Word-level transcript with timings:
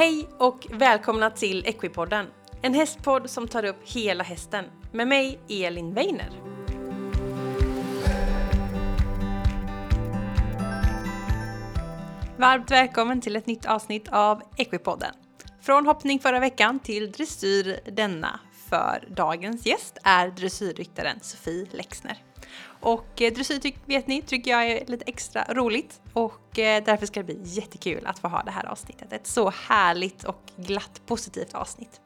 Hej 0.00 0.28
och 0.38 0.66
välkomna 0.70 1.30
till 1.30 1.66
Equipodden, 1.66 2.26
en 2.62 2.74
hästpodd 2.74 3.30
som 3.30 3.48
tar 3.48 3.64
upp 3.64 3.76
hela 3.84 4.24
hästen 4.24 4.64
med 4.92 5.08
mig 5.08 5.40
Elin 5.48 5.94
Weiner. 5.94 6.30
Varmt 12.36 12.70
välkommen 12.70 13.20
till 13.20 13.36
ett 13.36 13.46
nytt 13.46 13.66
avsnitt 13.66 14.08
av 14.08 14.42
Equipodden. 14.56 15.14
Från 15.60 15.86
hoppning 15.86 16.18
förra 16.18 16.40
veckan 16.40 16.78
till 16.78 17.12
dressyr 17.12 17.80
denna, 17.92 18.40
för 18.70 19.04
dagens 19.16 19.66
gäst 19.66 19.98
är 20.04 20.28
dressyrryttaren 20.28 21.20
Sofie 21.20 21.66
Lexner. 21.70 22.29
Och 22.80 23.22
eh, 23.22 23.32
dressyr 23.32 23.72
vet 23.86 24.06
ni, 24.06 24.22
tycker 24.22 24.50
jag 24.50 24.66
är 24.66 24.86
lite 24.86 25.04
extra 25.06 25.44
roligt 25.48 26.00
och 26.12 26.58
eh, 26.58 26.84
därför 26.84 27.06
ska 27.06 27.22
det 27.22 27.24
bli 27.24 27.40
jättekul 27.42 28.06
att 28.06 28.18
få 28.18 28.28
ha 28.28 28.42
det 28.42 28.50
här 28.50 28.66
avsnittet. 28.66 29.12
Ett 29.12 29.26
så 29.26 29.50
härligt 29.68 30.24
och 30.24 30.42
glatt 30.56 31.00
positivt 31.06 31.54
avsnitt. 31.54 32.00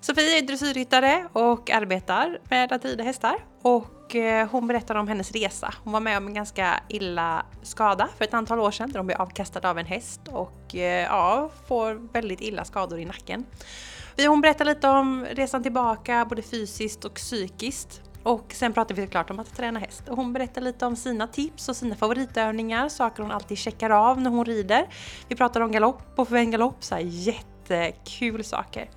Sofie 0.00 0.38
är 0.38 0.42
dressyrryttare 0.42 1.28
och 1.32 1.70
arbetar 1.70 2.38
med 2.50 2.72
att 2.72 2.84
rida 2.84 3.04
hästar 3.04 3.44
och 3.62 4.16
eh, 4.16 4.48
hon 4.48 4.66
berättar 4.66 4.94
om 4.94 5.08
hennes 5.08 5.32
resa. 5.32 5.74
Hon 5.84 5.92
var 5.92 6.00
med 6.00 6.18
om 6.18 6.26
en 6.26 6.34
ganska 6.34 6.80
illa 6.88 7.46
skada 7.62 8.08
för 8.18 8.24
ett 8.24 8.34
antal 8.34 8.60
år 8.60 8.70
sedan 8.70 8.92
där 8.92 8.98
hon 8.98 9.06
blev 9.06 9.20
avkastad 9.20 9.70
av 9.70 9.78
en 9.78 9.86
häst 9.86 10.20
och 10.28 10.74
eh, 10.74 11.04
ja, 11.04 11.50
får 11.68 12.12
väldigt 12.12 12.40
illa 12.40 12.64
skador 12.64 12.98
i 12.98 13.04
nacken. 13.04 13.44
Hon 14.26 14.40
berättar 14.40 14.64
lite 14.64 14.88
om 14.88 15.26
resan 15.30 15.62
tillbaka 15.62 16.24
både 16.24 16.42
fysiskt 16.42 17.04
och 17.04 17.14
psykiskt 17.14 18.02
och 18.26 18.52
sen 18.54 18.72
pratar 18.72 18.94
vi 18.94 19.02
såklart 19.02 19.30
om 19.30 19.40
att 19.40 19.56
träna 19.56 19.78
häst. 19.80 20.08
Och 20.08 20.16
hon 20.16 20.32
berättar 20.32 20.60
lite 20.60 20.86
om 20.86 20.96
sina 20.96 21.26
tips 21.26 21.68
och 21.68 21.76
sina 21.76 21.96
favoritövningar, 21.96 22.88
saker 22.88 23.22
hon 23.22 23.32
alltid 23.32 23.58
checkar 23.58 23.90
av 23.90 24.20
när 24.20 24.30
hon 24.30 24.44
rider. 24.44 24.86
Vi 25.28 25.36
pratar 25.36 25.60
om 25.60 25.72
galopp 25.72 26.12
och 26.16 26.28
för 26.28 26.36
en 26.36 26.50
galopp, 26.50 26.84
så 26.84 26.94
här 26.94 27.02
jättekul 27.02 28.44
saker. 28.44 28.90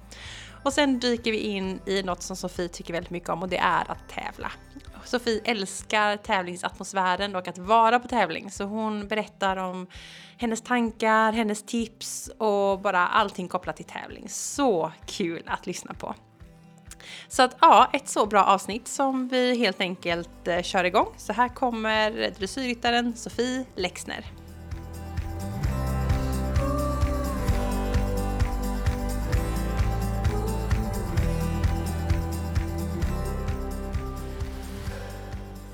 Och 0.64 0.74
sen 0.74 1.00
dyker 1.00 1.32
vi 1.32 1.38
in 1.38 1.80
i 1.86 2.04
något 2.04 2.22
som 2.22 2.36
Sofie 2.36 2.68
tycker 2.68 2.94
väldigt 2.94 3.10
mycket 3.10 3.30
om 3.30 3.42
och 3.42 3.50
det 3.50 3.58
är 3.58 3.92
att 3.92 4.10
tävla. 4.10 4.52
Sofie 5.06 5.42
älskar 5.46 6.18
tävlingsatmosfären 6.18 7.36
och 7.36 7.48
att 7.48 7.58
vara 7.58 8.00
på 8.00 8.08
tävling 8.08 8.52
så 8.52 8.64
hon 8.64 9.08
berättar 9.08 9.58
om 9.58 9.88
hennes 10.38 10.62
tankar, 10.62 11.32
hennes 11.32 11.64
tips 11.64 12.32
och 12.38 12.80
bara 12.80 13.08
allting 13.08 13.48
kopplat 13.48 13.76
till 13.76 13.86
tävling. 13.86 14.30
Så 14.30 14.92
kul 15.06 15.44
att 15.46 15.68
lyssna 15.68 15.94
på! 15.94 16.16
Så 17.28 17.44
att 17.44 17.58
ja, 17.62 17.90
ett 17.94 18.08
så 18.08 18.26
bra 18.26 18.44
avsnitt 18.44 18.88
som 18.88 19.28
vi 19.28 19.58
helt 19.58 19.82
enkelt 19.82 20.48
eh, 20.48 20.62
kör 20.62 20.84
igång. 20.84 21.08
Så 21.18 21.34
här 21.34 21.50
kommer 21.50 22.32
dressyrryttaren 22.40 23.16
Sofie 23.16 23.66
Lexner. 23.76 24.26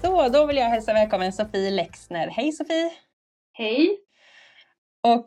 Så, 0.02 0.30
då 0.30 0.46
vill 0.46 0.58
jag 0.58 0.70
hälsa 0.70 0.94
välkommen 0.94 1.34
Sofie 1.34 1.72
Lexner. 1.72 2.28
Hej 2.28 2.52
Sofie! 2.52 2.92
Hej! 3.54 3.98
Och 5.04 5.26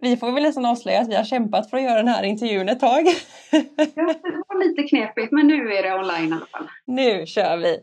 vi 0.00 0.16
får 0.16 0.32
väl 0.32 0.42
nästan 0.42 0.64
avslöja 0.64 1.00
att 1.00 1.08
vi 1.08 1.14
har 1.14 1.24
kämpat 1.24 1.70
för 1.70 1.76
att 1.76 1.82
göra 1.82 1.96
den 1.96 2.08
här 2.08 2.22
intervjun 2.22 2.68
ett 2.68 2.80
tag. 2.80 3.06
ja, 3.50 3.60
det 4.22 4.42
var 4.48 4.68
lite 4.68 4.82
knepigt 4.82 5.32
men 5.32 5.46
nu 5.46 5.72
är 5.72 5.82
det 5.82 5.94
online 5.94 6.30
i 6.30 6.32
alla 6.32 6.46
fall. 6.46 6.68
Nu 6.84 7.26
kör 7.26 7.56
vi! 7.56 7.78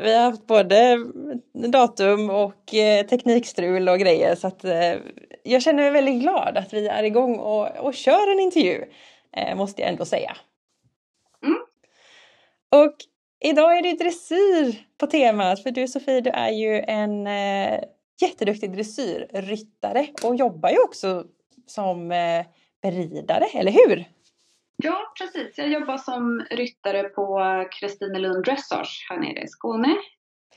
Vi 0.00 0.14
har 0.14 0.22
haft 0.22 0.46
både 0.46 0.98
datum 1.52 2.30
och 2.30 2.74
eh, 2.74 3.06
teknikstrul 3.06 3.88
och 3.88 3.98
grejer 3.98 4.34
så 4.34 4.46
att 4.46 4.64
eh, 4.64 4.94
jag 5.42 5.62
känner 5.62 5.82
mig 5.82 5.90
väldigt 5.90 6.22
glad 6.22 6.56
att 6.56 6.72
vi 6.72 6.88
är 6.88 7.02
igång 7.02 7.36
och, 7.36 7.76
och 7.76 7.94
kör 7.94 8.32
en 8.32 8.40
intervju. 8.40 8.84
Eh, 9.36 9.56
måste 9.56 9.82
jag 9.82 9.90
ändå 9.90 10.04
säga. 10.04 10.36
Mm. 11.42 11.58
Och 12.84 12.94
idag 13.40 13.78
är 13.78 13.82
det 13.82 13.92
dressyr 13.92 14.86
på 14.98 15.06
temat 15.06 15.62
för 15.62 15.70
du 15.70 15.88
Sofie 15.88 16.20
du 16.20 16.30
är 16.30 16.50
ju 16.50 16.80
en 16.80 17.28
jätteduktig 18.20 18.72
dressyrryttare 18.72 20.06
och 20.22 20.36
jobbar 20.36 20.70
ju 20.70 20.78
också 20.78 21.24
som 21.66 22.12
eh, 22.12 22.46
beridare, 22.82 23.44
eller 23.54 23.72
hur? 23.72 24.04
Ja, 24.82 25.12
precis. 25.18 25.58
Jag 25.58 25.68
jobbar 25.68 25.98
som 25.98 26.46
ryttare 26.50 27.02
på 27.02 27.40
Kristinelund 27.80 28.44
Dressage 28.44 29.06
här 29.10 29.18
nere 29.18 29.42
i 29.42 29.48
Skåne. 29.48 29.96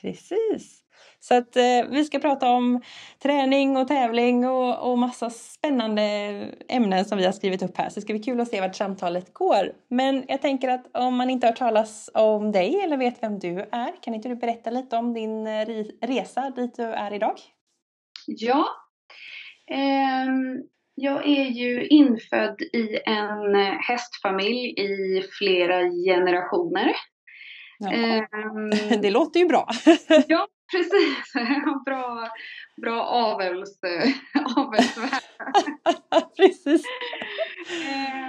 Precis. 0.00 0.84
Så 1.20 1.34
att 1.34 1.56
eh, 1.56 1.84
vi 1.90 2.04
ska 2.04 2.18
prata 2.18 2.48
om 2.48 2.82
träning 3.22 3.76
och 3.76 3.88
tävling 3.88 4.48
och, 4.48 4.90
och 4.90 4.98
massa 4.98 5.30
spännande 5.30 6.02
ämnen 6.68 7.04
som 7.04 7.18
vi 7.18 7.24
har 7.24 7.32
skrivit 7.32 7.62
upp 7.62 7.76
här. 7.76 7.88
Så 7.88 7.94
det 7.94 8.00
ska 8.00 8.12
bli 8.12 8.22
kul 8.22 8.40
att 8.40 8.48
se 8.48 8.60
vart 8.60 8.76
samtalet 8.76 9.34
går. 9.34 9.72
Men 9.88 10.24
jag 10.28 10.42
tänker 10.42 10.68
att 10.68 10.96
om 10.96 11.16
man 11.16 11.30
inte 11.30 11.46
har 11.46 11.52
hört 11.52 11.58
talas 11.58 12.10
om 12.14 12.52
dig 12.52 12.80
eller 12.80 12.96
vet 12.96 13.22
vem 13.22 13.38
du 13.38 13.58
är, 13.60 14.02
kan 14.02 14.14
inte 14.14 14.28
du 14.28 14.36
berätta 14.36 14.70
lite 14.70 14.96
om 14.96 15.14
din 15.14 15.46
eh, 15.46 15.66
resa 16.02 16.50
dit 16.50 16.76
du 16.76 16.82
är 16.82 17.12
idag? 17.12 17.36
Ja. 18.26 18.66
Eh, 19.70 20.26
jag 21.00 21.26
är 21.26 21.44
ju 21.44 21.86
infödd 21.86 22.62
i 22.62 22.98
en 23.06 23.54
hästfamilj 23.88 24.80
i 24.80 25.22
flera 25.38 25.90
generationer. 25.90 26.94
Um, 27.80 28.70
det 29.02 29.10
låter 29.10 29.40
ju 29.40 29.46
bra. 29.46 29.68
ja, 30.28 30.46
precis. 30.72 31.32
bra 31.86 32.28
bra 32.80 33.04
avels, 33.04 33.80
precis. 36.36 36.84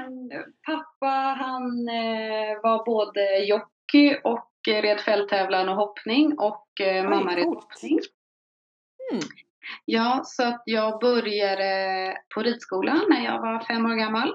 Um, 0.07 0.29
pappa 0.65 1.35
han 1.39 1.89
uh, 1.89 2.61
var 2.63 2.85
både 2.85 3.45
jockey 3.45 4.15
och 4.23 4.49
red 4.67 4.99
fälttävlan 4.99 5.69
och 5.69 5.75
hoppning 5.75 6.39
och 6.39 6.67
uh, 6.81 7.09
mamma 7.09 7.35
red 7.35 7.45
hoppning. 7.45 7.99
Mm. 9.11 9.23
Ja, 9.85 10.21
så 10.25 10.43
att 10.47 10.61
jag 10.65 10.99
började 10.99 12.17
på 12.35 12.41
ridskolan 12.41 13.01
när 13.09 13.25
jag 13.25 13.41
var 13.41 13.63
fem 13.67 13.85
år 13.85 13.95
gammal. 13.95 14.33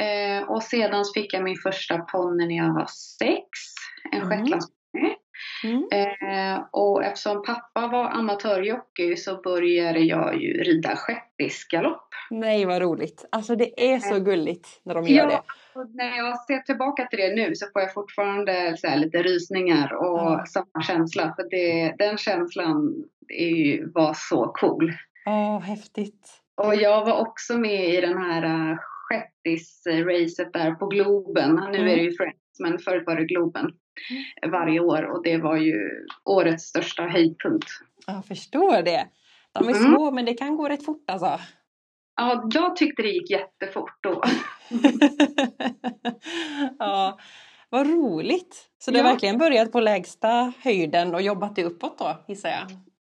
Eh, 0.00 0.48
och 0.48 0.62
sedan 0.62 1.04
fick 1.14 1.34
jag 1.34 1.44
min 1.44 1.56
första 1.62 1.98
ponny 1.98 2.46
när 2.46 2.56
jag 2.56 2.74
var 2.74 2.86
sex, 3.18 3.48
en 4.12 4.22
mm. 4.22 4.58
Mm. 5.66 5.88
Eh, 5.92 6.64
och 6.70 7.04
eftersom 7.04 7.42
pappa 7.42 7.86
var 7.86 8.10
amatörjockey 8.10 9.16
så 9.16 9.40
började 9.40 10.00
jag 10.00 10.42
ju 10.42 10.62
rida 10.62 10.96
shettisgalopp. 10.96 12.08
Nej 12.30 12.64
vad 12.64 12.82
roligt! 12.82 13.24
Alltså 13.32 13.56
det 13.56 13.94
är 13.94 13.98
så 13.98 14.14
eh, 14.14 14.22
gulligt 14.22 14.80
när 14.82 14.94
de 14.94 15.06
gör 15.06 15.30
ja, 15.30 15.44
det. 15.74 15.84
när 15.94 16.16
jag 16.16 16.44
ser 16.44 16.58
tillbaka 16.58 17.06
till 17.06 17.18
det 17.18 17.34
nu 17.34 17.54
så 17.54 17.66
får 17.72 17.82
jag 17.82 17.94
fortfarande 17.94 18.76
så 18.76 18.96
lite 18.96 19.22
rysningar 19.22 19.94
och 19.94 20.32
mm. 20.32 20.46
samma 20.46 20.82
känsla. 20.86 21.34
För 21.36 21.50
det, 21.50 21.94
den 21.98 22.18
känslan 22.18 23.04
är, 23.28 23.92
var 23.94 24.14
så 24.14 24.46
cool. 24.46 24.92
Åh, 25.26 25.56
oh, 25.56 25.60
häftigt! 25.60 26.42
Och 26.56 26.74
jag 26.74 27.04
var 27.04 27.20
också 27.20 27.58
med 27.58 27.94
i 27.94 28.00
den 28.00 28.18
här 28.18 28.44
uh, 28.44 28.78
shettis-racet 29.08 30.52
där 30.52 30.74
på 30.74 30.86
Globen. 30.86 31.54
Nu 31.54 31.78
mm. 31.78 31.90
är 31.90 31.96
det 31.96 32.02
ju 32.02 32.16
Friends, 32.16 32.60
men 32.60 32.78
förut 32.78 33.02
var 33.06 33.16
det 33.16 33.24
Globen 33.24 33.64
mm. 33.64 33.76
Varje 34.50 34.80
år 34.80 35.02
och 35.02 35.22
det 35.22 35.38
var 35.38 35.56
ju 35.56 35.90
årets 36.24 36.64
största 36.64 37.02
höjdpunkt. 37.02 37.68
Jag 38.06 38.26
förstår 38.26 38.82
det. 38.82 39.08
De 39.52 39.68
är 39.68 39.76
mm. 39.76 39.84
små 39.84 40.10
men 40.10 40.24
det 40.24 40.34
kan 40.34 40.56
gå 40.56 40.68
rätt 40.68 40.84
fort 40.84 41.10
alltså. 41.10 41.40
Ja, 42.16 42.48
jag 42.52 42.76
tyckte 42.76 43.02
det 43.02 43.08
gick 43.08 43.30
jättefort 43.30 43.98
då. 44.00 44.22
ja, 46.78 47.18
vad 47.70 47.86
roligt! 47.86 48.70
Så 48.78 48.90
du 48.90 48.96
har 48.96 49.04
verkligen 49.04 49.38
börjat 49.38 49.72
på 49.72 49.80
lägsta 49.80 50.52
höjden 50.62 51.14
och 51.14 51.22
jobbat 51.22 51.56
dig 51.56 51.64
uppåt 51.64 51.98
då 51.98 52.24
gissar 52.28 52.48
jag? 52.48 52.66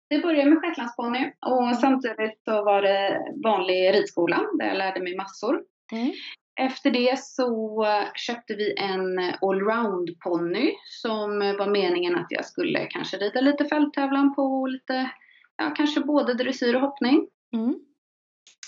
Det 0.09 0.19
började 0.19 0.49
med 0.49 0.61
shetlandsponny 0.61 1.31
och 1.45 1.75
samtidigt 1.75 2.41
så 2.45 2.63
var 2.63 2.81
det 2.81 3.21
vanlig 3.43 3.93
ridskola 3.93 4.41
där 4.59 4.67
jag 4.67 4.77
lärde 4.77 5.03
mig 5.03 5.15
massor. 5.15 5.61
Mm. 5.91 6.11
Efter 6.59 6.91
det 6.91 7.19
så 7.19 7.85
köpte 8.15 8.55
vi 8.55 8.75
en 8.77 9.19
allround-ponny 9.41 10.73
som 10.85 11.39
var 11.39 11.67
meningen 11.67 12.15
att 12.15 12.27
jag 12.29 12.45
skulle 12.45 12.85
kanske 12.85 13.17
rida 13.17 13.41
lite 13.41 13.65
fälttävlan 13.65 14.35
på 14.35 14.67
lite, 14.67 15.11
ja 15.57 15.73
kanske 15.77 15.99
både 15.99 16.33
dressyr 16.33 16.75
och 16.75 16.81
hoppning. 16.81 17.27
Mm. 17.53 17.75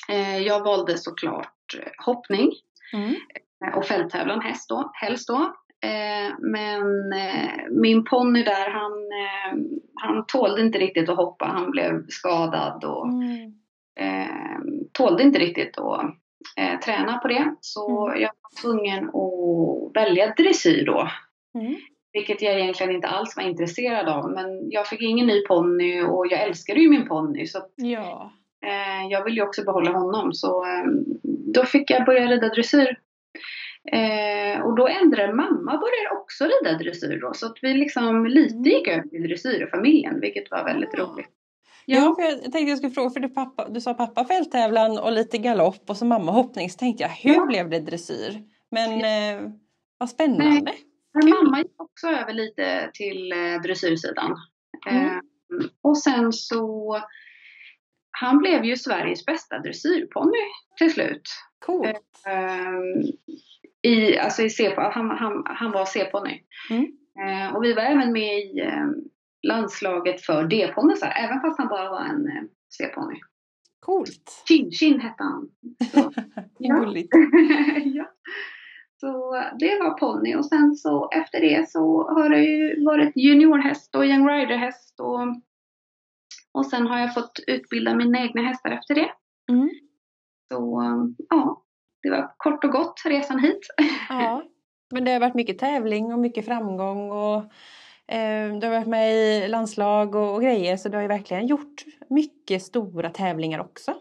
Eh, 0.09 0.37
jag 0.37 0.63
valde 0.63 0.97
såklart 0.97 1.75
hoppning 2.05 2.51
mm. 2.93 3.15
och 3.75 3.85
fälttävlan 3.85 4.41
häst 4.41 4.69
då, 4.69 4.91
helst 4.93 5.27
då. 5.27 5.53
Eh, 5.81 6.35
men 6.39 7.13
eh, 7.13 7.69
min 7.69 8.05
ponny 8.05 8.43
där 8.43 8.69
han, 8.69 8.91
han 9.93 10.25
tålde 10.25 10.61
inte 10.61 10.77
riktigt 10.79 11.09
att 11.09 11.17
hoppa. 11.17 11.45
Han 11.45 11.71
blev 11.71 12.07
skadad 12.07 12.83
och 12.83 13.07
mm. 13.07 13.53
tålde 14.91 15.23
inte 15.23 15.39
riktigt 15.39 15.77
att 15.77 16.15
eh, 16.57 16.79
träna 16.79 17.17
på 17.17 17.27
det. 17.27 17.55
Så 17.61 18.07
mm. 18.07 18.21
jag 18.21 18.31
var 18.41 18.61
tvungen 18.61 19.09
att 19.09 19.95
välja 19.95 20.33
dressyr 20.37 20.85
då. 20.85 21.09
Mm. 21.59 21.75
Vilket 22.13 22.41
jag 22.41 22.59
egentligen 22.59 22.95
inte 22.95 23.07
alls 23.07 23.37
var 23.37 23.43
intresserad 23.43 24.09
av. 24.09 24.31
Men 24.31 24.71
jag 24.71 24.87
fick 24.87 25.01
ingen 25.01 25.27
ny 25.27 25.41
ponny 25.41 26.01
och 26.01 26.27
jag 26.29 26.41
älskade 26.41 26.79
ju 26.79 26.89
min 26.89 27.07
ponny. 27.07 27.45
Så 27.45 27.59
ja. 27.75 28.31
eh, 28.65 29.07
jag 29.09 29.23
ville 29.23 29.35
ju 29.35 29.47
också 29.47 29.63
behålla 29.63 29.91
honom. 29.91 30.33
Så 30.33 30.65
eh, 30.65 30.85
då 31.53 31.65
fick 31.65 31.91
jag 31.91 32.05
börja 32.05 32.27
rida 32.27 32.49
dressyr. 32.49 32.97
Eh, 33.91 34.61
och 34.61 34.75
då 34.75 34.87
ändrade 34.87 35.33
mamma 35.33 35.71
började 35.71 36.21
också 36.21 36.45
rida 36.45 36.77
dressyr 36.77 37.19
då, 37.21 37.33
så 37.33 37.45
att 37.45 37.57
vi 37.61 37.73
liksom 37.73 38.25
lite 38.25 38.69
gick 38.69 38.87
över 38.87 39.07
till 39.07 39.23
dressyrfamiljen, 39.23 40.19
vilket 40.19 40.51
var 40.51 40.63
väldigt 40.63 40.89
Ja. 40.93 41.03
roligt. 41.03 41.29
Ja, 41.85 42.15
för 42.15 42.21
jag 42.23 42.41
tänkte 42.41 42.59
jag 42.59 42.77
skulle 42.77 42.93
fråga, 42.93 43.09
för 43.09 43.19
du, 43.19 43.29
pappa, 43.29 43.69
du 43.69 43.81
sa 43.81 43.93
pappa 43.93 44.25
fälttävlan 44.25 44.99
och 44.99 45.11
lite 45.11 45.37
galopp 45.37 45.89
och 45.89 45.97
så 45.97 46.05
mamma 46.05 46.31
hoppning. 46.31 46.69
Så 46.69 46.77
tänkte 46.77 47.03
jag, 47.03 47.09
hur 47.09 47.33
Ja. 47.35 47.45
blev 47.45 47.69
det 47.69 47.79
dressyr? 47.79 48.43
Men 48.71 48.91
eh, 48.91 49.51
vad 49.97 50.09
spännande. 50.09 50.73
Men 51.13 51.21
Kul. 51.21 51.33
mamma 51.43 51.57
gick 51.57 51.81
också 51.81 52.07
över 52.07 52.33
lite 52.33 52.89
till 52.93 53.31
eh, 53.31 53.61
dressyrsidan. 53.63 54.35
Mm. 54.89 55.05
Eh, 55.05 55.17
och 55.81 55.97
sen 55.97 56.33
så, 56.33 57.01
han 58.11 58.37
blev 58.37 58.65
ju 58.65 58.77
Sveriges 58.77 59.25
bästa 59.25 59.59
dressyrponny 59.59 60.39
till 60.77 60.93
slut. 60.93 61.21
Coolt. 61.65 62.21
Ehm, 62.27 63.03
i, 63.81 64.17
alltså 64.17 64.41
i 64.43 64.49
C, 64.49 64.73
han, 64.77 65.09
han, 65.09 65.43
han 65.45 65.71
var 65.71 65.85
C-ponny. 65.85 66.41
Mm. 66.69 66.85
Eh, 67.19 67.55
och 67.55 67.63
vi 67.63 67.73
var 67.73 67.81
även 67.83 68.11
med 68.11 68.37
i 68.39 68.59
eh, 68.59 68.85
landslaget 69.43 70.21
för 70.21 70.43
D-ponnysar, 70.43 71.13
även 71.17 71.41
fast 71.41 71.59
han 71.59 71.67
bara 71.67 71.89
var 71.89 72.01
en 72.01 72.27
eh, 72.27 72.43
C-ponny. 72.77 73.19
Coolt. 73.79 74.43
Chin 74.47 74.71
Chin 74.71 74.99
hette 74.99 75.23
han. 75.23 75.49
Så, 75.91 76.11
ja. 76.57 76.93
Ja. 77.83 78.11
Så 78.99 79.41
det 79.59 79.79
var 79.79 79.97
ponny 79.97 80.35
och 80.35 80.45
sen 80.45 80.75
så 80.75 81.09
efter 81.09 81.41
det 81.41 81.69
så 81.69 82.09
har 82.09 82.29
det 82.29 82.43
ju 82.43 82.85
varit 82.85 83.17
juniorhäst 83.17 83.95
och 83.95 84.05
young 84.05 84.29
rider-häst 84.29 84.99
och, 84.99 85.19
och 86.51 86.65
sen 86.65 86.87
har 86.87 86.99
jag 86.99 87.13
fått 87.13 87.39
utbilda 87.47 87.95
mina 87.95 88.19
egna 88.19 88.41
hästar 88.41 88.71
efter 88.71 88.95
det. 88.95 89.11
Mm. 89.51 89.69
Så 90.53 90.83
ja, 91.29 91.63
det 92.03 92.09
var 92.09 92.33
kort 92.37 92.63
och 92.63 92.71
gott 92.71 93.01
resan 93.05 93.39
hit. 93.39 93.59
Ja. 94.09 94.43
Men 94.93 95.03
det 95.03 95.11
har 95.11 95.19
varit 95.19 95.35
mycket 95.35 95.59
tävling 95.59 96.13
och 96.13 96.19
mycket 96.19 96.45
framgång 96.45 97.11
och 97.11 97.43
du 98.61 98.67
har 98.67 98.69
varit 98.69 98.87
med 98.87 99.15
i 99.15 99.47
landslag 99.47 100.15
och, 100.15 100.35
och 100.35 100.41
grejer 100.41 100.77
så 100.77 100.89
du 100.89 100.95
har 100.97 101.01
ju 101.01 101.07
verkligen 101.07 101.47
gjort 101.47 101.83
mycket 102.09 102.61
stora 102.61 103.09
tävlingar 103.09 103.59
också. 103.59 103.93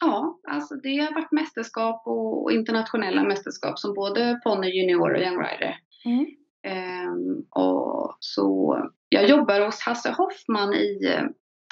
Ja, 0.00 0.40
alltså 0.48 0.74
det 0.74 0.98
har 0.98 1.14
varit 1.14 1.32
mästerskap 1.32 2.02
och, 2.06 2.52
internationella 2.52 3.22
mästerskap 3.24 3.78
som 3.78 3.94
både 3.94 4.40
ponny, 4.44 4.68
junior 4.68 5.14
och 5.14 5.20
young 5.20 5.38
rider. 5.38 5.76
Mm. 6.04 6.26
Ehm, 6.66 7.44
och 7.50 8.16
så 8.20 8.78
jag 9.08 9.28
jobbar 9.28 9.60
hos 9.60 9.80
Hasse 9.80 10.10
Hoffman 10.10 10.74
i 10.74 11.04
eh, 11.04 11.24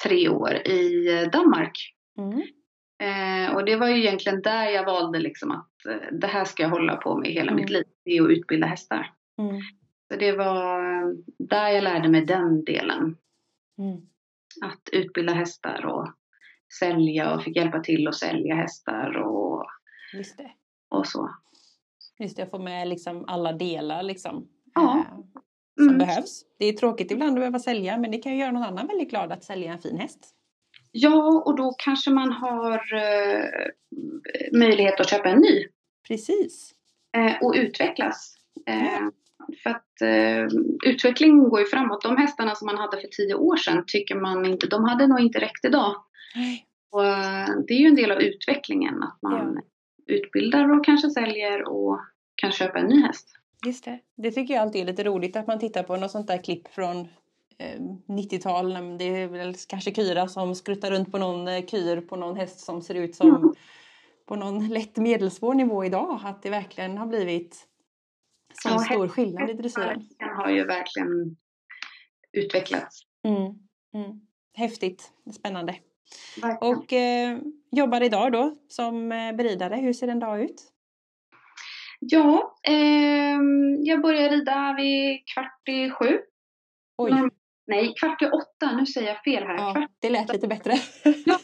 tre 0.03 0.29
år 0.29 0.53
i 0.67 1.13
eh, 1.13 1.29
Danmark. 1.29 1.93
Mm. 2.17 2.41
Eh, 3.03 3.55
och 3.55 3.65
det 3.65 3.75
var 3.75 3.87
ju 3.87 3.97
egentligen 3.99 4.41
där 4.41 4.65
jag 4.69 4.85
valde 4.85 5.19
liksom 5.19 5.51
att 5.51 5.85
eh, 5.89 6.07
det 6.11 6.27
här 6.27 6.45
ska 6.45 6.63
jag 6.63 6.69
hålla 6.69 6.95
på 6.95 7.17
med 7.17 7.31
hela 7.31 7.51
Mm. 7.51 7.61
mitt 7.61 7.69
liv, 7.69 7.83
det 8.05 8.17
är 8.17 8.23
att 8.23 8.29
utbilda 8.29 8.67
hästar. 8.67 9.11
Så 10.13 10.19
det 10.19 10.31
var 10.31 10.81
där 11.47 11.69
jag 11.69 11.83
lärde 11.83 12.09
mig 12.09 12.25
den 12.25 12.63
delen. 12.63 13.17
Mm. 13.79 13.97
Att 14.63 14.81
utbilda 14.91 15.33
hästar 15.33 15.85
och 15.85 16.07
sälja 16.79 17.33
och 17.35 17.43
fick 17.43 17.55
hjälpa 17.55 17.79
till 17.79 18.07
att 18.07 18.15
sälja 18.15 18.55
hästar 18.55 19.17
och, 19.17 19.65
Just 20.13 20.37
det. 20.37 20.51
och 20.89 21.07
så. 21.07 21.29
Just 22.19 22.37
det, 22.37 22.43
att 22.43 22.49
få 22.51 22.59
med 22.59 22.87
liksom 22.87 23.25
alla 23.27 23.53
delar 23.53 24.03
liksom. 24.03 24.47
Ja. 24.73 24.97
eh, 24.97 25.15
som 25.77 25.85
Mm. 25.87 25.97
behövs. 25.97 26.45
Det 26.59 26.65
är 26.65 26.73
tråkigt 26.73 27.11
ibland 27.11 27.31
att 27.31 27.39
behöva 27.39 27.59
sälja 27.59 27.97
men 27.97 28.11
det 28.11 28.17
kan 28.17 28.31
ju 28.31 28.37
göra 28.39 28.51
någon 28.51 28.63
annan 28.63 28.87
väldigt 28.87 29.09
glad 29.09 29.31
att 29.31 29.43
sälja 29.43 29.73
en 29.73 29.79
fin 29.79 29.97
häst. 29.97 30.35
Ja, 30.91 31.43
och 31.45 31.55
då 31.57 31.73
kanske 31.77 32.11
man 32.11 32.31
har 32.31 32.93
eh, 32.93 33.69
möjlighet 34.59 34.99
att 34.99 35.09
köpa 35.09 35.29
en 35.29 35.39
ny 35.41 35.67
Precis. 36.07 36.71
eh, 37.17 37.43
och 37.43 37.53
utvecklas. 37.57 38.35
Eh, 38.67 39.07
för 39.63 39.69
att 39.69 40.01
eh, 40.01 40.59
utvecklingen 40.85 41.49
går 41.49 41.59
ju 41.59 41.65
framåt. 41.65 42.01
De 42.01 42.17
hästarna 42.17 42.55
som 42.55 42.65
man 42.65 42.77
hade 42.77 42.97
för 42.97 43.07
tio 43.07 43.35
år 43.35 43.55
sedan 43.57 43.83
tycker 43.87 44.15
man 44.15 44.45
inte, 44.45 44.67
de 44.67 44.83
hade 44.83 45.07
nog 45.07 45.19
inte 45.19 45.39
räckt 45.39 45.65
idag. 45.65 45.95
Nej. 46.35 46.65
Och, 46.91 47.05
eh, 47.05 47.47
det 47.67 47.73
är 47.73 47.79
ju 47.79 47.87
en 47.87 47.95
del 47.95 48.11
av 48.11 48.21
utvecklingen 48.21 49.03
att 49.03 49.21
man 49.21 49.59
utbildar 50.07 50.71
och 50.71 50.85
kanske 50.85 51.09
säljer 51.09 51.67
och 51.67 51.99
kan 52.35 52.51
köpa 52.51 52.79
en 52.79 52.85
ny 52.85 53.01
häst. 53.01 53.27
Just 53.65 53.85
det. 53.85 53.99
Det 54.17 54.31
tycker 54.31 54.53
jag 54.53 54.61
alltid 54.61 54.81
är 54.81 54.85
lite 54.85 55.03
roligt 55.03 55.35
att 55.35 55.47
man 55.47 55.59
tittar 55.59 55.83
på 55.83 55.95
något 55.97 56.11
sånt 56.11 56.27
där 56.27 56.43
klipp 56.43 56.67
från 56.67 56.99
eh, 57.57 57.81
90-tal. 58.07 58.73
när 58.73 58.97
Det 58.97 59.21
är 59.21 59.27
väl 59.27 59.53
kanske 59.67 59.93
Kyra 59.95 60.27
som 60.27 60.55
skruttar 60.55 60.91
runt 60.91 61.11
på 61.11 61.17
någon 61.17 61.47
eh, 61.47 61.65
kyr 61.65 62.01
på 62.01 62.15
någon 62.15 62.37
häst 62.37 62.59
som 62.59 62.81
ser 62.81 62.95
ut 62.95 63.15
som 63.15 63.29
Mm. 63.29 63.53
på 64.25 64.35
någon 64.35 64.67
lätt 64.67 64.97
medelsvår 64.97 65.53
nivå 65.53 65.85
idag. 65.85 66.19
Att 66.23 66.41
det 66.43 66.49
verkligen 66.49 66.97
har 66.97 67.05
blivit 67.07 67.67
så 68.53 68.69
Ja, 68.69 68.77
stor 68.79 69.07
skillnad 69.07 69.49
i 69.49 69.53
dressyren. 69.53 70.09
Den 70.19 70.29
har 70.29 70.49
ju 70.49 70.65
verkligen 70.65 71.37
utvecklats. 72.31 73.01
Mm. 73.27 73.45
Mm. 74.05 74.19
Häftigt, 74.57 75.11
spännande. 75.35 75.75
Verkligen. 76.41 76.75
Och 76.77 76.93
eh, 76.93 77.37
jobbar 77.71 78.01
idag 78.03 78.31
då 78.31 78.55
som 78.67 79.11
eh, 79.11 79.31
beridare. 79.35 79.75
Hur 79.75 79.93
ser 79.93 80.07
en 80.07 80.19
dag 80.19 80.41
ut? 80.41 80.61
Ja, 81.99 82.55
ehm, 82.63 83.83
jag 83.83 84.01
börjar 84.01 84.29
rida 84.29 84.73
vid 84.77 85.27
kvart 85.33 85.69
i 85.69 85.89
sju. 85.89 86.19
Oj, 86.97 87.11
Norm- 87.11 87.31
Nej, 87.67 87.93
kvart 87.99 88.21
i 88.21 88.25
åtta. 88.25 88.75
Nu 88.77 88.85
säger 88.85 89.07
jag 89.07 89.23
fel 89.23 89.43
här. 89.43 89.55
ja, 89.57 89.73
Kvart, 89.73 89.91
det 89.99 90.09
lät 90.09 90.33
lite 90.33 90.47
bättre. 90.47 90.73
ja, 91.25 91.39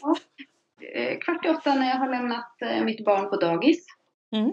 eh, 0.94 1.18
kvart 1.18 1.46
i 1.46 1.48
åtta 1.48 1.74
när 1.74 1.88
jag 1.88 1.96
har 1.96 2.08
lämnat 2.08 2.62
eh, 2.62 2.84
mitt 2.84 3.04
barn 3.04 3.30
på 3.30 3.36
dagis. 3.36 3.86
Mm. 4.36 4.50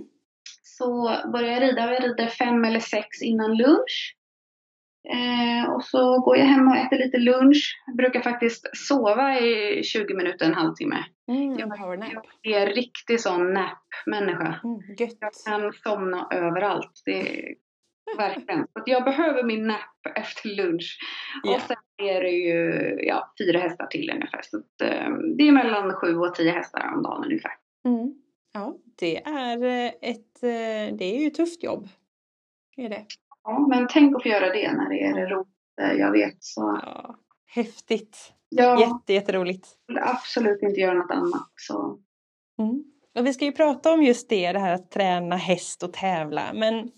Så 0.78 1.18
börjar 1.34 1.52
jag 1.52 1.62
rida. 1.62 1.94
Jag 1.94 2.04
rider 2.04 2.28
fem 2.28 2.66
eller 2.66 2.80
sex 2.80 3.22
innan 3.22 3.58
lunch. 3.58 4.16
Eh, 5.10 5.74
och 5.74 5.84
så 5.84 6.20
går 6.20 6.38
jag 6.38 6.46
hem 6.46 6.68
och 6.68 6.78
äter 6.78 6.98
lite 6.98 7.18
lunch. 7.18 7.84
Jag 7.86 7.96
brukar 7.96 8.22
faktiskt 8.22 8.78
sova 8.78 9.40
i 9.40 9.84
20 9.84 10.14
minuter, 10.14 10.46
en 10.46 10.54
halvtimme. 10.54 11.04
Mm, 11.32 11.52
en 11.52 11.60
Ja, 11.60 11.66
powernap. 11.66 12.26
Jag 12.42 12.62
är 12.62 12.68
en 12.68 12.74
riktig 12.74 13.22
sån 13.22 13.54
nap-människa. 13.54 14.60
Mm. 14.64 14.80
Jag 14.98 15.10
kan 15.46 15.74
somna 15.74 16.28
överallt. 16.32 17.02
Det 17.06 17.20
är 17.20 17.56
verkligen. 18.18 18.68
Så 18.74 18.80
att 18.80 18.88
jag 18.88 19.04
behöver 19.04 19.44
min 19.44 19.68
nap 19.68 20.16
efter 20.16 20.50
lunch. 20.50 21.00
Ja. 21.44 21.56
Och 21.56 21.62
sen 21.62 21.78
är 21.98 22.22
det 22.22 22.32
ju 22.32 22.96
ja, 23.08 23.34
fyra 23.40 23.60
hästar 23.60 23.88
till 23.88 24.12
ungefär. 24.14 24.42
Så 24.44 24.58
att, 24.58 24.82
eh, 24.82 25.10
det 25.38 25.48
är 25.48 25.52
mellan 25.52 25.94
sju 25.94 26.16
och 26.16 26.36
tio 26.36 26.52
hästar 26.52 26.92
om 26.96 27.04
dagen 27.04 27.24
ungefär. 27.24 27.52
Mm. 27.86 28.14
Ja, 28.58 28.76
det 28.96 29.18
är 29.24 29.64
eh, 29.64 29.92
ett, 30.02 30.44
eh, 30.44 30.96
det 30.98 31.06
är 31.06 31.20
ju 31.20 31.28
ett 31.28 31.34
tufft 31.36 31.64
jobb. 31.64 31.88
Är 32.78 32.90
det. 32.90 33.06
Ja, 33.44 33.68
men 33.70 33.88
tänk 33.92 34.16
att 34.16 34.24
få 34.24 34.30
göra 34.30 34.50
det 34.54 34.72
när 34.74 34.90
det 34.90 35.02
är 35.02 35.28
roligt. 35.30 35.48
eh, 35.82 35.92
Jag 35.92 36.12
vet 36.12 36.38
så. 36.44 36.80
Ja, 36.86 37.16
häftigt. 37.48 38.34
Jag 38.50 38.80
Jätte, 38.80 39.14
jätteroligt. 39.14 39.68
absolut 40.02 40.62
inte 40.62 40.80
göra 40.80 40.94
något 40.94 41.12
annat. 41.12 41.52
Så. 41.56 42.00
Mm. 42.60 42.84
Och 43.20 43.26
vi 43.26 43.34
ska 43.34 43.46
ju 43.46 43.52
prata 43.52 43.94
om 43.94 44.04
just 44.04 44.30
det, 44.30 44.52
det 44.52 44.60
här 44.60 44.74
att 44.74 44.92
träna 44.92 45.36
häst 45.36 45.84
och 45.84 45.94
tävla. 45.94 46.54
Men 46.54 46.92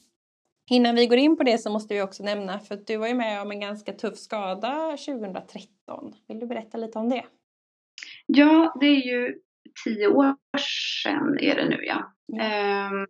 innan 0.69 0.95
vi 0.95 1.07
går 1.07 1.17
in 1.17 1.37
på 1.37 1.43
det 1.43 1.57
så 1.57 1.71
måste 1.71 1.93
vi 1.93 2.01
också 2.01 2.23
nämna, 2.23 2.59
för 2.59 2.75
att 2.75 2.87
du 2.87 2.97
var 2.97 3.07
ju 3.07 3.13
med 3.13 3.41
om 3.41 3.51
en 3.51 3.59
ganska 3.59 3.93
tuff 3.93 4.17
skada 4.17 4.97
2013. 4.97 6.15
Vill 6.27 6.39
du 6.39 6.45
berätta 6.47 6.77
lite 6.77 6.99
om 6.99 7.09
det? 7.09 7.25
Ja, 8.25 8.75
det 8.79 8.85
är 8.85 9.05
ju 9.07 9.39
tio 9.83 10.07
år 10.07 10.35
sedan 11.03 11.37
är 11.39 11.55
det 11.55 11.69
nu 11.69 11.79
ja. 11.83 12.13
Ehm, 12.41 13.07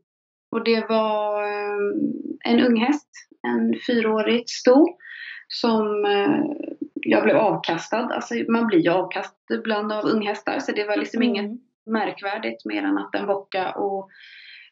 och 0.51 0.63
det 0.63 0.89
var 0.89 1.43
ehm, 1.43 1.93
en 2.45 2.59
ung 2.59 2.79
häst, 2.79 3.09
en 3.47 3.75
fyraårig 3.87 4.49
sto, 4.49 4.87
som 5.47 6.05
eh, 6.05 6.43
jag 6.93 7.23
blev 7.23 7.37
avkastad. 7.37 7.97
Alltså 7.97 8.33
man 8.47 8.67
blir 8.67 8.79
ju 8.79 8.89
avkastad 8.89 9.53
ibland 9.55 9.91
av 9.91 10.05
unghästar 10.05 10.59
så 10.59 10.71
det 10.71 10.85
var 10.85 10.97
liksom 10.97 11.23
inget 11.23 11.45
Mm. 11.45 11.59
märkvärdigt 11.85 12.65
mer 12.65 12.83
än 12.83 12.97
att 12.97 13.11
den 13.11 13.27
bockade 13.27 13.73
och 13.73 14.09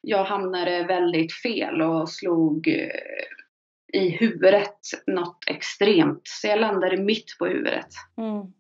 jag 0.02 0.24
hamnade 0.24 0.84
väldigt 0.84 1.34
fel 1.34 1.82
och 1.82 2.10
slog 2.10 2.68
eh, 2.68 4.02
i 4.02 4.10
huvudet 4.10 4.78
något 5.08 5.38
extremt. 5.50 6.22
Så 6.24 6.48
jag 6.48 6.60
landade 6.60 6.98
mitt 6.98 7.38
på 7.40 7.46
huvudet. 7.46 7.88
Mm. 8.18 8.54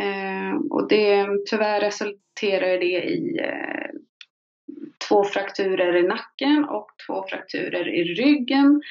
Eh, 0.00 0.54
och 0.70 0.88
det, 0.88 1.26
tyvärr 1.50 1.80
resulterade 1.80 2.78
det 2.78 3.02
i 3.04 3.38
eh, 3.38 3.90
två 5.08 5.24
frakturer 5.24 5.96
i 5.96 6.02
nacken 6.02 6.64
och 6.64 6.86
två 7.06 7.24
frakturer 7.28 7.88
i 7.88 8.04
ryggen. 8.04 8.82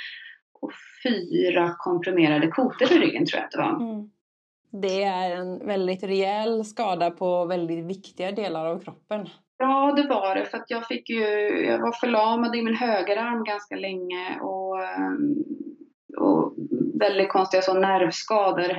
Och 0.61 0.71
fyra 1.03 1.75
komprimerade 1.79 2.47
kotor 2.47 2.91
i 2.91 2.99
ryggen 2.99 3.25
tror 3.25 3.39
jag 3.39 3.45
att 3.45 3.51
det 3.51 3.57
var. 3.57 3.91
Mm. 3.91 4.09
Det 4.81 5.03
är 5.03 5.35
en 5.35 5.67
väldigt 5.67 6.03
rejäl 6.03 6.65
skada 6.65 7.11
på 7.11 7.45
väldigt 7.45 7.85
viktiga 7.85 8.31
delar 8.31 8.65
av 8.65 8.79
kroppen. 8.79 9.29
Ja, 9.57 9.93
det 9.95 10.07
var 10.07 10.35
det. 10.35 10.45
För 10.45 10.57
att 10.57 10.69
jag 10.71 10.87
fick 10.87 11.09
ju, 11.09 11.23
jag 11.65 11.79
var 11.79 11.91
förlamad 11.91 12.55
i 12.55 12.61
min 12.61 12.75
högerarm 12.75 13.43
ganska 13.43 13.75
länge 13.75 14.39
och, 14.41 14.83
ehm, 14.83 15.35
och 16.17 16.53
väldigt 16.99 17.29
konstiga 17.29 17.61
så 17.61 17.73
nervskador. 17.73 18.71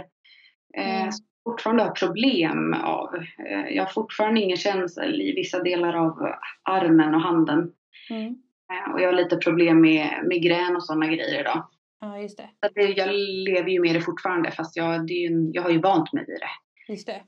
Eh, 0.76 1.00
Mm. 1.00 1.12
så 1.12 1.24
fortfarande 1.44 1.82
har 1.82 1.90
problem 1.90 2.74
av. 2.84 3.14
Eh, 3.14 3.76
jag 3.76 3.84
har 3.84 3.90
fortfarande 3.90 4.40
ingen 4.40 4.56
känsel 4.56 5.20
i 5.20 5.32
vissa 5.32 5.62
delar 5.62 5.94
av 5.94 6.28
armen 6.62 7.14
och 7.14 7.20
handen. 7.20 7.72
Mm. 8.10 8.36
Eh, 8.70 8.92
och 8.92 9.00
jag 9.00 9.08
har 9.08 9.12
lite 9.12 9.36
problem 9.36 9.80
med 9.80 10.08
migrän 10.24 10.76
och 10.76 10.84
sådana 10.84 11.06
grejer 11.06 11.40
idag. 11.40 11.68
Ja, 12.00 12.18
just 12.18 12.36
det. 12.36 12.50
Så 12.66 12.72
det, 12.74 12.82
jag 12.82 13.08
lever 13.48 13.70
ju 13.70 13.80
med 13.80 13.94
det 13.94 14.00
fortfarande 14.00 14.50
fast 14.50 14.76
jag, 14.76 15.06
det 15.06 15.14
ju, 15.14 15.50
jag 15.52 15.62
har 15.62 15.70
ju 15.70 15.80
vant 15.80 16.12
mig 16.12 16.24
vid 16.26 16.40
det. 16.40 16.92
Just 16.92 17.06
det. 17.06 17.22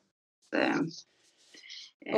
Så, 0.51 0.57
eh, 0.57 0.75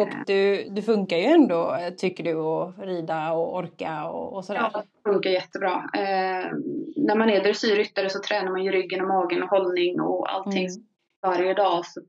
och 0.00 0.08
du, 0.26 0.68
du 0.70 0.82
funkar 0.82 1.16
ju 1.16 1.24
ändå, 1.24 1.78
tycker 1.98 2.24
du, 2.24 2.40
att 2.40 2.78
rida 2.78 3.32
och 3.32 3.56
orka 3.56 4.08
och, 4.08 4.36
och 4.36 4.44
sådär? 4.44 4.70
Ja, 4.72 4.82
det 4.82 5.10
funkar 5.10 5.30
jättebra. 5.30 5.90
Eh, 5.94 6.52
när 6.96 7.16
man 7.16 7.30
är 7.30 7.42
dressyrryttare 7.42 8.10
så 8.10 8.18
tränar 8.18 8.50
man 8.50 8.64
ju 8.64 8.70
ryggen 8.70 9.00
och 9.00 9.08
magen 9.08 9.42
och 9.42 9.48
hållning 9.48 10.00
och 10.00 10.32
allting 10.34 10.66
mm. 10.66 10.86
Varje 11.26 11.54
dag. 11.54 11.86
Så 11.86 12.00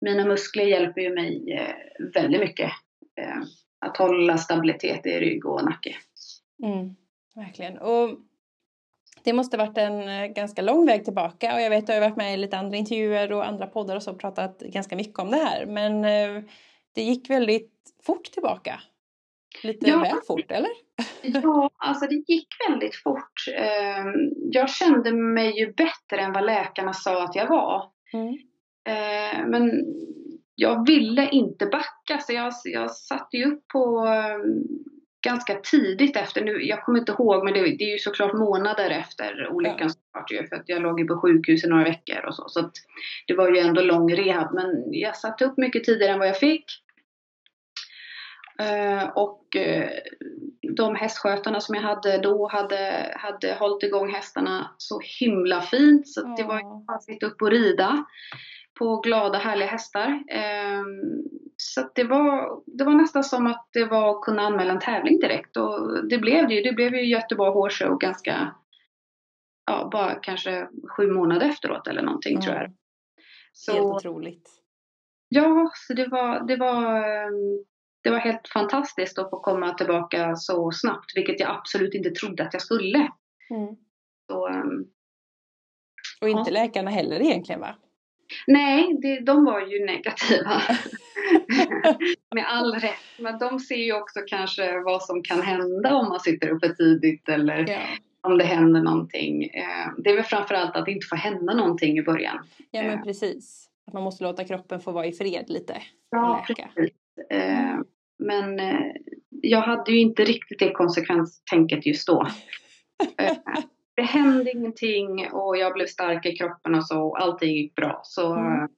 mina 0.00 0.24
muskler 0.24 0.64
hjälper 0.64 1.00
ju 1.00 1.14
mig 1.14 1.52
eh, 1.52 1.74
väldigt 2.14 2.40
mycket. 2.40 2.72
Eh, 3.20 3.42
att 3.86 3.96
hålla 3.96 4.38
stabilitet 4.38 5.06
i 5.06 5.20
rygg 5.20 5.46
och 5.46 5.64
nacke. 5.64 5.96
Mm, 6.62 6.96
verkligen. 7.34 7.78
Och 7.78 8.18
det 9.24 9.32
måste 9.32 9.56
varit 9.56 9.78
en 9.78 10.08
eh, 10.08 10.26
ganska 10.26 10.62
lång 10.62 10.86
väg 10.86 11.04
tillbaka 11.04 11.54
och 11.54 11.60
jag 11.60 11.70
vet 11.70 11.78
att 11.78 11.86
du 11.86 11.92
har 11.92 12.00
varit 12.00 12.16
med 12.16 12.34
i 12.34 12.36
lite 12.36 12.58
andra 12.58 12.76
intervjuer 12.76 13.32
och 13.32 13.46
andra 13.46 13.66
poddar 13.66 13.96
och 13.96 14.02
så 14.02 14.14
pratat 14.14 14.58
ganska 14.58 14.96
mycket 14.96 15.18
om 15.18 15.30
det 15.30 15.36
här. 15.36 15.66
Men 15.66 16.02
det 16.94 17.02
gick 17.02 17.30
väldigt 17.30 17.72
fort 18.02 18.24
tillbaka. 18.24 18.80
Lite 19.62 19.90
ja, 19.90 19.98
väl 19.98 20.16
fort, 20.26 20.50
eller? 20.50 20.70
Ja, 21.22 21.70
alltså 21.76 22.06
det 22.06 22.14
gick 22.14 22.48
väldigt 22.68 22.96
fort. 22.96 23.44
Jag 24.52 24.70
kände 24.70 25.12
mig 25.12 25.58
ju 25.58 25.72
bättre 25.72 26.20
än 26.20 26.32
vad 26.32 26.46
läkarna 26.46 26.92
sa 26.92 27.24
att 27.24 27.34
jag 27.34 27.48
var. 27.48 27.90
Mm. 28.12 28.38
Ehm, 28.86 29.50
men 29.50 29.84
jag 30.54 30.86
ville 30.86 31.28
inte 31.28 31.66
backa 31.66 32.18
så 32.20 32.32
jag, 32.32 32.52
jag 32.64 32.90
satte 32.90 33.36
ju 33.36 33.44
upp 33.44 33.68
på 33.68 34.06
ehm, 34.06 34.62
ganska 35.24 35.54
tidigt 35.54 36.16
efter, 36.16 36.44
nu, 36.44 36.62
jag 36.62 36.84
kommer 36.84 36.98
inte 36.98 37.12
ihåg 37.12 37.44
men 37.44 37.54
det, 37.54 37.60
det 37.60 37.84
är 37.84 37.92
ju 37.92 37.98
såklart 37.98 38.32
månader 38.32 38.90
efter 38.90 39.48
olyckan 39.48 39.90
ja. 40.12 40.26
ju, 40.30 40.46
för 40.46 40.56
att 40.56 40.68
jag 40.68 40.82
låg 40.82 41.00
ju 41.00 41.06
på 41.06 41.20
sjukhus 41.20 41.64
i 41.64 41.68
några 41.68 41.84
veckor 41.84 42.24
och 42.26 42.34
så. 42.34 42.44
Så 42.48 42.70
det 43.26 43.34
var 43.34 43.50
ju 43.50 43.58
ändå 43.58 43.82
lång 43.82 44.14
rehab 44.14 44.54
men 44.54 44.92
jag 44.92 45.16
satte 45.16 45.44
upp 45.44 45.56
mycket 45.56 45.84
tidigare 45.84 46.12
än 46.12 46.18
vad 46.18 46.28
jag 46.28 46.38
fick. 46.38 46.64
Uh, 48.62 49.08
och 49.08 49.42
uh, 49.56 49.88
de 50.76 50.94
hästskötarna 50.94 51.60
som 51.60 51.74
jag 51.74 51.82
hade 51.82 52.18
då 52.18 52.48
hade, 52.48 53.14
hade 53.16 53.54
hållit 53.54 53.82
igång 53.82 54.14
hästarna 54.14 54.70
så 54.78 55.00
himla 55.20 55.60
fint 55.60 56.08
så 56.08 56.20
det 56.36 56.42
var 56.42 56.56
ju 56.56 56.84
bara 56.86 56.96
att 56.96 57.04
sitta 57.04 57.26
upp 57.26 57.42
och 57.42 57.50
rida 57.50 58.04
på 58.78 58.96
glada 58.96 59.38
härliga 59.38 59.68
hästar. 59.68 60.08
Um, 60.08 61.24
så 61.56 61.90
det 61.94 62.04
var, 62.04 62.62
det 62.66 62.84
var 62.84 62.92
nästan 62.92 63.24
som 63.24 63.46
att 63.46 63.68
det 63.72 63.84
var 63.84 64.10
att 64.10 64.22
kunna 64.22 64.42
anmäla 64.42 64.72
en 64.72 64.80
tävling 64.80 65.18
direkt 65.18 65.56
och 65.56 66.08
det 66.08 66.18
blev 66.18 66.48
det 66.48 66.54
ju. 66.54 66.62
Det 66.62 66.72
blev 66.72 66.94
ju 66.94 67.06
Göteborg 67.06 67.52
Horse 67.52 67.84
Show 67.84 67.98
ganska, 67.98 68.54
ja 69.66 69.88
bara 69.92 70.14
kanske 70.14 70.68
sju 70.96 71.10
månader 71.10 71.48
efteråt 71.48 71.88
eller 71.88 72.02
någonting 72.02 72.34
mm. 72.34 72.42
tror 72.42 72.56
jag. 72.56 72.72
Så, 73.52 73.72
helt 73.72 73.84
otroligt. 73.84 74.48
Ja, 75.28 75.70
så 75.74 75.94
det 75.94 76.08
var, 76.08 76.46
det 76.46 76.56
var, 76.56 77.02
det 78.02 78.10
var 78.10 78.18
helt 78.18 78.48
fantastiskt 78.48 79.18
att 79.18 79.30
få 79.30 79.40
komma 79.40 79.74
tillbaka 79.74 80.36
så 80.36 80.70
snabbt, 80.72 81.12
vilket 81.16 81.40
jag 81.40 81.50
absolut 81.50 81.94
inte 81.94 82.10
trodde 82.10 82.42
att 82.42 82.52
jag 82.52 82.62
skulle. 82.62 82.98
Mm. 83.50 83.76
Så, 84.30 84.48
och 86.20 86.28
inte 86.28 86.50
ja. 86.50 86.62
läkarna 86.62 86.90
heller 86.90 87.20
egentligen 87.20 87.60
va? 87.60 87.76
Nej, 88.46 88.98
det, 89.02 89.20
de 89.20 89.44
var 89.44 89.60
ju 89.60 89.84
negativa. 89.84 90.62
Med 92.34 92.44
all 92.46 92.74
rätt. 92.74 93.18
Men 93.18 93.38
de 93.38 93.58
ser 93.58 93.76
ju 93.76 93.92
också 93.92 94.20
kanske 94.26 94.80
vad 94.80 95.02
som 95.02 95.22
kan 95.22 95.42
hända 95.42 95.94
om 95.94 96.08
man 96.08 96.20
sitter 96.20 96.48
uppe 96.48 96.68
tidigt 96.68 97.28
eller 97.28 97.70
ja. 97.70 97.80
om 98.20 98.38
det 98.38 98.44
händer 98.44 98.80
någonting. 98.80 99.44
Eh, 99.44 99.88
det 99.98 100.10
är 100.10 100.14
väl 100.14 100.24
framförallt 100.24 100.76
att 100.76 100.84
det 100.84 100.92
inte 100.92 101.06
får 101.06 101.16
hända 101.16 101.54
någonting 101.54 101.98
i 101.98 102.02
början. 102.02 102.38
Ja, 102.70 102.82
men 102.82 102.98
eh. 102.98 103.02
precis. 103.02 103.68
Att 103.86 103.94
man 103.94 104.02
måste 104.02 104.24
låta 104.24 104.44
kroppen 104.44 104.80
få 104.80 104.92
vara 104.92 105.06
i 105.06 105.12
fred 105.12 105.44
lite. 105.48 105.82
Ja, 106.10 106.44
precis. 106.46 106.94
Mm. 107.30 107.84
Men 108.18 108.60
jag 109.42 109.60
hade 109.60 109.92
ju 109.92 110.00
inte 110.00 110.24
riktigt 110.24 110.58
det 110.58 110.70
konsekvenstänket 110.70 111.86
just 111.86 112.06
då. 112.06 112.26
det 113.96 114.02
hände 114.02 114.50
ingenting 114.50 115.30
och 115.32 115.56
jag 115.56 115.72
blev 115.72 115.86
stark 115.86 116.26
i 116.26 116.36
kroppen 116.36 116.74
och 116.74 116.86
så. 116.86 117.02
Och 117.02 117.20
allting 117.20 117.54
gick 117.54 117.74
bra. 117.74 118.00
Så 118.04 118.34
mm. 118.34 118.68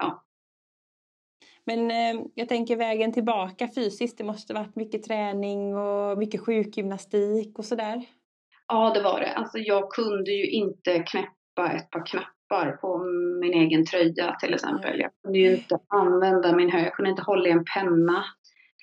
ja. 0.00 0.24
Men 1.64 1.90
eh, 1.90 2.24
jag 2.34 2.48
tänker 2.48 2.76
vägen 2.76 3.12
tillbaka 3.12 3.68
fysiskt. 3.74 4.18
Det 4.18 4.24
måste 4.24 4.54
varit 4.54 4.76
mycket 4.76 5.02
träning 5.02 5.76
och 5.76 6.18
mycket 6.18 6.40
sjukgymnastik 6.40 7.58
och 7.58 7.64
sådär. 7.64 8.04
Ja, 8.68 8.92
det 8.94 9.02
var 9.02 9.20
det. 9.20 9.32
Alltså 9.32 9.58
jag 9.58 9.90
kunde 9.90 10.30
ju 10.30 10.50
inte 10.50 10.98
knäppa 10.98 11.72
ett 11.72 11.90
par 11.90 12.06
knappar 12.06 12.72
på 12.72 12.98
min 13.40 13.54
egen 13.54 13.86
tröja 13.86 14.36
till 14.40 14.54
exempel. 14.54 14.94
Mm. 14.94 15.00
Jag 15.00 15.10
kunde 15.22 15.38
ju 15.38 15.56
inte 15.56 15.78
använda 15.88 16.56
min 16.56 16.70
hög. 16.70 16.86
Jag 16.86 16.94
kunde 16.94 17.10
inte 17.10 17.22
hålla 17.22 17.48
i 17.48 17.52
en 17.52 17.64
penna. 17.74 18.24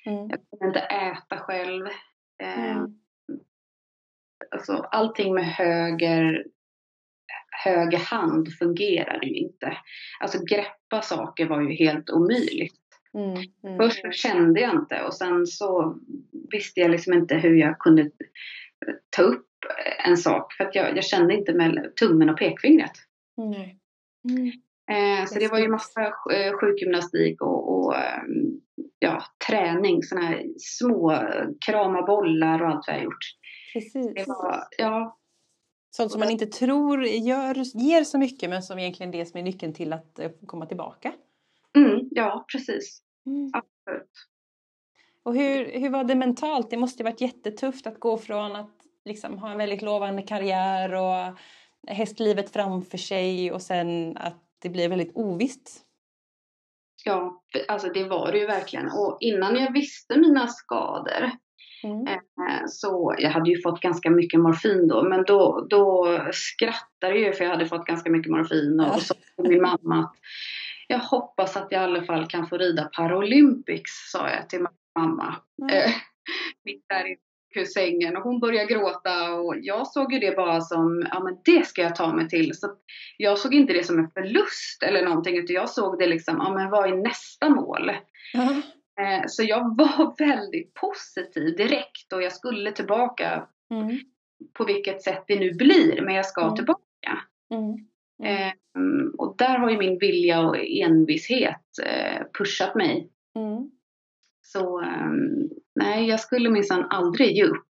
Mm. 0.06 0.28
Jag 0.28 0.40
kunde 0.50 0.66
inte 0.66 0.80
äta 0.80 1.38
själv. 1.38 1.86
Eh, 2.42 2.70
mm 2.70 2.97
alltså 4.50 4.72
allting 4.72 5.34
med 5.34 5.44
höger, 5.44 6.44
höger 7.64 7.98
hand 7.98 8.52
fungerade 8.52 9.26
ju 9.26 9.34
inte. 9.34 9.76
Alltså 10.20 10.38
greppa 10.44 11.02
saker 11.02 11.46
var 11.46 11.60
ju 11.60 11.74
helt 11.74 12.10
omöjligt. 12.10 12.74
Mm, 13.14 13.36
mm. 13.64 13.76
Först 13.76 14.14
kände 14.14 14.60
jag 14.60 14.74
inte 14.74 15.02
och 15.02 15.14
sen 15.14 15.46
så 15.46 15.98
visste 16.52 16.80
jag 16.80 16.90
liksom 16.90 17.12
inte 17.12 17.34
hur 17.34 17.54
jag 17.54 17.78
kunde 17.78 18.10
ta 19.10 19.22
upp 19.22 19.44
en 20.06 20.16
sak 20.16 20.52
för 20.52 20.64
att 20.64 20.74
jag, 20.74 20.96
jag 20.96 21.04
kände 21.04 21.34
inte 21.34 21.54
med 21.54 21.92
tummen 22.00 22.30
och 22.30 22.38
pekfingret. 22.38 22.92
Mm. 23.38 23.70
Eh, 24.90 25.26
så 25.26 25.38
det 25.38 25.48
var 25.48 25.58
ju 25.58 25.68
massa 25.68 26.02
eh, 26.06 26.52
sjukgymnastik 26.60 27.42
och, 27.42 27.78
och 27.78 27.96
ehm, 27.96 28.60
ja, 28.98 29.22
träning, 29.48 30.02
sådana 30.02 30.26
här 30.26 30.44
små 30.58 31.28
krama 31.66 32.02
bollar 32.02 32.62
och 32.62 32.68
allt 32.68 32.84
vad 32.86 32.96
jag 32.96 33.04
gjort. 33.04 33.24
Precis. 33.72 34.14
Det 34.14 34.24
var, 34.28 34.64
ja. 34.78 35.18
Sånt 35.90 36.12
som 36.12 36.20
man 36.20 36.30
inte 36.30 36.46
tror 36.46 37.04
gör, 37.04 37.54
ger 37.78 38.04
så 38.04 38.18
mycket 38.18 38.50
men 38.50 38.62
som 38.62 38.78
egentligen 38.78 39.14
är 39.14 39.18
det 39.18 39.26
som 39.26 39.38
är 39.38 39.42
nyckeln 39.44 39.72
till 39.72 39.92
att 39.92 40.18
eh, 40.18 40.30
komma 40.46 40.66
tillbaka. 40.66 41.12
Mm, 41.76 42.08
ja, 42.10 42.44
precis. 42.52 43.02
Mm. 43.26 43.50
Absolut. 43.52 44.10
Och 45.22 45.34
hur, 45.34 45.80
hur 45.80 45.90
var 45.90 46.04
det 46.04 46.14
mentalt? 46.14 46.70
Det 46.70 46.76
måste 46.76 47.02
ju 47.02 47.04
varit 47.04 47.20
jättetufft 47.20 47.86
att 47.86 48.00
gå 48.00 48.18
från 48.18 48.56
att 48.56 48.74
liksom 49.04 49.38
ha 49.38 49.50
en 49.50 49.58
väldigt 49.58 49.82
lovande 49.82 50.22
karriär 50.22 50.94
och 50.94 51.38
hästlivet 51.86 52.50
framför 52.50 52.98
sig 52.98 53.52
och 53.52 53.62
sen 53.62 54.16
att 54.16 54.44
det 54.58 54.68
blir 54.68 54.88
väldigt 54.88 55.16
ovisst. 55.16 55.84
Ja, 57.04 57.42
alltså 57.68 57.88
det 57.88 58.04
var 58.04 58.32
det 58.32 58.38
ju 58.38 58.46
verkligen. 58.46 58.86
Och 58.86 59.16
innan 59.20 59.56
jag 59.56 59.72
visste 59.72 60.18
mina 60.18 60.46
skador 60.46 61.30
Mm. 61.84 62.06
Eh, 62.06 62.66
så 62.68 63.14
jag 63.18 63.30
hade 63.30 63.50
ju 63.50 63.62
fått 63.62 63.80
ganska 63.80 64.10
mycket 64.10 64.40
morfin 64.40 64.88
då, 64.88 65.02
men 65.02 65.24
då, 65.24 65.66
då 65.70 66.18
skrattade 66.32 67.18
jag 67.18 67.36
för 67.36 67.44
jag 67.44 67.50
hade 67.50 67.66
fått 67.66 67.86
ganska 67.86 68.10
mycket 68.10 68.32
morfin 68.32 68.80
och, 68.80 68.94
och 68.94 69.02
sa 69.02 69.14
till 69.14 69.50
min 69.50 69.62
mamma 69.62 70.00
att 70.00 70.14
jag 70.88 70.98
hoppas 70.98 71.56
att 71.56 71.66
jag 71.70 71.80
i 71.80 71.84
alla 71.84 72.02
fall 72.02 72.26
kan 72.26 72.46
få 72.46 72.56
rida 72.56 72.84
Paralympics, 72.84 73.90
sa 74.12 74.30
jag 74.30 74.48
till 74.48 74.66
mamma. 74.98 75.36
Mm. 75.62 75.90
Mitt 76.64 76.84
där 76.88 77.04
i 77.08 77.66
sängen 77.66 78.16
och 78.16 78.22
hon 78.22 78.40
började 78.40 78.74
gråta 78.74 79.32
och 79.32 79.54
jag 79.58 79.86
såg 79.86 80.12
ju 80.12 80.18
det 80.18 80.36
bara 80.36 80.60
som, 80.60 81.06
ja 81.10 81.20
men 81.24 81.36
det 81.44 81.66
ska 81.66 81.82
jag 81.82 81.96
ta 81.96 82.14
mig 82.14 82.28
till. 82.28 82.54
Så 82.54 82.66
jag 83.16 83.38
såg 83.38 83.54
inte 83.54 83.72
det 83.72 83.84
som 83.84 83.98
en 83.98 84.10
förlust 84.10 84.82
eller 84.82 85.04
någonting 85.04 85.36
utan 85.36 85.54
jag 85.54 85.70
såg 85.70 85.98
det 85.98 86.06
liksom, 86.06 86.36
ja 86.38 86.54
men 86.54 86.70
vad 86.70 86.88
är 86.92 86.96
nästa 86.96 87.48
mål? 87.48 87.90
Mm. 88.34 88.62
Eh, 89.00 89.22
så 89.26 89.42
jag 89.42 89.76
var 89.78 90.18
väldigt 90.18 90.74
positiv 90.74 91.56
direkt 91.56 92.12
och 92.12 92.22
jag 92.22 92.32
skulle 92.32 92.72
tillbaka 92.72 93.46
mm. 93.70 93.98
på 94.52 94.64
vilket 94.64 95.02
sätt 95.02 95.24
det 95.26 95.40
nu 95.40 95.54
blir, 95.54 96.02
men 96.02 96.14
jag 96.14 96.26
ska 96.26 96.42
mm. 96.42 96.54
tillbaka. 96.54 97.18
Mm. 97.54 97.74
Eh, 98.24 98.52
och 99.18 99.34
där 99.38 99.58
har 99.58 99.70
ju 99.70 99.78
min 99.78 99.98
vilja 99.98 100.40
och 100.40 100.56
envishet 100.58 101.64
eh, 101.84 102.22
pushat 102.38 102.74
mig. 102.74 103.10
Mm. 103.36 103.70
Så 104.42 104.80
ehm, 104.80 105.48
nej, 105.74 106.08
jag 106.08 106.20
skulle 106.20 106.50
minsann 106.50 106.86
aldrig 106.90 107.36
ge 107.36 107.44
upp. 107.44 107.68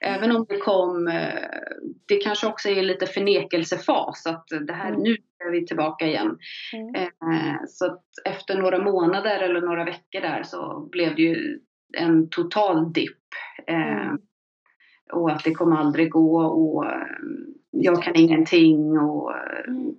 Även 0.00 0.36
om 0.36 0.46
det 0.48 0.56
kom, 0.56 1.04
det 2.06 2.16
kanske 2.16 2.46
också 2.46 2.68
är 2.68 2.82
lite 2.82 3.06
förnekelsefas 3.06 4.26
att 4.26 4.46
det 4.66 4.72
här, 4.72 4.88
mm. 4.88 5.02
nu 5.02 5.16
är 5.44 5.50
vi 5.50 5.66
tillbaka 5.66 6.06
igen. 6.06 6.38
Mm. 6.72 6.94
Eh, 6.94 7.56
så 7.68 7.98
efter 8.24 8.58
några 8.58 8.84
månader 8.84 9.40
eller 9.40 9.60
några 9.60 9.84
veckor 9.84 10.20
där 10.20 10.42
så 10.42 10.88
blev 10.92 11.14
det 11.14 11.22
ju 11.22 11.60
en 11.96 12.28
total 12.28 12.92
dipp. 12.92 13.18
Eh, 13.66 14.06
mm. 14.06 14.18
Och 15.12 15.30
att 15.30 15.44
det 15.44 15.54
kommer 15.54 15.76
aldrig 15.76 16.10
gå 16.10 16.40
och 16.40 16.84
jag 17.70 18.02
kan 18.02 18.16
ingenting 18.16 18.98
och 18.98 19.32
mm. 19.68 19.94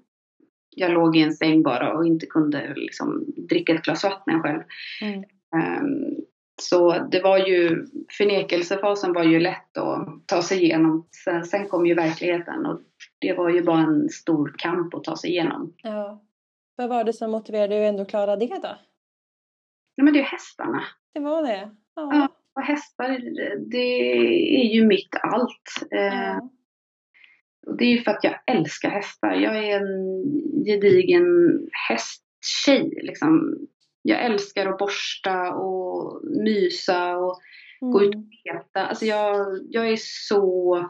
jag 0.76 0.92
låg 0.92 1.18
i 1.18 1.22
en 1.22 1.34
säng 1.34 1.64
bara 1.64 1.94
och 1.94 2.06
inte 2.06 2.26
kunde 2.26 2.74
liksom 2.76 3.26
dricka 3.50 3.74
ett 3.74 3.84
glas 3.84 4.04
vatten 4.04 4.42
själv. 4.42 4.62
Mm. 5.02 5.24
Så 6.62 7.08
det 7.12 7.22
var 7.22 7.38
ju, 7.38 7.86
förnekelsefasen 8.18 9.14
var 9.14 9.24
ju 9.24 9.40
lätt 9.40 9.78
att 9.78 10.28
ta 10.28 10.42
sig 10.42 10.64
igenom. 10.64 11.08
Sen, 11.24 11.46
sen 11.46 11.68
kom 11.68 11.86
ju 11.86 11.94
verkligheten 11.94 12.66
och 12.66 12.80
det 13.20 13.34
var 13.34 13.50
ju 13.50 13.64
bara 13.64 13.80
en 13.80 14.10
stor 14.10 14.56
kamp 14.58 14.94
att 14.94 15.04
ta 15.04 15.16
sig 15.16 15.30
igenom. 15.30 15.74
Ja. 15.84 16.22
Vad 16.76 16.90
var 16.90 17.04
det 17.04 17.14
som 17.14 17.32
motiverade 17.32 17.76
dig 17.76 17.86
att 17.86 17.90
ändå 17.90 18.06
klara 18.06 18.36
det 18.36 18.60
då? 18.62 18.78
Ja, 19.96 20.04
men 20.04 20.14
det 20.14 20.20
är 20.20 20.24
hästarna. 20.24 20.84
Det 21.14 21.20
var 21.20 21.44
det? 21.44 21.70
Ja. 21.96 22.10
ja 22.14 22.30
och 22.56 22.62
hästar, 22.62 23.20
det 23.70 24.12
är 24.62 24.74
ju 24.74 24.86
mitt 24.86 25.16
allt. 25.22 25.88
Ja. 25.90 25.98
Eh, 25.98 26.38
och 27.68 27.78
det 27.78 27.86
är 27.86 27.90
ju 27.90 28.02
för 28.02 28.12
att 28.12 28.24
jag 28.24 28.36
älskar 28.48 28.90
hästar. 28.90 29.34
Jag 29.34 29.58
är 29.58 29.82
en 29.82 30.24
gedigen 30.66 31.26
hästtjej. 31.90 33.00
Liksom. 33.04 33.58
Jag 34.10 34.26
älskar 34.26 34.66
att 34.66 34.78
borsta 34.78 35.54
och 35.54 36.22
mysa 36.24 37.18
och 37.18 37.40
mm. 37.82 37.92
gå 37.92 38.04
ut 38.04 38.16
och 38.16 38.24
peta. 38.44 38.86
Alltså 38.86 39.06
jag, 39.06 39.48
jag 39.70 39.90
är 39.90 39.98
så 40.00 40.90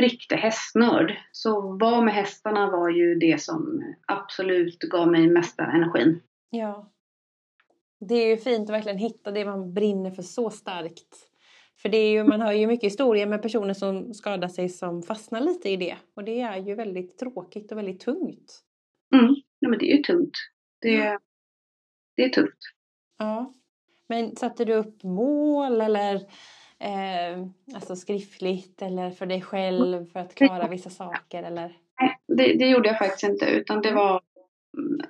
riktig 0.00 0.36
hästnörd. 0.36 1.16
Så 1.32 1.76
vara 1.76 2.00
med 2.00 2.14
hästarna 2.14 2.70
var 2.70 2.90
ju 2.90 3.14
det 3.14 3.42
som 3.42 3.82
absolut 4.06 4.78
gav 4.78 5.10
mig 5.10 5.28
mesta 5.28 5.64
energin. 5.64 6.20
Ja. 6.50 6.92
Det 8.00 8.14
är 8.14 8.26
ju 8.26 8.36
fint 8.36 8.70
att 8.70 8.74
verkligen 8.74 8.98
hitta 8.98 9.30
det 9.30 9.44
man 9.44 9.74
brinner 9.74 10.10
för 10.10 10.22
så 10.22 10.50
starkt. 10.50 11.16
För 11.82 11.88
det 11.88 11.98
är 11.98 12.10
ju, 12.10 12.24
man 12.24 12.40
hör 12.40 12.52
ju 12.52 12.66
mycket 12.66 12.86
historier 12.86 13.26
med 13.26 13.42
personer 13.42 13.74
som 13.74 14.14
skadar 14.14 14.48
sig 14.48 14.68
som 14.68 15.02
fastnar 15.02 15.40
lite 15.40 15.68
i 15.68 15.76
det. 15.76 15.96
Och 16.16 16.24
det 16.24 16.40
är 16.40 16.56
ju 16.56 16.74
väldigt 16.74 17.18
tråkigt 17.18 17.72
och 17.72 17.78
väldigt 17.78 18.00
tungt. 18.00 18.62
Mm, 19.14 19.34
ja 19.58 19.68
men 19.68 19.78
det 19.78 19.92
är 19.92 19.96
ju 19.96 20.02
tungt. 20.02 20.34
Det, 20.80 20.92
ja. 20.92 21.18
Det 22.18 22.24
är 22.24 22.28
tufft. 22.28 22.58
Ja. 23.18 23.52
Men 24.08 24.36
satte 24.36 24.64
du 24.64 24.74
upp 24.74 25.02
mål 25.02 25.80
eller 25.80 26.14
eh, 26.78 27.46
alltså 27.74 27.96
skriftligt 27.96 28.82
eller 28.82 29.10
för 29.10 29.26
dig 29.26 29.42
själv 29.42 30.06
för 30.06 30.20
att 30.20 30.34
klara 30.34 30.68
vissa 30.68 30.90
saker 30.90 31.42
eller? 31.42 31.76
Nej, 32.00 32.18
det, 32.28 32.58
det 32.58 32.68
gjorde 32.68 32.88
jag 32.88 32.98
faktiskt 32.98 33.22
inte 33.22 33.46
utan 33.46 33.82
det 33.82 33.92
var 33.92 34.20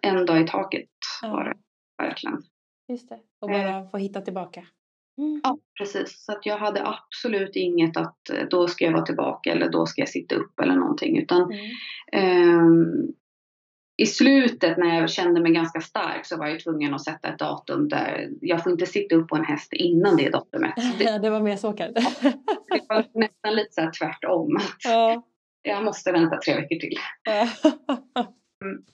en 0.03 0.27
dag 0.27 0.41
i 0.41 0.47
taget 0.47 0.89
ja. 1.23 1.29
var 1.29 1.45
det 1.45 1.55
verkligen. 2.03 2.43
Just 2.89 3.09
det, 3.09 3.19
och 3.41 3.49
bara 3.49 3.79
eh. 3.79 3.91
få 3.91 3.99
hitta 3.99 4.21
tillbaka. 4.21 4.65
Mm. 5.19 5.41
Ja, 5.45 5.59
precis. 5.79 6.25
Så 6.25 6.33
att 6.33 6.47
jag 6.47 6.59
hade 6.59 6.87
absolut 6.87 7.57
inget 7.57 7.97
att 7.97 8.31
eh, 8.31 8.45
då 8.51 8.69
ska 8.69 8.85
jag 8.85 8.93
vara 8.93 9.05
tillbaka 9.05 9.53
eller 9.53 9.69
då 9.69 9.87
ska 9.87 10.03
jag 10.03 10.09
sitta 10.09 10.35
upp 10.35 10.61
eller 10.61 10.75
någonting. 10.75 11.19
Utan 11.19 11.53
mm. 12.13 12.59
um, 12.59 13.15
i 14.01 14.07
slutet 14.07 14.79
när 14.79 15.01
jag 15.01 15.11
kände 15.11 15.41
mig 15.41 15.53
ganska 15.53 15.81
stark 15.81 16.27
så 16.27 16.37
var 16.37 16.47
jag 16.47 16.61
tvungen 16.61 16.95
att 16.95 17.05
sätta 17.05 17.29
ett 17.29 17.39
datum 17.39 17.89
där 17.89 18.29
jag 18.41 18.63
får 18.63 18.73
inte 18.73 18.87
sitta 18.87 19.15
upp 19.15 19.29
på 19.29 19.37
en 19.37 19.45
häst 19.45 19.73
innan 19.73 20.17
det 20.17 20.31
datumet. 20.31 20.75
Det, 20.99 21.19
det 21.19 21.31
var 21.31 21.41
mer 21.41 21.57
så 21.57 21.73
kanske? 21.73 22.01
det 22.69 22.83
var 22.89 23.05
nästan 23.15 23.55
lite 23.55 23.73
så 23.73 23.81
här 23.81 23.91
tvärtom. 23.99 24.59
Ja. 24.85 25.23
Jag 25.63 25.85
måste 25.85 26.13
vänta 26.13 26.37
tre 26.37 26.55
veckor 26.55 26.77
till. 26.77 26.95
mm. 28.65 28.85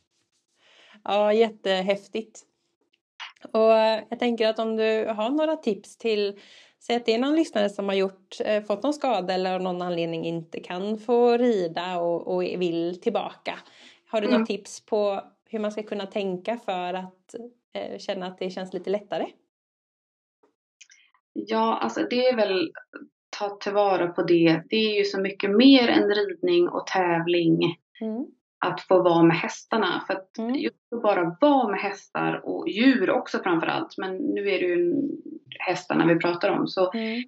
Ja, 1.04 1.32
jättehäftigt. 1.32 2.40
Och 3.52 3.72
jag 4.10 4.18
tänker 4.18 4.48
att 4.48 4.58
om 4.58 4.76
du 4.76 5.06
har 5.06 5.30
några 5.30 5.56
tips 5.56 5.98
till 5.98 6.38
Säg 6.86 6.96
att 6.96 7.06
det 7.06 7.14
är 7.14 7.18
någon 7.18 7.36
lyssnare 7.36 7.70
som 7.70 7.88
har 7.88 7.94
gjort, 7.94 8.36
eh, 8.44 8.62
fått 8.62 8.82
någon 8.82 8.94
skada 8.94 9.34
eller 9.34 9.54
av 9.54 9.62
någon 9.62 9.82
anledning 9.82 10.24
inte 10.24 10.60
kan 10.60 10.98
få 10.98 11.36
rida 11.36 11.98
och, 11.98 12.34
och 12.34 12.42
vill 12.42 13.00
tillbaka. 13.00 13.58
Har 14.06 14.20
du 14.20 14.26
mm. 14.26 14.40
något 14.40 14.48
tips 14.48 14.86
på 14.86 15.20
hur 15.48 15.58
man 15.58 15.72
ska 15.72 15.82
kunna 15.82 16.06
tänka 16.06 16.56
för 16.56 16.94
att 16.94 17.34
eh, 17.72 17.98
känna 17.98 18.26
att 18.26 18.38
det 18.38 18.50
känns 18.50 18.74
lite 18.74 18.90
lättare? 18.90 19.26
Ja, 21.32 21.78
alltså 21.78 22.06
det 22.10 22.26
är 22.28 22.36
väl 22.36 22.72
ta 23.38 23.56
tillvara 23.56 24.08
på 24.08 24.22
det. 24.22 24.62
Det 24.70 24.76
är 24.76 24.98
ju 24.98 25.04
så 25.04 25.20
mycket 25.20 25.50
mer 25.50 25.88
än 25.88 26.08
ridning 26.08 26.68
och 26.68 26.86
tävling. 26.86 27.76
Mm 28.00 28.26
att 28.66 28.80
få 28.80 29.02
vara 29.02 29.22
med 29.22 29.36
hästarna. 29.36 30.04
För 30.06 30.14
att 30.14 30.38
mm. 30.38 30.54
just 30.54 30.76
att 30.96 31.02
bara 31.02 31.36
vara 31.40 31.68
med 31.68 31.80
hästar 31.80 32.40
och 32.44 32.68
djur 32.68 33.10
också 33.10 33.38
framförallt. 33.38 33.98
Men 33.98 34.16
nu 34.16 34.40
är 34.40 34.60
det 34.60 34.66
ju 34.66 34.94
hästarna 35.58 36.06
vi 36.06 36.18
pratar 36.18 36.50
om. 36.50 36.68
Så 36.68 36.92
mm. 36.92 37.22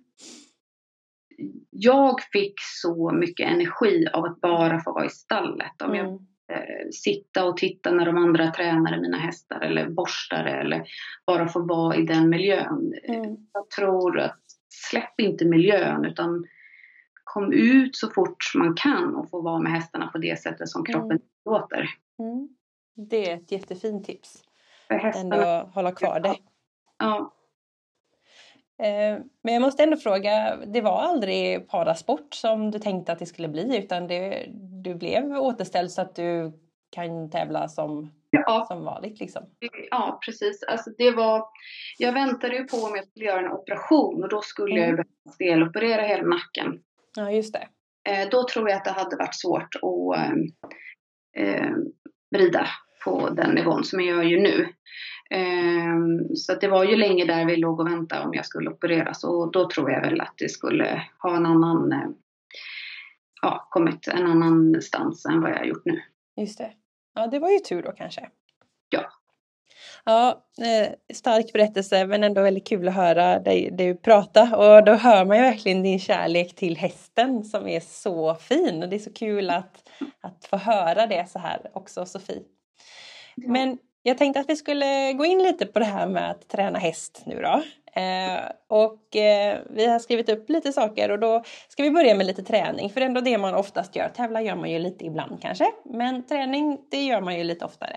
Jag 1.71 2.23
fick 2.33 2.55
så 2.83 3.13
mycket 3.13 3.49
energi 3.49 4.07
av 4.13 4.25
att 4.25 4.41
bara 4.41 4.81
få 4.81 4.93
vara 4.93 5.07
i 5.07 5.11
stallet. 5.11 5.83
Om 5.83 5.95
jag 5.95 6.07
mm. 6.07 6.19
Eh, 6.53 6.89
sitta 6.93 7.45
och 7.45 7.57
titta 7.57 7.91
när 7.91 8.07
de 8.07 8.17
andra 8.17 8.51
tränar 8.51 9.01
mina 9.01 9.19
hästar 9.19 9.61
eller 9.61 9.89
borstar 9.89 10.45
eller 10.45 10.85
bara 11.27 11.49
få 11.49 11.61
vara 11.61 11.97
i 11.97 12.03
den 12.03 12.29
miljön. 12.29 12.95
Mm. 13.05 13.37
Jag 13.53 13.71
tror 13.71 14.21
att 14.21 14.41
släpp 14.69 15.21
inte 15.21 15.45
miljön 15.45 16.05
utan 16.05 16.47
kom 17.25 17.53
ut 17.53 17.97
så 17.97 18.11
fort 18.11 18.53
man 18.55 18.75
kan 18.75 19.17
och 19.17 19.31
få 19.31 19.43
vara 19.43 19.59
med 19.59 19.73
hästarna 19.73 20.07
på 20.07 20.19
det 20.19 20.41
sättet 20.41 20.69
som 20.69 20.85
kroppen 20.85 21.11
mm. 21.11 21.23
låter. 21.45 21.89
Mm. 22.19 22.49
Det 22.95 23.31
är 23.31 23.37
ett 23.37 23.53
jättefint 23.53 24.05
tips. 24.05 24.43
För 24.89 24.95
hästarna. 24.95 25.37
Ändå 25.37 25.71
hålla 25.75 25.93
kvar 25.93 26.21
det. 26.21 26.35
Ja. 26.99 27.36
Eh, 28.83 29.19
men 29.43 29.55
jag 29.55 29.63
måste 29.63 29.83
ändå 29.83 29.97
fråga, 29.97 30.57
det 30.67 30.81
var 30.81 31.01
aldrig 31.01 31.69
parasport 31.69 32.35
som 32.35 32.71
du 32.71 32.79
tänkte 32.79 33.13
att 33.13 33.19
det 33.19 33.27
skulle 33.27 33.49
bli 33.49 33.79
utan 33.79 34.07
det, 34.07 34.47
du 34.83 34.95
blev 34.95 35.33
återställd 35.33 35.91
så 35.91 36.03
att 36.03 36.15
du 36.15 36.53
kan 36.91 37.31
tävla 37.31 37.69
som, 37.69 38.13
ja. 38.31 38.65
som 38.69 38.85
vanligt 38.85 39.21
liksom? 39.21 39.43
Ja, 39.91 40.19
precis. 40.27 40.63
Alltså 40.63 40.91
det 40.99 41.11
var, 41.11 41.45
jag 41.99 42.13
väntade 42.13 42.57
ju 42.57 42.65
på 42.65 42.77
om 42.77 42.97
jag 42.97 43.09
skulle 43.09 43.25
göra 43.25 43.41
en 43.41 43.53
operation 43.53 44.23
och 44.23 44.29
då 44.29 44.43
skulle 44.43 44.85
mm. 44.85 44.97
jag 44.97 45.07
deloperera 45.39 46.03
hela 46.03 46.23
nacken. 46.23 46.83
Ja, 47.17 47.31
just 47.31 47.55
det. 47.55 47.69
Eh, 48.11 48.29
då 48.31 48.49
tror 48.49 48.69
jag 48.69 48.77
att 48.77 48.85
det 48.85 48.91
hade 48.91 49.17
varit 49.17 49.41
svårt 49.41 49.75
att 49.75 50.19
eh, 51.37 51.71
rida 52.37 52.69
på 53.07 53.31
den 53.31 53.55
nivån 53.55 53.85
som 53.85 54.01
jag 54.01 54.17
gör 54.17 54.23
ju 54.23 54.41
nu. 54.41 54.69
Eh, 55.31 55.97
så 56.35 56.55
det 56.55 56.69
var 56.69 56.85
ju 56.85 56.97
länge 56.97 57.25
där 57.25 57.45
vi 57.45 57.57
låg 57.57 57.81
och 57.81 57.87
väntade 57.87 58.25
om 58.25 58.35
jag 58.35 58.47
skulle 58.47 58.71
opereras 58.71 59.25
och 59.25 59.53
då 59.53 59.69
tror 59.69 59.91
jag 59.91 60.01
väl 60.01 60.21
att 60.21 60.35
det 60.39 60.49
skulle 60.49 61.03
ha 61.23 61.37
en 61.37 61.47
annan, 61.47 61.93
eh, 61.93 62.09
ja, 63.43 63.69
kommit 63.71 64.09
en 64.09 64.27
annanstans 64.27 65.27
än 65.27 65.41
vad 65.41 65.51
jag 65.51 65.57
har 65.57 65.65
gjort 65.65 65.85
nu. 65.85 66.03
Just 66.37 66.59
det. 66.59 66.73
Ja, 67.15 67.27
det 67.27 67.39
var 67.39 67.51
ju 67.51 67.59
tur 67.59 67.83
då 67.83 67.93
kanske. 67.93 68.29
Ja, 68.89 69.11
Ja, 70.05 70.45
eh, 70.59 71.15
stark 71.15 71.53
berättelse 71.53 72.07
men 72.07 72.25
ändå 72.25 72.43
väldigt 72.43 72.67
kul 72.67 72.89
att 72.89 72.95
höra 72.95 73.39
dig, 73.39 73.71
dig 73.71 73.95
prata 73.95 74.43
och 74.43 74.85
då 74.85 74.93
hör 74.93 75.25
man 75.25 75.37
ju 75.37 75.43
verkligen 75.43 75.83
din 75.83 76.01
kärlek 76.01 76.55
till 76.55 76.77
hästen 76.77 77.45
som 77.45 77.67
är 77.67 77.81
så 77.81 78.35
fin 78.35 78.83
och 78.83 78.89
det 78.89 78.97
är 78.97 79.01
så 79.01 79.13
kul 79.13 79.51
att, 79.51 79.89
att 80.21 80.45
få 80.45 80.57
höra 80.57 81.07
det 81.07 81.31
så 81.31 81.39
här 81.39 81.71
också 81.73 82.07
Sofie. 82.07 82.43
Men 83.37 83.79
jag 84.03 84.19
tänkte 84.19 84.41
att 84.41 84.51
vi 84.51 84.57
skulle 84.57 85.13
gå 85.13 85.25
in 85.25 85.39
lite 85.39 85.67
på 85.67 85.79
det 85.79 85.85
här 85.85 86.09
med 86.09 86.31
att 86.31 86.49
träna 86.49 86.79
häst 86.79 87.23
nu 87.27 87.43
då. 87.43 87.63
Eh, 88.01 88.41
och 88.69 89.17
eh, 89.17 89.59
vi 89.71 89.87
har 89.87 89.99
skrivit 89.99 90.29
upp 90.29 90.51
lite 90.51 90.73
saker 90.73 91.11
och 91.11 91.19
då 91.19 91.43
ska 91.69 91.83
vi 91.83 91.91
börja 91.91 92.15
med 92.15 92.27
lite 92.27 92.43
träning 92.43 92.91
för 92.91 93.01
det 93.01 93.05
är 93.05 93.09
ändå 93.09 93.21
det 93.21 93.39
man 93.39 93.55
oftast 93.55 93.97
gör. 93.97 94.09
Tävla 94.09 94.43
gör 94.43 94.57
man 94.57 94.71
ju 94.71 94.79
lite 94.79 95.07
ibland 95.07 95.43
kanske 95.43 95.73
men 95.85 96.27
träning 96.27 96.79
det 96.91 97.05
gör 97.05 97.21
man 97.21 97.39
ju 97.39 97.45
lite 97.45 97.65
oftare. 97.65 97.97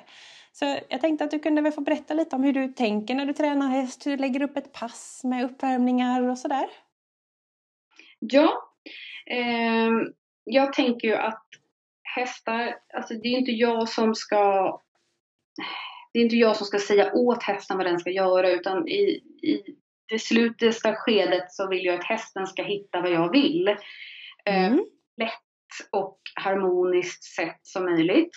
Så 0.52 0.78
jag 0.89 1.02
tänkte 1.02 1.23
att 1.23 1.32
du 1.32 1.39
kunde 1.39 1.62
väl 1.62 1.71
få 1.71 1.82
berätta 1.82 2.13
lite 2.13 2.36
om 2.36 2.43
hur 2.43 2.54
du 2.54 2.67
tänker 2.67 3.15
när 3.15 3.25
du 3.25 3.34
tränar 3.34 3.67
häst, 3.67 4.06
hur 4.06 4.12
du 4.12 4.17
lägger 4.17 4.41
upp 4.41 4.58
ett 4.58 4.73
pass 4.73 5.21
med 5.23 5.45
uppvärmningar 5.45 6.30
och 6.30 6.38
sådär. 6.38 6.65
Ja, 8.19 8.49
eh, 9.32 9.89
jag 10.43 10.73
tänker 10.73 11.08
ju 11.08 11.15
att 11.15 11.45
hästar, 12.15 12.75
alltså 12.93 13.13
det 13.13 13.28
är 13.28 13.38
inte 13.38 13.52
jag 13.52 13.89
som 13.89 14.15
ska 14.15 14.80
det 16.13 16.19
är 16.19 16.24
inte 16.24 16.36
jag 16.36 16.56
som 16.56 16.65
ska 16.65 16.80
säga 16.80 17.13
åt 17.13 17.43
hästen 17.43 17.78
vad 17.78 17.86
den 17.86 18.00
ska 18.00 18.10
göra 18.10 18.50
utan 18.50 18.88
i, 18.88 19.02
i 19.43 19.76
det 20.10 20.19
slutliga 20.19 20.95
skedet 20.95 21.52
så 21.52 21.67
vill 21.67 21.86
jag 21.86 21.95
att 21.95 22.04
hästen 22.04 22.48
ska 22.48 22.63
hitta 22.63 23.02
vad 23.02 23.12
jag 23.12 23.32
vill. 23.32 23.67
Eh, 24.45 24.65
mm. 24.65 24.80
lätt 25.17 25.91
och 25.91 26.19
harmoniskt 26.36 27.24
sätt 27.24 27.60
som 27.62 27.86
möjligt. 27.86 28.32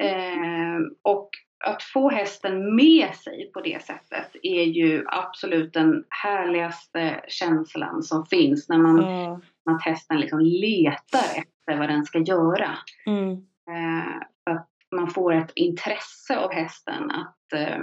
Eh, 0.00 0.78
och 1.02 1.30
att 1.64 1.82
få 1.82 2.10
hästen 2.10 2.76
med 2.76 3.14
sig 3.14 3.50
på 3.54 3.60
det 3.60 3.82
sättet 3.82 4.36
är 4.42 4.62
ju 4.62 5.04
absolut 5.06 5.72
den 5.72 6.04
härligaste 6.08 7.24
känslan 7.28 8.02
som 8.02 8.26
finns 8.26 8.68
när 8.68 8.78
man 8.78 8.98
mm. 8.98 9.40
att 9.70 9.84
hästen 9.84 10.20
liksom 10.20 10.40
letar 10.40 11.38
efter 11.38 11.78
vad 11.78 11.88
den 11.88 12.04
ska 12.04 12.18
göra. 12.18 12.78
Mm. 13.06 13.32
Eh, 13.70 14.22
man 14.96 15.10
får 15.10 15.32
ett 15.34 15.52
intresse 15.54 16.36
av 16.38 16.52
hästen 16.52 17.10
att 17.10 17.52
eh, 17.52 17.78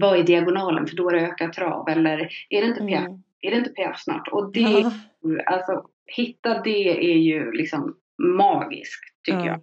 vara 0.00 0.18
i 0.18 0.22
diagonalen 0.22 0.86
för 0.86 0.96
då 0.96 1.08
är 1.10 1.14
det 1.14 1.26
ökat 1.26 1.52
trav 1.52 1.88
eller 1.88 2.28
är 2.48 2.62
det 2.62 2.68
inte 2.68 2.86
piaff, 2.86 3.06
mm. 3.06 3.22
är 3.40 3.50
det 3.50 3.56
inte 3.56 3.70
piaff 3.70 3.98
snart? 3.98 4.28
Och 4.28 4.52
det, 4.52 4.60
ja. 4.60 4.92
alltså 5.46 5.84
hitta 6.16 6.62
det 6.62 7.10
är 7.12 7.18
ju 7.18 7.52
liksom 7.52 7.96
magiskt 8.36 9.04
tycker 9.24 9.38
ja. 9.38 9.46
jag. 9.46 9.60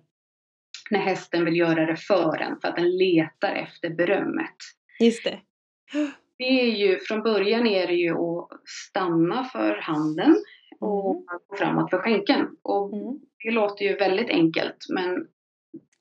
när 0.92 1.00
hästen 1.00 1.46
vill 1.46 1.58
göra 1.58 1.86
det 1.86 1.98
för 1.98 2.38
en, 2.38 2.60
för 2.60 2.68
att 2.68 2.76
den 2.76 2.98
letar 2.98 3.54
efter 3.56 3.90
berömmet. 3.90 4.56
Just 5.00 5.24
det. 5.24 5.40
Det 6.38 6.62
är 6.62 6.76
ju, 6.76 7.00
från 7.00 7.24
början 7.24 7.68
är 7.68 7.88
det 7.88 7.94
ju 7.94 8.12
att 8.18 8.50
stanna 8.66 9.44
för 9.44 9.76
handen 9.76 10.36
och 10.80 11.16
Mm. 11.16 11.26
gå 11.48 11.56
framåt 11.58 11.90
för 11.90 11.98
skänken. 11.98 12.48
Och 12.62 12.94
Mm. 12.94 13.20
det 13.44 13.52
låter 13.52 13.86
ju 13.86 13.96
väldigt 13.96 14.30
enkelt, 14.30 14.78
men 14.90 15.28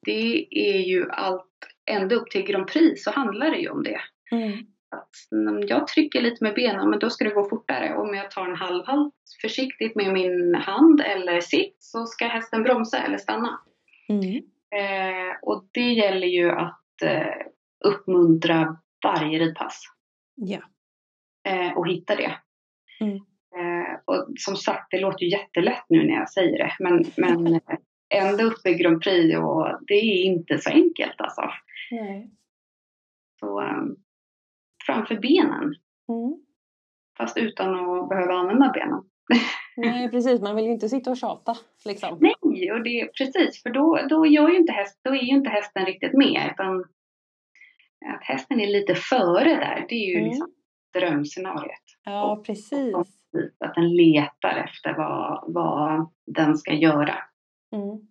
det 0.07 0.47
är 0.51 0.79
ju 0.79 1.11
allt, 1.11 1.47
ända 1.91 2.15
upp 2.15 2.31
till 2.31 2.43
Grand 2.43 2.67
Prix 2.67 3.05
så 3.05 3.11
handlar 3.11 3.51
det 3.51 3.59
ju 3.59 3.69
om 3.69 3.83
det. 3.83 4.01
Mm. 4.33 4.53
Att 4.91 5.11
om 5.51 5.65
jag 5.69 5.87
trycker 5.87 6.21
lite 6.23 6.45
med 6.45 6.55
benen, 6.55 6.91
men 6.91 6.99
då 6.99 7.11
ska 7.11 7.25
det 7.25 7.35
gå 7.35 7.49
fortare. 7.49 7.97
Om 7.97 8.15
jag 8.15 8.31
tar 8.31 8.49
en 8.49 8.57
halvhalt 8.57 9.15
försiktigt 9.43 9.97
med 9.97 10.13
min 10.13 10.55
hand 10.55 11.01
eller 11.01 11.41
sitt 11.41 11.77
så 11.79 12.07
ska 12.07 12.27
hästen 12.27 12.63
bromsa 12.63 12.99
eller 12.99 13.19
stanna. 13.19 13.61
Mm. 14.09 14.37
Eh, 14.77 15.37
och 15.43 15.69
det 15.73 15.93
gäller 15.93 16.27
ju 16.27 16.51
att 16.51 17.03
eh, 17.03 17.47
uppmuntra 17.85 18.77
varje 19.05 19.39
ridpass 19.39 19.83
Ja. 20.35 20.61
eh, 21.49 21.79
och 21.79 21.89
hitta 21.89 22.17
det. 22.17 22.39
Mm. 23.01 23.17
Eh, 23.57 23.95
och 24.05 24.27
som 24.39 24.57
sagt, 24.57 24.87
det 24.91 25.01
låter 25.01 25.25
ju 25.25 25.31
jättelätt 25.31 25.85
nu 25.89 26.07
när 26.07 26.15
jag 26.15 26.31
säger 26.31 26.59
det, 26.59 26.73
men, 26.81 27.05
men 27.17 27.61
ända 28.15 28.45
upp 28.45 28.67
i 28.67 28.75
Grand 28.75 29.03
Prix 29.03 29.39
och 29.39 29.79
det 29.87 29.95
är 29.95 30.25
inte 30.25 30.59
så 30.59 30.71
enkelt 30.71 31.21
alltså. 31.21 31.43
Nej. 31.91 32.31
Så 33.41 33.61
eh, 33.61 33.83
framför 34.87 35.17
benen, 35.17 35.75
Mm. 36.09 36.41
fast 37.19 37.37
utan 37.37 37.75
att 37.75 38.09
behöva 38.09 38.35
använda 38.35 38.71
benen. 38.75 39.03
Nej, 39.77 40.11
precis. 40.11 40.41
Man 40.41 40.57
vill 40.57 40.65
ju 40.65 40.71
inte 40.71 40.89
sitta 40.89 41.11
och 41.11 41.17
tjata 41.17 41.57
liksom. 41.85 42.19
Nej, 42.21 42.73
och 42.73 42.83
det 42.83 43.11
precis, 43.19 43.63
för 43.63 43.71
då, 43.71 44.01
då, 44.11 44.27
gör 44.27 44.49
ju 44.49 44.57
inte 44.57 44.73
häst, 44.73 45.01
då 45.05 45.11
är 45.11 45.23
ju 45.23 45.29
inte 45.33 45.51
hästen 45.51 45.87
riktigt 45.87 46.13
med, 46.13 46.51
utan 46.53 46.81
att 48.15 48.23
hästen 48.25 48.61
är 48.61 48.67
lite 48.67 48.95
före 48.95 49.49
där, 49.55 49.87
det 49.89 49.95
är 49.95 50.07
ju 50.09 50.15
Mm. 50.17 50.29
liksom 50.29 50.53
drömscenariet. 50.99 51.83
Ja, 52.05 52.43
precis. 52.47 52.95
Att 53.59 53.75
den 53.75 53.97
letar 53.97 54.57
efter 54.65 54.95
vad, 54.95 55.45
vad 55.55 56.11
den 56.27 56.57
ska 56.57 56.73
göra. 56.73 57.15
Mm. 57.77 58.07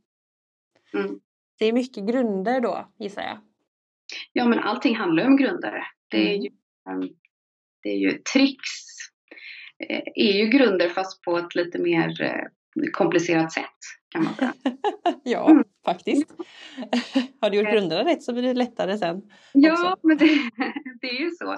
Mm. 0.93 1.19
Det 1.59 1.65
är 1.65 1.73
mycket 1.73 2.07
grunder 2.07 2.61
då, 2.61 2.91
gissar 2.99 3.21
jag. 3.21 3.37
Ja, 4.33 4.45
men 4.47 4.59
allting 4.59 4.95
handlar 4.95 5.25
om 5.25 5.37
grundare. 5.37 5.83
Det 6.07 6.17
är 6.17 6.35
Mm. 6.35 6.41
ju, 6.41 6.49
um, 6.89 7.09
det 7.83 7.89
är 7.89 7.97
ju 7.97 8.11
tricks, 8.33 8.71
eh, 9.89 10.01
är 10.15 10.33
ju 10.33 10.45
grunder 10.45 10.89
fast 10.89 11.21
på 11.21 11.37
ett 11.37 11.55
lite 11.55 11.79
mer 11.79 12.21
eh, 12.21 12.43
komplicerat 12.93 13.53
sätt 13.53 13.65
kan 14.09 14.23
man 14.23 14.33
säga. 14.35 14.53
ja, 15.23 15.49
Mm. 15.49 15.63
faktiskt. 15.85 16.29
Har 17.41 17.49
du 17.49 17.57
gjort 17.57 17.71
grunderna 17.73 18.05
rätt 18.05 18.23
så 18.23 18.33
blir 18.33 18.43
det 18.43 18.53
lättare 18.53 18.97
sen. 18.97 19.21
Ja, 19.53 19.71
också. 19.73 19.95
men 20.07 20.17
det, 20.17 20.25
det 21.01 21.07
är 21.09 21.19
ju 21.19 21.31
så. 21.31 21.51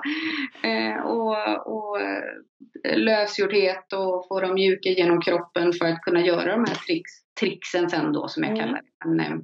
Eh, 0.67 1.05
och 1.05 1.67
och 1.77 2.01
eh, 2.01 2.23
lösgjordhet 2.97 3.93
och 3.93 4.27
få 4.27 4.39
dem 4.41 4.53
mjuka 4.53 4.89
genom 4.89 5.21
kroppen 5.21 5.73
för 5.73 5.85
att 5.85 6.01
kunna 6.01 6.21
göra 6.21 6.51
de 6.51 6.65
här 6.67 6.75
tricks, 6.75 7.11
tricksen 7.39 7.89
sen 7.89 8.13
då 8.13 8.27
som 8.27 8.43
jag 8.43 8.51
Mm. 8.51 8.63
kallar 8.65 8.81
det. 8.81 9.09
En, 9.09 9.19
eh, 9.19 9.37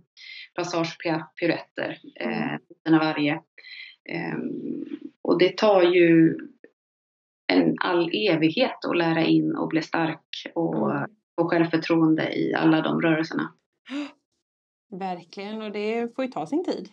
passage 0.55 0.97
piruetter, 1.39 1.99
eh, 2.19 2.47
Mm. 2.47 2.59
en 2.87 2.93
av 2.93 2.99
varje. 2.99 3.33
Eh, 4.09 4.37
och 5.21 5.39
det 5.39 5.57
tar 5.57 5.81
ju 5.83 6.37
en 7.47 7.75
all 7.79 8.09
evighet 8.13 8.85
att 8.85 8.97
lära 8.97 9.23
in 9.25 9.55
och 9.55 9.67
bli 9.67 9.81
stark 9.81 10.25
och 10.55 10.91
Mm. 10.91 11.09
Få 11.35 11.49
självförtroende 11.49 12.33
i 12.33 12.53
alla 12.53 12.81
de 12.81 13.01
rörelserna. 13.01 13.53
Verkligen, 14.91 15.61
och 15.61 15.71
det 15.71 16.15
får 16.15 16.25
ju 16.25 16.31
ta 16.31 16.45
sin 16.45 16.65
tid. 16.65 16.89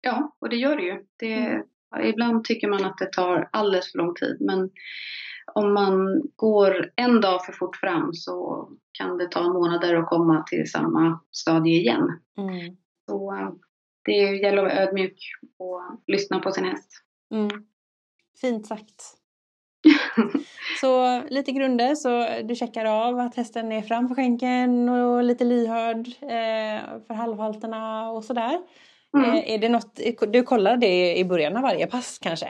Ja, 0.00 0.36
och 0.38 0.48
det 0.48 0.56
gör 0.56 0.76
det 0.76 0.82
ju. 0.82 1.04
Det, 1.16 1.64
Mm. 1.96 2.10
Ibland 2.10 2.44
tycker 2.44 2.68
man 2.68 2.84
att 2.84 2.98
det 2.98 3.12
tar 3.12 3.48
alldeles 3.52 3.92
för 3.92 3.98
lång 3.98 4.14
tid, 4.14 4.36
men 4.40 4.70
om 5.54 5.74
man 5.74 6.22
går 6.36 6.92
en 6.96 7.20
dag 7.20 7.44
för 7.44 7.52
fort 7.52 7.76
fram 7.76 8.14
så 8.14 8.68
kan 8.92 9.18
det 9.18 9.28
ta 9.30 9.52
månader 9.52 9.94
att 9.94 10.08
komma 10.08 10.42
till 10.42 10.70
samma 10.70 11.20
stadie 11.30 11.80
igen. 11.80 12.20
Mm. 12.38 12.76
Så 13.06 13.34
eh, 13.34 13.52
det 14.04 14.12
gäller 14.12 14.58
att 14.58 14.64
vara 14.64 14.82
ödmjuk 14.82 15.18
och 15.58 15.80
lyssna 16.06 16.38
på 16.38 16.52
sin 16.52 16.64
häst. 16.64 16.90
Mm. 17.34 17.66
Fint 18.40 18.66
sagt. 18.66 19.02
Så 20.80 21.22
lite 21.30 21.52
grunder, 21.52 21.94
så 21.94 22.26
du 22.42 22.54
checkar 22.54 22.84
av 22.84 23.18
att 23.18 23.36
hästen 23.36 23.72
är 23.72 23.82
framför 23.82 24.14
skänken 24.14 24.88
och 24.88 25.24
lite 25.24 25.44
lyhörd 25.44 26.08
eh, 26.22 26.82
för 27.06 27.14
halvhalterna 27.14 28.10
och 28.10 28.24
sådär. 28.24 28.58
Mm. 29.16 29.30
Eh, 29.30 29.50
är 29.54 29.58
det 29.58 29.68
något, 29.68 30.00
du 30.28 30.42
kollar 30.42 30.76
det 30.76 31.16
i 31.18 31.24
början 31.24 31.56
av 31.56 31.62
varje 31.62 31.86
pass 31.86 32.18
kanske? 32.22 32.46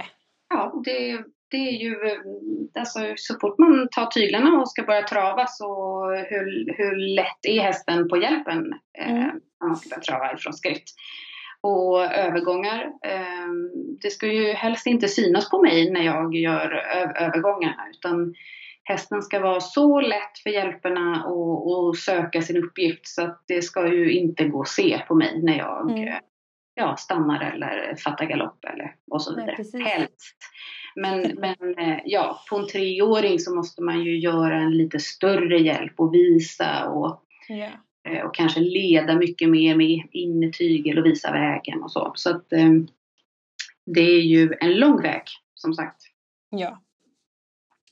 Ja, 0.48 0.82
det, 0.84 1.24
det 1.50 1.56
är 1.56 1.72
ju 1.72 1.92
eh, 1.92 2.80
alltså, 2.80 2.98
så 3.16 3.34
fort 3.40 3.58
man 3.58 3.88
tar 3.90 4.06
tyglarna 4.06 4.60
och 4.60 4.70
ska 4.70 4.82
börja 4.82 5.02
trava 5.02 5.46
så 5.46 6.04
hur, 6.10 6.74
hur 6.76 6.96
lätt 6.96 7.46
är 7.48 7.60
hästen 7.60 8.08
på 8.08 8.16
hjälpen 8.16 8.72
eh, 8.98 9.10
Mm. 9.10 9.40
när 9.60 9.68
man 9.68 9.76
ska 9.76 9.88
börja 9.88 10.02
trava 10.02 10.34
ifrån 10.34 10.52
skritt. 10.52 10.84
Och 11.66 12.04
övergångar, 12.04 12.84
eh, 13.06 13.48
det 14.02 14.10
ska 14.10 14.26
ju 14.26 14.52
helst 14.52 14.86
inte 14.86 15.08
synas 15.08 15.50
på 15.50 15.62
mig 15.62 15.90
när 15.90 16.02
jag 16.02 16.34
gör 16.34 16.70
övergångarna 17.16 17.86
utan 17.90 18.34
hästen 18.84 19.22
ska 19.22 19.40
vara 19.40 19.60
så 19.60 20.00
lätt 20.00 20.38
för 20.42 20.50
hjälperna 20.50 21.24
och, 21.26 21.72
och 21.88 21.96
söka 21.96 22.42
sin 22.42 22.64
uppgift 22.64 23.06
så 23.08 23.22
att 23.22 23.44
det 23.48 23.62
ska 23.62 23.88
ju 23.94 24.12
inte 24.12 24.44
gå 24.44 24.60
att 24.60 24.68
se 24.68 25.00
på 25.08 25.14
mig 25.14 25.42
när 25.42 25.58
jag 25.58 25.90
Mm. 25.90 26.14
ja, 26.74 26.96
stannar 26.96 27.52
eller 27.54 27.96
fattar 28.04 28.24
galopp 28.26 28.64
eller 28.64 28.94
och 29.10 29.22
så 29.22 29.30
Nej, 29.32 29.40
vidare. 29.40 29.56
precis. 29.56 29.86
Helst. 29.86 30.36
Men, 30.96 31.20
men 31.20 31.78
eh, 31.78 31.98
ja, 32.04 32.40
på 32.50 32.56
en 32.56 32.66
treåring 32.66 33.38
så 33.38 33.54
måste 33.54 33.82
man 33.82 34.00
ju 34.04 34.18
göra 34.18 34.56
en 34.56 34.76
lite 34.76 34.98
större 34.98 35.58
hjälp 35.58 35.92
och 35.96 36.14
visa 36.14 36.88
och, 36.90 37.20
Ja. 37.48 37.68
Eh, 38.08 38.24
och 38.24 38.34
kanske 38.34 38.60
leda 38.60 39.14
mycket 39.14 39.50
mer 39.50 39.76
med 39.76 40.08
innertygel 40.12 40.98
och 40.98 41.06
visa 41.06 41.32
vägen 41.32 41.82
och 41.82 41.92
så. 41.92 42.12
Så 42.14 42.30
att 42.30 42.52
eh, 42.52 42.70
det 43.86 44.00
är 44.00 44.20
ju 44.20 44.54
en 44.60 44.74
lång 44.74 45.02
väg 45.02 45.22
som 45.54 45.74
sagt. 45.74 46.02
ja. 46.50 46.80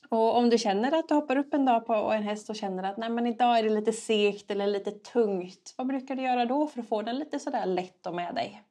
Och 0.09 0.37
om 0.37 0.49
du 0.49 0.57
känner 0.57 0.99
att 0.99 1.07
du 1.07 1.13
hoppar 1.13 1.35
upp 1.35 1.53
en 1.53 1.65
dag 1.65 1.85
på 1.85 1.93
en 1.93 2.23
häst 2.23 2.49
och 2.49 2.55
känner 2.55 2.83
att 2.83 2.97
nej 2.97 3.09
men 3.09 3.27
idag 3.27 3.59
är 3.59 3.63
det 3.63 3.69
lite 3.69 3.91
segt 3.93 4.51
eller 4.51 4.67
lite 4.67 4.91
tungt. 4.91 5.73
Vad 5.77 5.87
brukar 5.87 6.15
du 6.15 6.23
göra 6.23 6.45
då 6.45 6.67
för 6.67 6.79
att 6.79 6.89
få 6.89 7.01
den 7.01 7.19
lite 7.19 7.39
sådär 7.39 7.65
lätt 7.65 8.07
och 8.07 8.15
med 8.15 8.35
dig? 8.35 8.63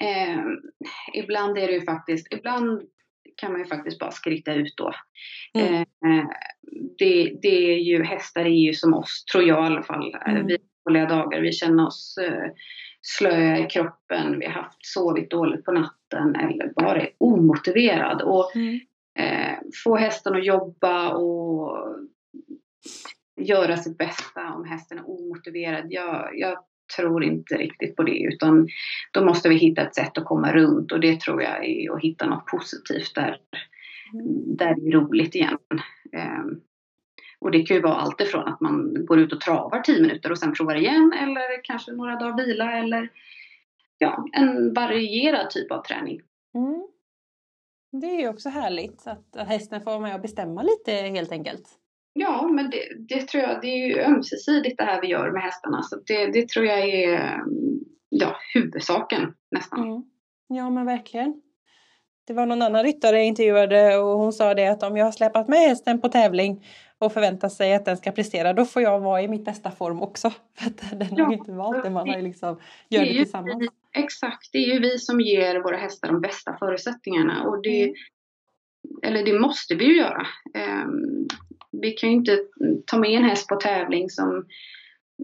Eh, 0.00 0.40
ibland 1.14 1.58
är 1.58 1.66
det 1.66 1.72
ju 1.72 1.84
faktiskt, 1.84 2.32
ibland 2.32 2.82
kan 3.36 3.52
man 3.52 3.60
ju 3.60 3.66
faktiskt 3.66 3.98
bara 3.98 4.10
skritta 4.10 4.54
ut 4.54 4.74
då. 4.76 4.92
Mm. 5.54 5.82
Eh, 5.82 6.26
det, 6.98 7.38
det 7.42 7.72
är 7.72 7.78
ju, 7.78 8.04
hästar 8.04 8.40
är 8.40 8.66
ju 8.66 8.74
som 8.74 8.94
oss, 8.94 9.24
tror 9.32 9.44
jag 9.44 9.62
i 9.64 9.66
alla 9.66 9.82
fall. 9.82 10.14
Mm. 10.26 10.46
Vi 10.46 10.58
dåliga 10.84 11.06
dagar, 11.06 11.40
vi 11.40 11.52
känner 11.52 11.86
oss 11.86 12.18
eh, 12.18 12.50
slöa 13.00 13.58
i 13.58 13.66
kroppen, 13.66 14.38
vi 14.38 14.46
har 14.46 14.52
haft 14.52 14.86
sovit 14.86 15.30
dåligt 15.30 15.64
på 15.64 15.72
natten 15.72 16.36
eller 16.36 16.72
bara 16.76 17.00
är 17.00 17.10
omotiverad. 17.18 18.22
Och 18.22 18.56
Mm. 18.56 18.80
eh, 19.18 19.58
få 19.84 19.96
hästen 19.96 20.36
att 20.36 20.46
jobba 20.46 21.12
och 21.12 21.96
göra 23.40 23.76
sitt 23.76 23.98
bästa 23.98 24.52
om 24.52 24.64
hästen 24.64 24.98
är 24.98 25.10
omotiverad. 25.10 25.86
Jag, 25.88 26.30
jag 26.34 26.58
tror 26.96 27.24
inte 27.24 27.54
riktigt 27.54 27.96
på 27.96 28.02
det 28.02 28.18
utan 28.22 28.68
då 29.12 29.24
måste 29.24 29.48
vi 29.48 29.54
hitta 29.54 29.82
ett 29.82 29.94
sätt 29.94 30.18
att 30.18 30.24
komma 30.24 30.52
runt 30.52 30.92
och 30.92 31.00
det 31.00 31.20
tror 31.20 31.42
jag 31.42 31.64
är 31.64 31.94
att 31.94 32.02
hitta 32.02 32.26
något 32.26 32.46
positivt 32.46 33.14
där, 33.14 33.36
Mm. 34.14 34.56
där 34.56 34.74
det 34.74 34.88
är 34.88 34.92
roligt 34.92 35.34
igen. 35.34 35.58
Ehm, 36.12 36.60
och 37.38 37.50
det 37.50 37.62
kan 37.62 37.76
ju 37.76 37.82
vara 37.82 37.94
allt 37.94 38.20
ifrån 38.20 38.48
att 38.48 38.60
man 38.60 39.04
går 39.06 39.18
ut 39.18 39.32
och 39.32 39.40
travar 39.40 39.80
10 39.80 40.02
minuter 40.02 40.30
och 40.30 40.38
sen 40.38 40.52
provar 40.52 40.74
igen 40.74 41.12
eller 41.12 41.64
kanske 41.64 41.92
några 41.92 42.16
dagar 42.16 42.36
vila 42.36 42.78
eller 42.78 43.08
ja, 43.98 44.24
en 44.32 44.74
varierad 44.74 45.50
typ 45.50 45.72
av 45.72 45.82
träning. 45.82 46.20
Mm. 46.54 46.88
Det 48.00 48.06
är 48.06 48.20
ju 48.20 48.28
också 48.28 48.48
härligt 48.48 49.06
att, 49.06 49.36
att 49.36 49.48
hästen 49.48 49.80
får 49.80 49.90
vara 49.90 50.00
med 50.00 50.14
och 50.14 50.20
bestämma 50.20 50.62
lite 50.62 50.92
helt 50.92 51.32
enkelt. 51.32 51.68
Ja, 52.12 52.48
men 52.48 52.70
det, 52.70 52.78
det 53.08 53.28
tror 53.28 53.42
jag, 53.42 53.60
det 53.62 53.66
är 53.66 53.86
ju 53.86 53.98
ömsesidigt 54.00 54.78
det 54.78 54.84
här 54.84 55.00
vi 55.00 55.06
gör 55.08 55.30
med 55.30 55.42
hästarna. 55.42 55.82
Så 55.82 55.96
det, 56.06 56.26
det 56.26 56.48
tror 56.48 56.66
jag 56.66 56.78
är 56.78 57.34
mm, 57.34 57.80
ja, 58.08 58.36
huvudsaken 58.54 59.34
nästan. 59.50 59.82
Mm. 59.88 60.02
Ja 60.48 60.70
men 60.70 60.86
verkligen. 60.86 61.42
Det 62.26 62.32
var 62.32 62.46
någon 62.46 62.62
annan 62.62 62.82
ryttare 62.84 63.16
jag 63.16 63.26
intervjuade 63.26 63.96
och 63.98 64.18
hon 64.18 64.32
sa 64.32 64.54
det 64.54 64.66
att 64.66 64.82
om 64.82 64.96
jag 64.96 65.04
har 65.04 65.12
släpat 65.12 65.48
med 65.48 65.58
hästen 65.58 66.00
på 66.00 66.08
tävling 66.08 66.66
och 66.98 67.12
förväntar 67.12 67.48
sig 67.48 67.74
att 67.74 67.84
den 67.84 67.96
ska 67.96 68.12
prestera 68.12 68.52
då 68.52 68.64
får 68.64 68.82
jag 68.82 69.00
vara 69.00 69.22
i 69.22 69.28
mitt 69.28 69.44
bästa 69.44 69.70
form 69.70 70.02
också. 70.02 70.30
För 70.58 70.66
att 70.66 70.90
den 71.00 71.10
har 71.10 71.18
Ja, 71.18 71.28
ju 71.30 71.36
inte 71.36 71.52
valt 71.52 71.82
det, 71.82 71.90
man 71.90 72.08
har 72.08 72.16
ju 72.16 72.22
liksom 72.22 72.58
Det 72.88 72.96
gör 72.96 73.04
det 73.04 73.10
ju 73.10 73.18
tillsammans. 73.18 73.62
vi, 73.62 73.68
exakt, 74.00 74.52
det 74.52 74.58
är 74.58 74.74
ju 74.74 74.80
vi 74.80 74.98
som 74.98 75.20
ger 75.20 75.60
våra 75.60 75.76
hästar 75.76 76.08
de 76.08 76.20
bästa 76.20 76.56
förutsättningarna. 76.58 77.42
Och 77.44 77.62
det, 77.62 77.82
Mm. 77.82 77.94
Eller 79.02 79.24
det 79.24 79.40
måste 79.40 79.74
vi 79.74 79.84
ju 79.84 79.96
göra. 79.96 80.26
Ehm, 80.54 81.26
vi 81.82 81.90
kan 81.90 82.10
ju 82.10 82.16
inte 82.16 82.38
ta 82.86 82.98
med 82.98 83.10
en 83.10 83.24
häst 83.24 83.48
på 83.48 83.56
tävling 83.56 84.10
som 84.10 84.46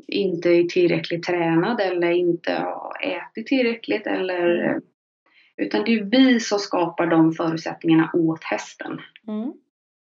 inte 0.07 0.51
är 0.51 0.65
tillräckligt 0.65 1.23
tränad 1.23 1.81
eller 1.81 2.11
inte 2.11 2.53
har 2.53 2.97
ätit 3.03 3.47
tillräckligt 3.47 4.07
eller 4.07 4.81
utan 5.57 5.85
det 5.85 5.93
är 5.93 6.05
vi 6.05 6.41
som 6.41 6.59
skapar 6.59 7.07
de 7.07 7.33
förutsättningarna 7.33 8.11
åt 8.15 8.45
hästen. 8.45 9.01
Mm. 9.29 9.53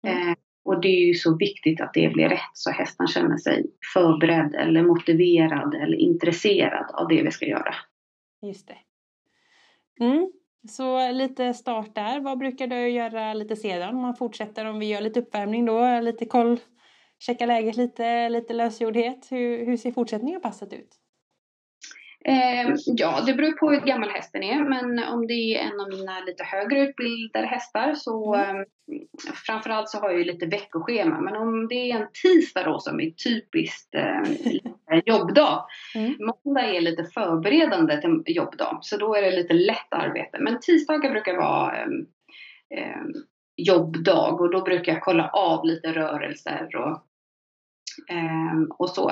Mm. 0.06 0.28
Eh, 0.28 0.34
och 0.64 0.80
det 0.80 0.88
är 0.88 1.06
ju 1.06 1.14
så 1.14 1.36
viktigt 1.36 1.80
att 1.80 1.94
det 1.94 2.08
blir 2.08 2.28
rätt 2.28 2.50
så 2.54 2.70
hästen 2.70 3.06
känner 3.06 3.36
sig 3.36 3.66
förberedd 3.94 4.54
eller 4.54 4.82
motiverad 4.82 5.74
eller 5.74 5.96
intresserad 5.96 6.90
av 6.94 7.08
det 7.08 7.22
vi 7.22 7.30
ska 7.30 7.46
göra. 7.46 7.74
Just 8.42 8.68
det. 8.68 8.76
Mm. 10.04 10.32
Så 10.68 11.12
lite 11.12 11.54
start 11.54 11.94
där. 11.94 12.20
Vad 12.20 12.38
brukar 12.38 12.66
du 12.66 12.88
göra 12.88 13.34
lite 13.34 13.56
sedan? 13.56 13.94
Om 13.94 14.02
man 14.02 14.16
fortsätter, 14.16 14.64
om 14.64 14.78
vi 14.78 14.86
gör 14.86 15.00
lite 15.00 15.20
uppvärmning 15.20 15.64
då, 15.64 16.00
lite 16.00 16.26
koll, 16.26 16.60
checka 17.18 17.46
läget 17.46 17.76
lite, 17.76 18.28
lite 18.28 18.54
lösgjordhet. 18.54 19.26
Hur, 19.30 19.66
hur 19.66 19.76
ser 19.76 19.92
fortsättningen 19.92 20.36
av 20.36 20.40
passet 20.40 20.72
ut? 20.72 21.05
Eh, 22.28 22.74
ja, 22.86 23.22
det 23.26 23.34
beror 23.34 23.52
på 23.52 23.70
hur 23.70 23.80
gammal 23.80 24.10
hästen 24.10 24.42
är, 24.42 24.64
men 24.64 25.04
om 25.04 25.26
det 25.26 25.32
är 25.32 25.58
en 25.58 25.80
av 25.80 25.88
mina 25.88 26.20
lite 26.20 26.44
högre 26.44 26.80
utbildade 26.80 27.46
hästar 27.46 27.94
så 27.94 28.34
mm. 28.34 28.56
eh, 28.56 28.64
framförallt 29.46 29.88
så 29.88 29.98
har 29.98 30.10
jag 30.10 30.18
ju 30.18 30.24
lite 30.24 30.46
veckoschema. 30.46 31.20
Men 31.20 31.36
om 31.36 31.68
det 31.68 31.74
är 31.74 31.96
en 31.96 32.08
tisdag 32.22 32.62
då 32.64 32.80
som 32.80 33.00
är 33.00 33.10
typiskt 33.10 33.94
eh, 33.94 35.00
jobbdag. 35.04 35.66
Mm. 35.94 36.16
Måndag 36.18 36.62
är 36.62 36.80
lite 36.80 37.04
förberedande 37.04 38.00
till 38.00 38.36
jobbdag, 38.36 38.78
så 38.82 38.96
då 38.96 39.14
är 39.14 39.22
det 39.22 39.36
lite 39.36 39.54
lätt 39.54 39.92
arbete. 39.92 40.38
Men 40.40 40.60
tisdagar 40.60 41.10
brukar 41.10 41.36
vara 41.36 41.76
eh, 42.74 43.02
jobbdag 43.56 44.40
och 44.40 44.50
då 44.50 44.62
brukar 44.62 44.92
jag 44.92 45.02
kolla 45.02 45.28
av 45.28 45.64
lite 45.64 45.92
rörelser 45.92 46.76
och 46.76 47.05
och 48.78 48.90
så. 48.90 49.10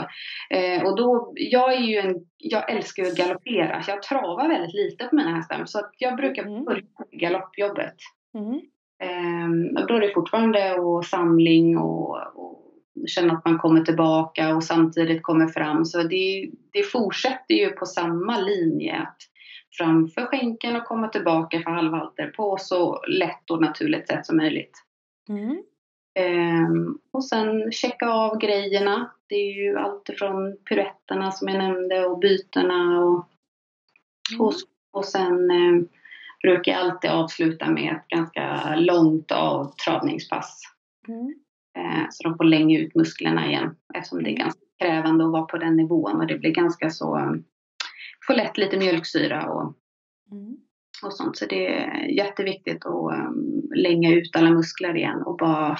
Eh, 0.50 0.82
och 0.84 0.96
då, 0.96 1.32
jag 1.34 1.72
är 1.72 1.80
ju 1.80 1.96
en, 1.96 2.14
jag 2.38 2.70
älskar 2.70 3.02
ju 3.02 3.08
att 3.08 3.16
galoppera, 3.16 3.82
så 3.82 3.90
jag 3.90 4.02
travar 4.02 4.48
väldigt 4.48 4.74
lite 4.74 5.04
på 5.04 5.16
mina 5.16 5.36
hästar. 5.36 5.64
Så 5.64 5.80
jag 5.98 6.16
brukar 6.16 6.42
mm. 6.42 6.64
börja 6.64 6.82
med 6.98 7.20
galoppjobbet. 7.20 7.94
Mm. 8.34 8.60
Och 9.76 9.86
då 9.86 9.94
är 9.94 10.00
det 10.00 10.14
fortfarande 10.14 10.74
och 10.74 11.04
samling 11.04 11.78
och, 11.78 12.16
och 12.34 12.64
känna 13.06 13.34
att 13.34 13.44
man 13.44 13.58
kommer 13.58 13.80
tillbaka 13.80 14.56
och 14.56 14.64
samtidigt 14.64 15.22
kommer 15.22 15.48
fram. 15.48 15.84
Så 15.84 16.02
det, 16.02 16.50
det 16.72 16.82
fortsätter 16.82 17.54
ju 17.54 17.70
på 17.70 17.86
samma 17.86 18.38
linje. 18.38 18.96
Att 18.98 19.16
framför 19.78 20.26
skänken 20.26 20.76
och 20.76 20.84
komma 20.84 21.08
tillbaka 21.08 21.60
för 21.60 21.70
halvhalter 21.70 22.26
på 22.26 22.56
så 22.60 23.04
lätt 23.08 23.50
och 23.50 23.60
naturligt 23.60 24.08
sätt 24.08 24.26
som 24.26 24.36
möjligt. 24.36 24.72
Mm. 25.28 25.62
Um, 26.18 26.98
och 27.10 27.24
sen 27.24 27.72
checka 27.72 28.08
av 28.08 28.38
grejerna. 28.38 29.10
Det 29.26 29.34
är 29.34 29.52
ju 29.52 29.78
allt 29.78 30.08
ifrån 30.08 30.56
piruetterna 30.68 31.32
som 31.32 31.48
jag 31.48 31.58
nämnde 31.58 32.06
och 32.06 32.18
bytena 32.18 33.04
och, 33.04 33.28
mm. 34.32 34.40
och, 34.40 34.52
och 34.92 35.04
sen 35.04 35.50
um, 35.50 35.88
brukar 36.42 36.72
jag 36.72 36.80
alltid 36.80 37.10
avsluta 37.10 37.70
med 37.70 37.92
ett 37.92 38.08
ganska 38.08 38.74
långt 38.76 39.32
avtravningspass. 39.32 40.62
Mm. 41.08 41.34
Uh, 41.78 42.06
så 42.10 42.28
de 42.28 42.36
får 42.36 42.44
länge 42.44 42.78
ut 42.78 42.94
musklerna 42.94 43.46
igen 43.46 43.76
eftersom 43.94 44.22
det 44.22 44.30
är 44.30 44.36
ganska 44.36 44.60
krävande 44.78 45.24
att 45.24 45.32
vara 45.32 45.44
på 45.44 45.58
den 45.58 45.76
nivån 45.76 46.20
och 46.20 46.26
det 46.26 46.38
blir 46.38 46.54
ganska 46.54 46.90
så, 46.90 47.18
um, 47.18 47.44
får 48.26 48.34
lätt 48.34 48.58
lite 48.58 48.76
mjölksyra 48.76 49.50
och 49.50 49.74
mm 50.30 50.56
och 51.02 51.12
sånt. 51.12 51.36
Så 51.36 51.46
det 51.46 51.66
är 51.66 52.04
jätteviktigt 52.04 52.86
att 52.86 53.28
um, 53.28 53.70
länga 53.74 54.12
ut 54.12 54.36
alla 54.36 54.50
muskler 54.50 54.96
igen 54.96 55.22
och 55.22 55.36
bara 55.36 55.78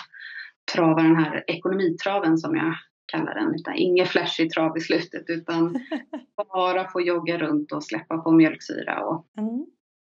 trava 0.72 1.02
den 1.02 1.16
här 1.16 1.44
ekonomitraven 1.46 2.38
som 2.38 2.56
jag 2.56 2.74
kallar 3.06 3.34
den. 3.34 3.54
Utan 3.54 3.74
ingen 3.76 4.06
flashig 4.06 4.50
trav 4.50 4.76
i 4.76 4.80
slutet 4.80 5.24
utan 5.28 5.80
bara 6.54 6.88
få 6.88 7.00
jogga 7.00 7.38
runt 7.38 7.72
och 7.72 7.84
släppa 7.84 8.18
på 8.18 8.32
mjölksyra 8.32 9.04
och 9.04 9.26
mm. 9.38 9.66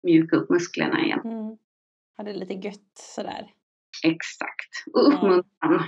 mjuka 0.02 0.36
upp 0.36 0.50
musklerna 0.50 1.04
igen. 1.04 1.20
Mm. 1.24 1.56
Ha 2.16 2.24
det 2.24 2.32
lite 2.32 2.54
gött 2.54 2.92
sådär. 2.94 3.50
Exakt. 4.04 4.70
Och 4.92 5.08
uppmuntran. 5.08 5.44
Ja, 5.60 5.82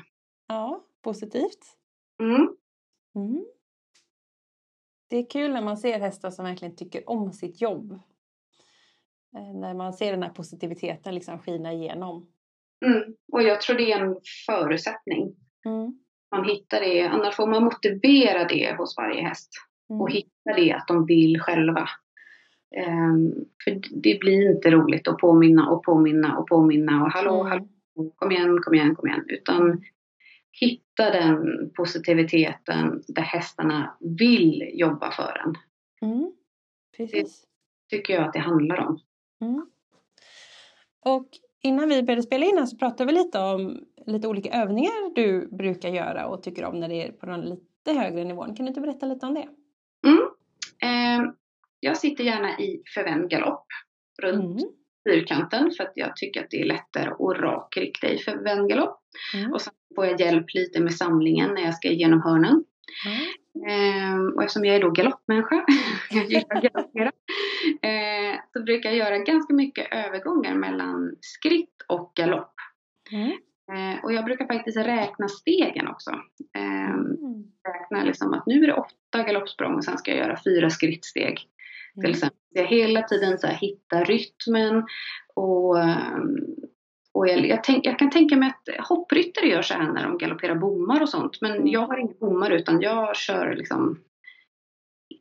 ja 0.48 0.84
positivt. 1.02 1.76
Mm. 2.20 2.56
Mm. 3.14 3.46
Det 5.08 5.16
är 5.16 5.30
kul 5.30 5.52
när 5.52 5.62
man 5.62 5.76
ser 5.76 6.00
hästar 6.00 6.30
som 6.30 6.44
verkligen 6.44 6.76
tycker 6.76 7.10
om 7.10 7.32
sitt 7.32 7.60
jobb. 7.60 8.00
Eh, 9.36 9.54
när 9.54 9.74
man 9.74 9.92
ser 9.92 10.10
den 10.10 10.22
här 10.22 10.30
positiviteten 10.30 11.14
liksom 11.14 11.38
skina 11.38 11.72
igenom. 11.72 12.26
Mm. 12.86 13.02
Och 13.32 13.42
jag 13.42 13.60
tror 13.60 13.76
det 13.76 13.92
är 13.92 14.00
en 14.00 14.16
förutsättning. 14.46 15.36
Mm. 15.66 15.98
Man 16.30 16.44
hittar 16.44 16.80
det, 16.80 17.02
annars 17.02 17.36
får 17.36 17.46
man 17.46 17.64
motivera 17.64 18.44
det 18.44 18.76
hos 18.78 18.96
varje 18.96 19.22
häst. 19.22 19.50
Mm. 19.90 20.02
Och 20.02 20.10
hitta 20.10 20.52
det 20.56 20.72
att 20.72 20.88
de 20.88 21.06
vill 21.06 21.40
själva. 21.40 21.88
Um, 22.76 23.34
för 23.64 23.80
det 24.02 24.18
blir 24.20 24.50
inte 24.50 24.70
roligt 24.70 25.08
att 25.08 25.18
påminna 25.18 25.70
och 25.70 25.84
påminna 25.84 26.38
och 26.38 26.48
påminna 26.48 27.04
och 27.04 27.12
hallå, 27.12 27.40
mm. 27.40 27.46
hallå, 27.46 27.66
kom 28.16 28.32
igen, 28.32 28.58
kom 28.62 28.74
igen, 28.74 28.94
kom 28.94 29.08
igen. 29.08 29.24
Utan 29.28 29.82
hitta 30.60 31.10
den 31.10 31.70
positiviteten 31.76 33.02
där 33.08 33.22
hästarna 33.22 33.96
vill 34.00 34.70
jobba 34.72 35.10
för 35.10 35.42
en. 35.44 35.54
Mm. 36.10 36.32
Precis. 36.96 37.44
Det 37.90 37.96
tycker 37.96 38.14
jag 38.14 38.22
att 38.22 38.32
det 38.32 38.38
handlar 38.38 38.86
om. 38.86 39.00
Mm. 39.40 39.66
Och 41.04 41.28
innan 41.62 41.88
vi 41.88 42.02
började 42.02 42.22
spela 42.22 42.46
in 42.46 42.66
så 42.66 42.76
pratade 42.76 43.12
vi 43.12 43.18
lite 43.18 43.38
om 43.38 43.80
lite 44.06 44.28
olika 44.28 44.50
övningar 44.62 45.14
du 45.14 45.48
brukar 45.56 45.88
göra 45.88 46.26
och 46.26 46.42
tycker 46.42 46.64
om 46.64 46.80
när 46.80 46.88
det 46.88 47.06
är 47.06 47.12
på 47.12 47.26
den 47.26 47.40
lite 47.40 48.00
högre 48.00 48.24
nivån. 48.24 48.54
Kan 48.54 48.66
du 48.66 48.68
inte 48.68 48.80
berätta 48.80 49.06
lite 49.06 49.26
om 49.26 49.34
det? 49.34 49.48
Mm. 50.06 50.22
Eh, 50.82 51.32
jag 51.80 51.96
sitter 51.96 52.24
gärna 52.24 52.58
i 52.58 52.82
förvänd 52.94 53.30
galopp 53.30 53.66
runt 54.22 54.60
mm. 54.60 54.72
fyrkanten 55.08 55.70
för 55.76 55.84
att 55.84 55.92
jag 55.94 56.16
tycker 56.16 56.44
att 56.44 56.50
det 56.50 56.60
är 56.60 56.66
lättare 56.66 57.10
att 57.10 57.40
rakrikta 57.40 58.08
i 58.08 58.18
förvänd 58.18 58.68
galopp. 58.68 59.00
Mm. 59.34 59.52
Och 59.52 59.60
sen 59.60 59.74
får 59.94 60.06
jag 60.06 60.20
hjälp 60.20 60.46
lite 60.54 60.80
med 60.80 60.94
samlingen 60.94 61.54
när 61.54 61.62
jag 61.62 61.74
ska 61.74 61.88
igenom 61.88 62.22
hörnen. 62.22 62.64
Mm. 63.06 63.26
Eh, 63.68 64.34
och 64.34 64.42
eftersom 64.42 64.64
jag 64.64 64.76
är 64.76 64.80
då 64.80 64.90
galoppmänniska, 64.90 65.64
jag 66.10 66.24
gillar 66.24 66.56
att 66.56 66.62
galoppera, 66.62 67.12
eh, 67.82 68.40
så 68.52 68.62
brukar 68.62 68.90
jag 68.90 68.98
göra 68.98 69.18
ganska 69.18 69.54
mycket 69.54 69.86
övergångar 69.92 70.54
mellan 70.54 71.16
skritt 71.20 71.82
och 71.88 72.12
galopp. 72.14 72.54
Mm. 73.12 73.32
Eh, 73.72 74.04
och 74.04 74.12
jag 74.12 74.24
brukar 74.24 74.46
faktiskt 74.46 74.78
räkna 74.78 75.28
stegen 75.28 75.88
också. 75.88 76.10
Eh, 76.56 76.90
mm. 76.90 77.44
Räkna 77.68 78.04
liksom 78.04 78.34
att 78.34 78.46
nu 78.46 78.62
är 78.62 78.66
det 78.66 78.74
åtta 78.74 79.22
galoppsprång 79.22 79.74
och 79.74 79.84
sen 79.84 79.98
ska 79.98 80.10
jag 80.10 80.20
göra 80.20 80.40
fyra 80.44 80.70
skrittsteg. 80.70 81.36
Till 81.94 82.04
mm. 82.04 82.10
exempel. 82.10 82.38
Jag 82.50 82.66
hela 82.66 83.02
tiden 83.02 83.38
så 83.38 83.46
här, 83.46 83.54
hitta 83.54 84.04
rytmen 84.04 84.84
och 85.34 85.82
ehm, 85.82 86.36
och 87.16 87.28
jag, 87.28 87.46
jag, 87.46 87.64
tänk, 87.64 87.86
jag, 87.86 87.98
kan 87.98 88.10
tänka 88.10 88.36
mig 88.36 88.48
att 88.48 88.86
hoppryttare 88.88 89.46
gör 89.46 89.62
så 89.62 89.74
här 89.74 89.92
när 89.92 90.02
de 90.02 90.18
galopperar 90.18 90.54
bommar 90.54 91.02
och 91.02 91.08
sånt. 91.08 91.40
Men 91.40 91.52
mm. 91.52 91.66
jag 91.66 91.86
har 91.86 91.98
inga 91.98 92.14
bommar 92.20 92.50
utan 92.50 92.80
jag 92.80 93.16
kör 93.16 93.54
liksom 93.54 94.00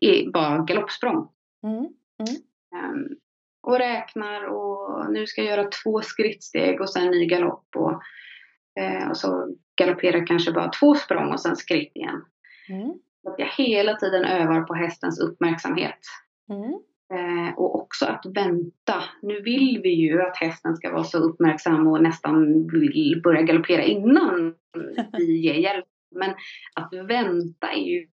i, 0.01 0.27
bara 0.27 0.63
galoppsprång. 0.63 1.27
Mm. 1.63 1.77
Mm. 1.77 2.91
Um, 2.91 3.17
och 3.63 3.77
räknar 3.77 4.43
och 4.43 5.11
nu 5.11 5.27
ska 5.27 5.41
jag 5.41 5.57
göra 5.57 5.69
två 5.83 6.01
skrittsteg 6.01 6.81
och 6.81 6.89
sen 6.89 7.11
ny 7.11 7.25
galopp. 7.25 7.67
Och, 7.75 8.01
uh, 8.81 9.09
och 9.09 9.17
så 9.17 9.55
galopperar 9.75 10.27
kanske 10.27 10.51
bara 10.51 10.69
två 10.69 10.95
språng 10.95 11.33
och 11.33 11.39
sen 11.39 11.55
skritt 11.55 11.95
igen. 11.95 12.25
Mm. 12.69 12.93
Så 13.23 13.31
att 13.31 13.39
jag 13.39 13.47
hela 13.47 13.95
tiden 13.95 14.25
övar 14.25 14.61
på 14.61 14.73
hästens 14.73 15.19
uppmärksamhet. 15.19 15.99
Eh, 17.13 17.57
och 17.57 17.81
också 17.81 18.05
att 18.05 18.25
vänta. 18.25 19.03
Nu 19.21 19.41
vill 19.41 19.79
vi 19.83 19.89
ju 19.89 20.21
att 20.21 20.37
hästen 20.37 20.75
ska 20.75 20.91
vara 20.91 21.03
så 21.03 21.17
uppmärksam 21.17 21.87
och 21.87 22.03
nästan 22.03 22.67
vill 22.67 23.21
börja 23.23 23.41
galoppera 23.41 23.83
innan 23.83 24.55
vi 25.17 25.37
ger 25.45 25.53
hjälp. 25.53 25.85
Men 26.15 26.35
att 26.75 26.93
vänta 26.93 27.71
är 27.71 27.83
ju 27.83 28.07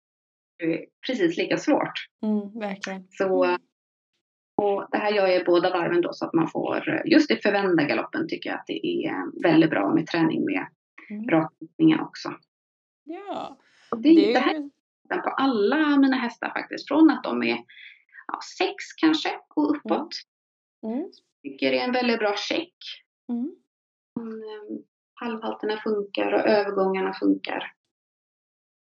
precis 1.08 1.38
lika 1.38 1.58
svårt. 1.58 1.94
Mm, 2.24 2.60
verkligen. 2.60 3.08
Så, 3.10 3.58
och 4.58 4.88
det 4.92 4.98
här 4.98 5.12
gör 5.12 5.28
jag 5.28 5.42
i 5.42 5.46
båda 5.46 5.70
varven 5.70 6.02
då 6.02 6.14
så 6.14 6.26
att 6.26 6.34
man 6.34 6.48
får, 6.48 7.02
just 7.06 7.32
i 7.32 7.36
förvända 7.36 7.84
galoppen 7.84 8.28
tycker 8.28 8.50
jag 8.50 8.60
att 8.60 8.68
det 8.68 8.88
är 8.88 9.42
väldigt 9.44 9.70
bra 9.70 9.94
med 9.94 10.08
träning 10.08 10.46
med 10.46 10.68
mm. 11.10 11.30
rakriktningen 11.30 12.00
också. 12.00 12.30
Ja. 13.04 13.58
Det, 13.92 14.16
det, 14.16 14.34
det 14.34 14.40
här 14.40 14.70
är 15.10 15.18
på 15.18 15.30
alla 15.30 15.98
mina 15.98 16.16
hästar 16.16 16.50
faktiskt. 16.50 16.88
Från 16.88 17.10
att 17.10 17.24
de 17.24 17.44
är 17.44 17.58
ja, 18.32 18.40
sex 18.58 18.74
kanske 19.02 19.30
och 19.56 19.76
uppåt. 19.76 20.14
Mm. 20.84 20.98
Mm. 20.98 21.12
Tycker 21.44 21.72
det 21.72 21.80
är 21.80 21.88
en 21.88 21.94
väldigt 21.94 22.20
bra 22.20 22.34
check. 22.38 22.76
Mm. 23.30 23.56
Um, 24.20 24.84
halvhalterna 25.14 25.78
funkar 25.78 26.34
och 26.34 26.48
övergångarna 26.48 27.14
funkar. 27.14 27.74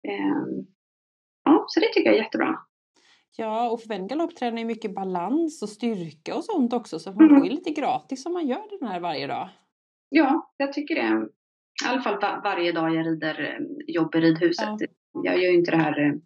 Um, 0.09 0.67
ja, 1.45 1.65
så 1.69 1.81
det 1.81 1.87
tycker 1.93 2.11
jag 2.11 2.19
är 2.19 2.23
jättebra. 2.23 2.59
Ja, 3.37 3.71
och 3.71 3.81
för 3.81 3.95
en 3.95 4.07
galoppträning 4.07 4.63
är 4.63 4.67
mycket 4.67 4.95
balans 4.95 5.63
och 5.63 5.69
styrka 5.69 6.37
och 6.37 6.45
sånt 6.45 6.73
också. 6.73 6.99
Så 6.99 7.13
man 7.13 7.25
mm. 7.25 7.37
får 7.37 7.47
ju 7.47 7.53
lite 7.53 7.71
gratis 7.71 8.27
om 8.27 8.33
man 8.33 8.47
gör 8.47 8.79
den 8.79 8.89
här 8.89 9.01
varje 9.01 9.27
dag. 9.27 9.49
Ja, 10.09 10.53
jag 10.57 10.73
tycker 10.73 10.95
det. 10.95 11.29
I 11.85 11.89
alla 11.89 12.03
fall 12.03 12.21
var, 12.21 12.41
varje 12.45 12.73
dag 12.73 12.95
jag 12.95 13.07
rider, 13.07 13.59
jobbar 13.87 14.19
i 14.19 14.23
ridhuset. 14.23 14.81
Ja. 14.81 14.87
Jag 15.13 15.39
gör 15.39 15.51
ju 15.51 15.59
inte 15.59 15.71
det 15.71 15.77
här 15.77 16.21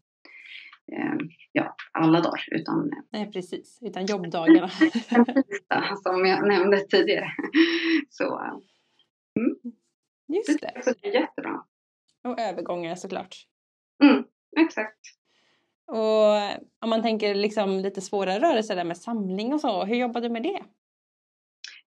ja, 1.53 1.77
alla 1.93 2.21
dagar 2.21 2.45
utan 2.51 2.91
Nej, 3.11 3.33
precis. 3.33 3.79
Utan 3.83 4.07
jobbdagarna. 4.07 4.69
som 6.03 6.27
jag 6.27 6.49
nämnde 6.49 6.81
tidigare. 6.81 7.31
Så, 8.09 8.41
mm. 9.37 9.57
Just 10.29 10.61
det. 10.61 10.83
Så 10.85 10.93
det 11.01 11.09
är 11.09 11.21
jättebra. 11.21 11.65
Och 12.25 12.41
övergångar 12.41 12.95
såklart. 12.95 13.37
Mm, 14.03 14.25
exakt. 14.61 14.99
Och 15.87 16.61
om 16.81 16.91
man 16.91 17.03
tänker 17.03 17.35
liksom 17.35 17.79
lite 17.79 18.01
svårare 18.01 18.41
rörelser 18.41 18.77
där 18.77 18.85
med 18.85 18.97
samling 18.97 19.55
och 19.55 19.61
så, 19.61 19.85
hur 19.85 19.97
jobbar 19.97 20.21
du 20.21 20.29
med 20.29 20.43
det? 20.43 20.63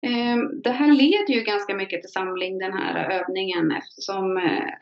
Ehm, 0.07 0.63
det 0.63 0.71
här 0.71 0.93
leder 0.93 1.35
ju 1.35 1.41
ganska 1.41 1.75
mycket 1.75 2.01
till 2.01 2.13
samling, 2.13 2.59
den 2.59 2.73
här 2.73 3.21
övningen 3.21 3.73
eftersom 3.73 4.37
eh, 4.37 4.73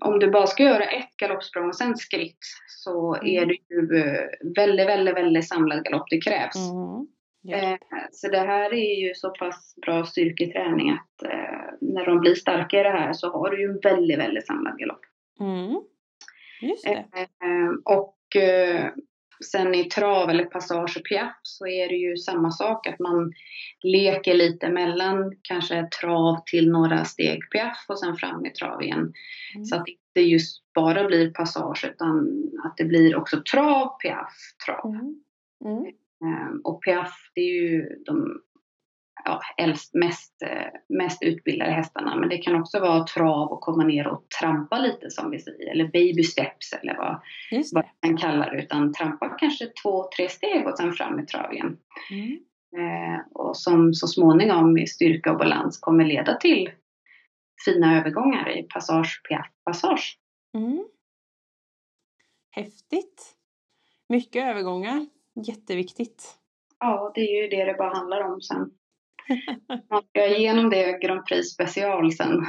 om 0.00 0.18
du 0.18 0.30
bara 0.30 0.46
ska 0.46 0.62
göra 0.62 0.84
ett 0.84 1.16
galoppsprång 1.16 1.68
och 1.68 1.76
sen 1.76 1.96
skritt 1.96 2.38
så 2.66 3.14
mm. 3.14 3.26
är 3.26 3.46
det 3.46 3.56
ju 3.70 4.00
eh, 4.00 4.28
väldigt, 4.56 4.86
väldigt, 4.86 5.14
väldigt 5.14 5.48
samlad 5.48 5.84
galopp 5.84 6.06
det 6.10 6.20
krävs. 6.20 6.56
Mm. 6.56 7.06
Yeah. 7.48 7.78
Så 8.12 8.28
det 8.28 8.38
här 8.38 8.74
är 8.74 9.06
ju 9.06 9.14
så 9.14 9.30
pass 9.30 9.74
bra 9.86 10.04
styrketräning 10.04 10.90
att 10.90 11.22
eh, 11.22 11.70
när 11.80 12.06
de 12.06 12.20
blir 12.20 12.34
starka 12.34 12.80
i 12.80 12.82
det 12.82 12.90
här 12.90 13.12
så 13.12 13.30
har 13.30 13.50
du 13.50 13.60
ju 13.60 13.68
en 13.68 13.80
väldigt, 13.82 14.18
väldigt 14.18 14.46
samlad 14.46 14.78
galopp. 14.78 15.00
Mm. 15.40 15.80
Just 16.60 16.84
det. 16.84 17.04
Och 17.84 18.16
sen 19.44 19.74
i 19.74 19.84
trav 19.84 20.30
eller 20.30 20.44
passage 20.44 20.96
och 20.96 21.04
piaff 21.04 21.40
så 21.42 21.66
är 21.66 21.88
det 21.88 21.94
ju 21.94 22.16
samma 22.16 22.50
sak 22.50 22.86
att 22.86 22.98
man 22.98 23.32
leker 23.82 24.34
lite 24.34 24.68
mellan 24.68 25.32
kanske 25.42 25.88
trav 26.00 26.36
till 26.46 26.70
några 26.70 27.04
steg 27.04 27.50
piaff 27.50 27.84
och 27.88 27.98
sen 27.98 28.16
fram 28.16 28.46
i 28.46 28.50
trav 28.50 28.82
igen. 28.82 29.12
Mm. 29.54 29.64
Så 29.64 29.76
att 29.76 29.86
det 29.86 29.92
inte 29.92 30.30
just 30.30 30.72
bara 30.74 31.04
blir 31.04 31.30
passage 31.30 31.90
utan 31.92 32.28
att 32.64 32.76
det 32.76 32.84
blir 32.84 33.16
också 33.16 33.42
trav, 33.52 33.98
piaff, 33.98 34.34
trav. 34.66 34.94
Mm. 34.94 35.22
Mm. 35.64 35.84
Ehm, 36.24 36.60
och 36.64 36.82
piaff 36.82 37.30
det 37.34 37.40
är 37.40 37.62
ju 37.62 37.88
de 38.06 38.42
ja, 39.24 39.40
äldst, 39.56 39.94
mest, 39.94 40.42
eh, 40.42 40.96
mest 40.96 41.22
utbildade 41.22 41.70
hästarna. 41.70 42.16
Men 42.16 42.28
det 42.28 42.38
kan 42.38 42.60
också 42.60 42.80
vara 42.80 43.04
trav 43.04 43.48
och 43.48 43.60
komma 43.60 43.84
ner 43.84 44.06
och 44.06 44.28
trampa 44.40 44.78
lite 44.78 45.10
som 45.10 45.30
vi 45.30 45.38
säger. 45.38 45.70
Eller 45.70 45.84
baby 45.84 46.22
steps 46.22 46.72
eller 46.72 46.96
vad, 46.96 47.20
vad 47.72 47.84
man 48.06 48.16
kallar 48.16 48.50
det. 48.50 48.62
Utan 48.62 48.92
trampa 48.92 49.28
kanske 49.28 49.66
två, 49.82 50.08
tre 50.16 50.28
steg 50.28 50.66
och 50.66 50.78
sen 50.78 50.92
fram 50.92 51.20
i 51.20 51.26
trav 51.26 51.52
igen. 51.52 51.76
Mm. 52.10 52.38
Eh, 52.76 53.20
och 53.32 53.56
som 53.56 53.94
så 53.94 54.06
småningom 54.06 54.78
i 54.78 54.86
styrka 54.86 55.32
och 55.32 55.38
balans 55.38 55.78
kommer 55.78 56.04
leda 56.04 56.34
till 56.36 56.70
fina 57.64 57.98
övergångar 58.00 58.58
i 58.58 58.62
passage, 58.62 59.20
piaff, 59.28 59.46
passage. 59.64 60.18
Mm. 60.54 60.84
Häftigt! 62.50 63.34
Mycket 64.08 64.44
övergångar. 64.44 65.06
Jätteviktigt. 65.46 66.38
Ja, 66.78 67.12
det 67.14 67.20
är 67.20 67.42
ju 67.42 67.48
det 67.48 67.64
det 67.64 67.74
bara 67.78 67.94
handlar 67.94 68.20
om 68.20 68.40
sen. 68.40 68.70
Man 69.90 70.02
ska 70.08 70.26
igenom 70.26 70.70
det 70.70 70.98
Grand 71.02 71.26
Prix 71.26 71.48
special 71.48 72.12
sen. 72.12 72.46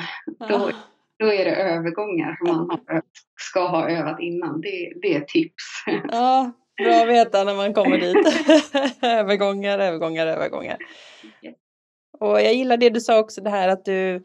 Då, 0.50 0.72
då 1.20 1.34
är 1.34 1.46
det 1.46 1.56
övergångar 1.56 2.38
som 2.38 2.48
man 2.48 2.70
har, 2.70 3.02
ska 3.40 3.68
ha 3.68 3.90
övat 3.90 4.20
innan. 4.20 4.62
Det, 4.62 4.94
det 5.02 5.16
är 5.16 5.22
tips. 5.22 5.64
Ja, 6.12 6.52
bra 6.84 7.02
att 7.02 7.08
veta 7.08 7.44
när 7.44 7.56
man 7.56 7.74
kommer 7.74 7.98
dit. 7.98 8.18
övergångar, 9.04 9.80
övergångar, 9.80 10.28
övergångar. 10.28 10.78
Och 12.20 12.42
jag 12.42 12.54
gillar 12.54 12.78
det 12.78 12.90
du 12.90 13.00
sa 13.00 13.20
också 13.20 13.42
det 13.42 13.50
här 13.50 13.68
att 13.68 13.86
du 13.86 14.24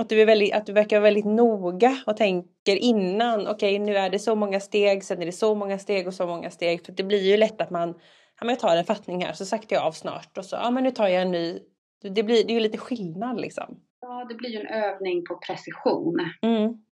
att 0.00 0.08
du, 0.08 0.20
är 0.20 0.26
väldigt, 0.26 0.54
att 0.54 0.66
du 0.66 0.72
verkar 0.72 1.00
väldigt 1.00 1.24
noga 1.24 2.02
och 2.06 2.16
tänker 2.16 2.76
innan, 2.76 3.40
okej 3.40 3.54
okay, 3.54 3.78
nu 3.78 3.96
är 3.96 4.10
det 4.10 4.18
så 4.18 4.34
många 4.34 4.60
steg, 4.60 5.04
sen 5.04 5.22
är 5.22 5.26
det 5.26 5.32
så 5.32 5.54
många 5.54 5.78
steg 5.78 6.06
och 6.06 6.14
så 6.14 6.26
många 6.26 6.50
steg. 6.50 6.86
För 6.86 6.92
det 6.92 7.02
blir 7.02 7.22
ju 7.22 7.36
lätt 7.36 7.60
att 7.60 7.70
man, 7.70 7.88
ja 7.88 8.44
men 8.44 8.48
jag 8.48 8.58
tar 8.58 8.76
en 8.76 8.84
fattning 8.84 9.24
här 9.24 9.32
så 9.32 9.44
saktar 9.44 9.76
jag 9.76 9.84
av 9.84 9.92
snart 9.92 10.38
och 10.38 10.44
så, 10.44 10.56
ja 10.56 10.70
men 10.70 10.84
nu 10.84 10.90
tar 10.90 11.08
jag 11.08 11.22
en 11.22 11.30
ny 11.30 11.58
det, 12.02 12.22
blir, 12.22 12.44
det 12.44 12.52
är 12.52 12.54
ju 12.54 12.60
lite 12.60 12.78
skillnad 12.78 13.40
liksom. 13.40 13.80
Ja, 14.00 14.26
det 14.28 14.34
blir 14.34 14.50
ju 14.50 14.58
en 14.60 14.66
övning 14.66 15.24
på 15.24 15.36
precision. 15.36 16.16
Mm. 16.42 16.82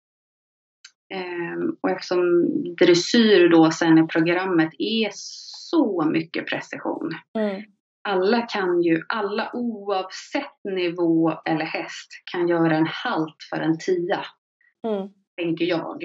Ehm, 1.14 1.76
och 1.80 1.90
eftersom 1.90 2.46
dressyr 2.74 3.48
då 3.48 3.70
sen 3.70 3.98
i 3.98 4.06
programmet 4.06 4.70
är 4.78 5.10
så 5.70 6.04
mycket 6.12 6.46
precision. 6.46 7.10
Mm. 7.38 7.62
Alla 8.02 8.42
kan 8.42 8.82
ju, 8.82 9.02
alla 9.08 9.50
oavsett 9.52 10.64
nivå 10.64 11.32
eller 11.44 11.64
häst 11.64 12.08
kan 12.32 12.48
göra 12.48 12.76
en 12.76 12.86
halt 12.86 13.36
för 13.50 13.56
en 13.56 13.78
tia. 13.78 14.24
Mm. 14.86 15.08
Tänker 15.36 15.64
jag. 15.64 16.02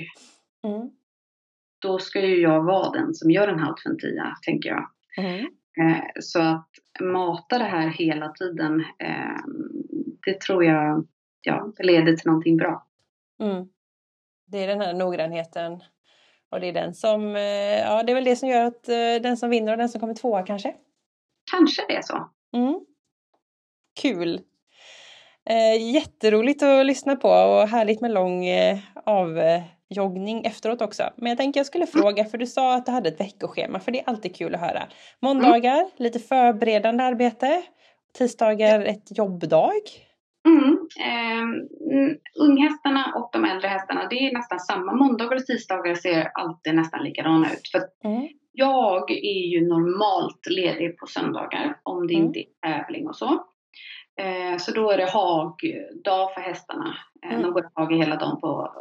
Mm. 0.67 0.89
Då 1.79 1.99
ska 1.99 2.25
ju 2.25 2.41
jag 2.41 2.63
vara 2.63 2.91
den 2.91 3.13
som 3.13 3.31
gör 3.31 3.47
en 3.47 3.59
halt 3.59 3.79
för 3.79 3.89
en 3.89 3.97
tia, 3.97 4.37
tänker 4.41 4.69
jag. 4.69 4.89
Mm. 5.17 5.47
Eh, 5.81 6.03
så 6.19 6.41
att 6.41 6.69
mata 7.01 7.57
det 7.57 7.63
här 7.63 7.87
hela 7.87 8.29
tiden, 8.29 8.79
eh, 8.99 9.41
det 10.25 10.41
tror 10.41 10.63
jag 10.63 11.07
ja, 11.41 11.73
leder 11.79 12.15
till 12.15 12.27
någonting 12.27 12.57
bra. 12.57 12.87
Mm. 13.41 13.65
Det 14.45 14.57
är 14.57 14.67
den 14.67 14.81
här 14.81 14.93
noggrannheten 14.93 15.83
och 16.49 16.59
det 16.59 16.67
är 16.67 16.73
den 16.73 16.93
som, 16.93 17.35
eh, 17.35 17.79
ja 17.79 18.03
det 18.03 18.11
är 18.11 18.15
väl 18.15 18.23
det 18.23 18.35
som 18.35 18.49
gör 18.49 18.65
att 18.65 18.83
den 19.23 19.37
som 19.37 19.49
vinner 19.49 19.71
och 19.71 19.77
den 19.77 19.89
som 19.89 20.01
kommer 20.01 20.13
tvåa 20.13 20.43
kanske? 20.43 20.75
Kanske 21.51 21.85
det 21.87 21.95
är 21.95 22.01
så. 22.01 22.29
Mm. 22.53 22.85
Kul! 24.01 24.41
jätteroligt 25.79 26.63
att 26.63 26.85
lyssna 26.85 27.15
på 27.15 27.29
och 27.29 27.67
härligt 27.67 28.01
med 28.01 28.11
lång 28.11 28.45
av 29.05 29.39
joggning 29.93 30.45
efteråt 30.45 30.81
också. 30.81 31.03
Men 31.15 31.29
jag 31.29 31.37
tänker 31.37 31.59
jag 31.59 31.67
skulle 31.67 31.85
fråga, 31.85 32.25
för 32.25 32.37
du 32.37 32.45
sa 32.45 32.75
att 32.75 32.85
du 32.85 32.91
hade 32.91 33.09
ett 33.09 33.19
veckoschema, 33.19 33.79
för 33.79 33.91
det 33.91 33.99
är 33.99 34.09
alltid 34.09 34.35
kul 34.35 34.55
att 34.55 34.61
höra. 34.61 34.83
Måndagar, 35.21 35.79
mm. 35.79 35.91
lite 35.97 36.19
förberedande 36.19 37.03
arbete. 37.03 37.61
Tisdagar, 38.17 38.85
ett 38.85 39.17
jobbdag. 39.17 39.81
Mm. 40.47 40.77
Eh, 40.99 41.45
unghästarna 42.39 43.13
och 43.15 43.29
de 43.33 43.45
äldre 43.45 43.67
hästarna, 43.67 44.07
det 44.09 44.15
är 44.15 44.33
nästan 44.33 44.59
samma. 44.59 44.93
Måndagar 44.93 45.35
och 45.35 45.45
tisdagar 45.45 45.95
ser 45.95 46.31
alltid 46.33 46.75
nästan 46.75 47.03
likadana 47.03 47.53
ut. 47.53 47.67
För 47.71 48.09
mm. 48.09 48.27
Jag 48.51 49.11
är 49.11 49.47
ju 49.47 49.67
normalt 49.67 50.47
ledig 50.49 50.97
på 50.97 51.07
söndagar 51.07 51.79
om 51.83 52.07
det 52.07 52.13
mm. 52.13 52.25
inte 52.25 52.39
är 52.39 52.83
tävling 52.83 53.07
och 53.07 53.15
så. 53.15 53.45
Eh, 54.21 54.57
så 54.57 54.71
då 54.71 54.91
är 54.91 54.97
det 54.97 55.09
hagdag 55.11 56.33
för 56.33 56.41
hästarna. 56.41 56.95
Eh, 57.25 57.31
mm. 57.31 57.41
De 57.41 57.51
går 57.51 57.69
hag 57.73 57.93
hela 57.93 58.15
dagen 58.15 58.41
på 58.41 58.71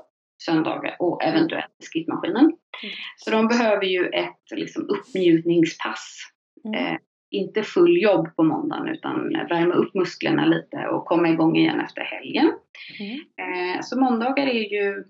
söndagar 0.44 0.96
och 0.98 1.24
eventuellt 1.24 1.76
skrittmaskinen. 1.78 2.44
Mm. 2.44 2.94
Så 3.16 3.30
de 3.30 3.48
behöver 3.48 3.84
ju 3.84 4.06
ett 4.06 4.50
liksom, 4.50 4.88
uppmjukningspass. 4.88 6.18
Mm. 6.64 6.86
Eh, 6.86 6.98
inte 7.30 7.62
full 7.62 8.02
jobb 8.02 8.36
på 8.36 8.42
måndagen 8.42 8.88
utan 8.88 9.28
värma 9.28 9.74
upp 9.74 9.94
musklerna 9.94 10.46
lite 10.46 10.86
och 10.86 11.04
komma 11.04 11.28
igång 11.28 11.56
igen 11.56 11.80
efter 11.80 12.02
helgen. 12.02 12.52
Mm. 13.00 13.74
Eh, 13.74 13.80
så 13.82 14.00
måndagar 14.00 14.46
är 14.46 14.72
ju 14.72 15.04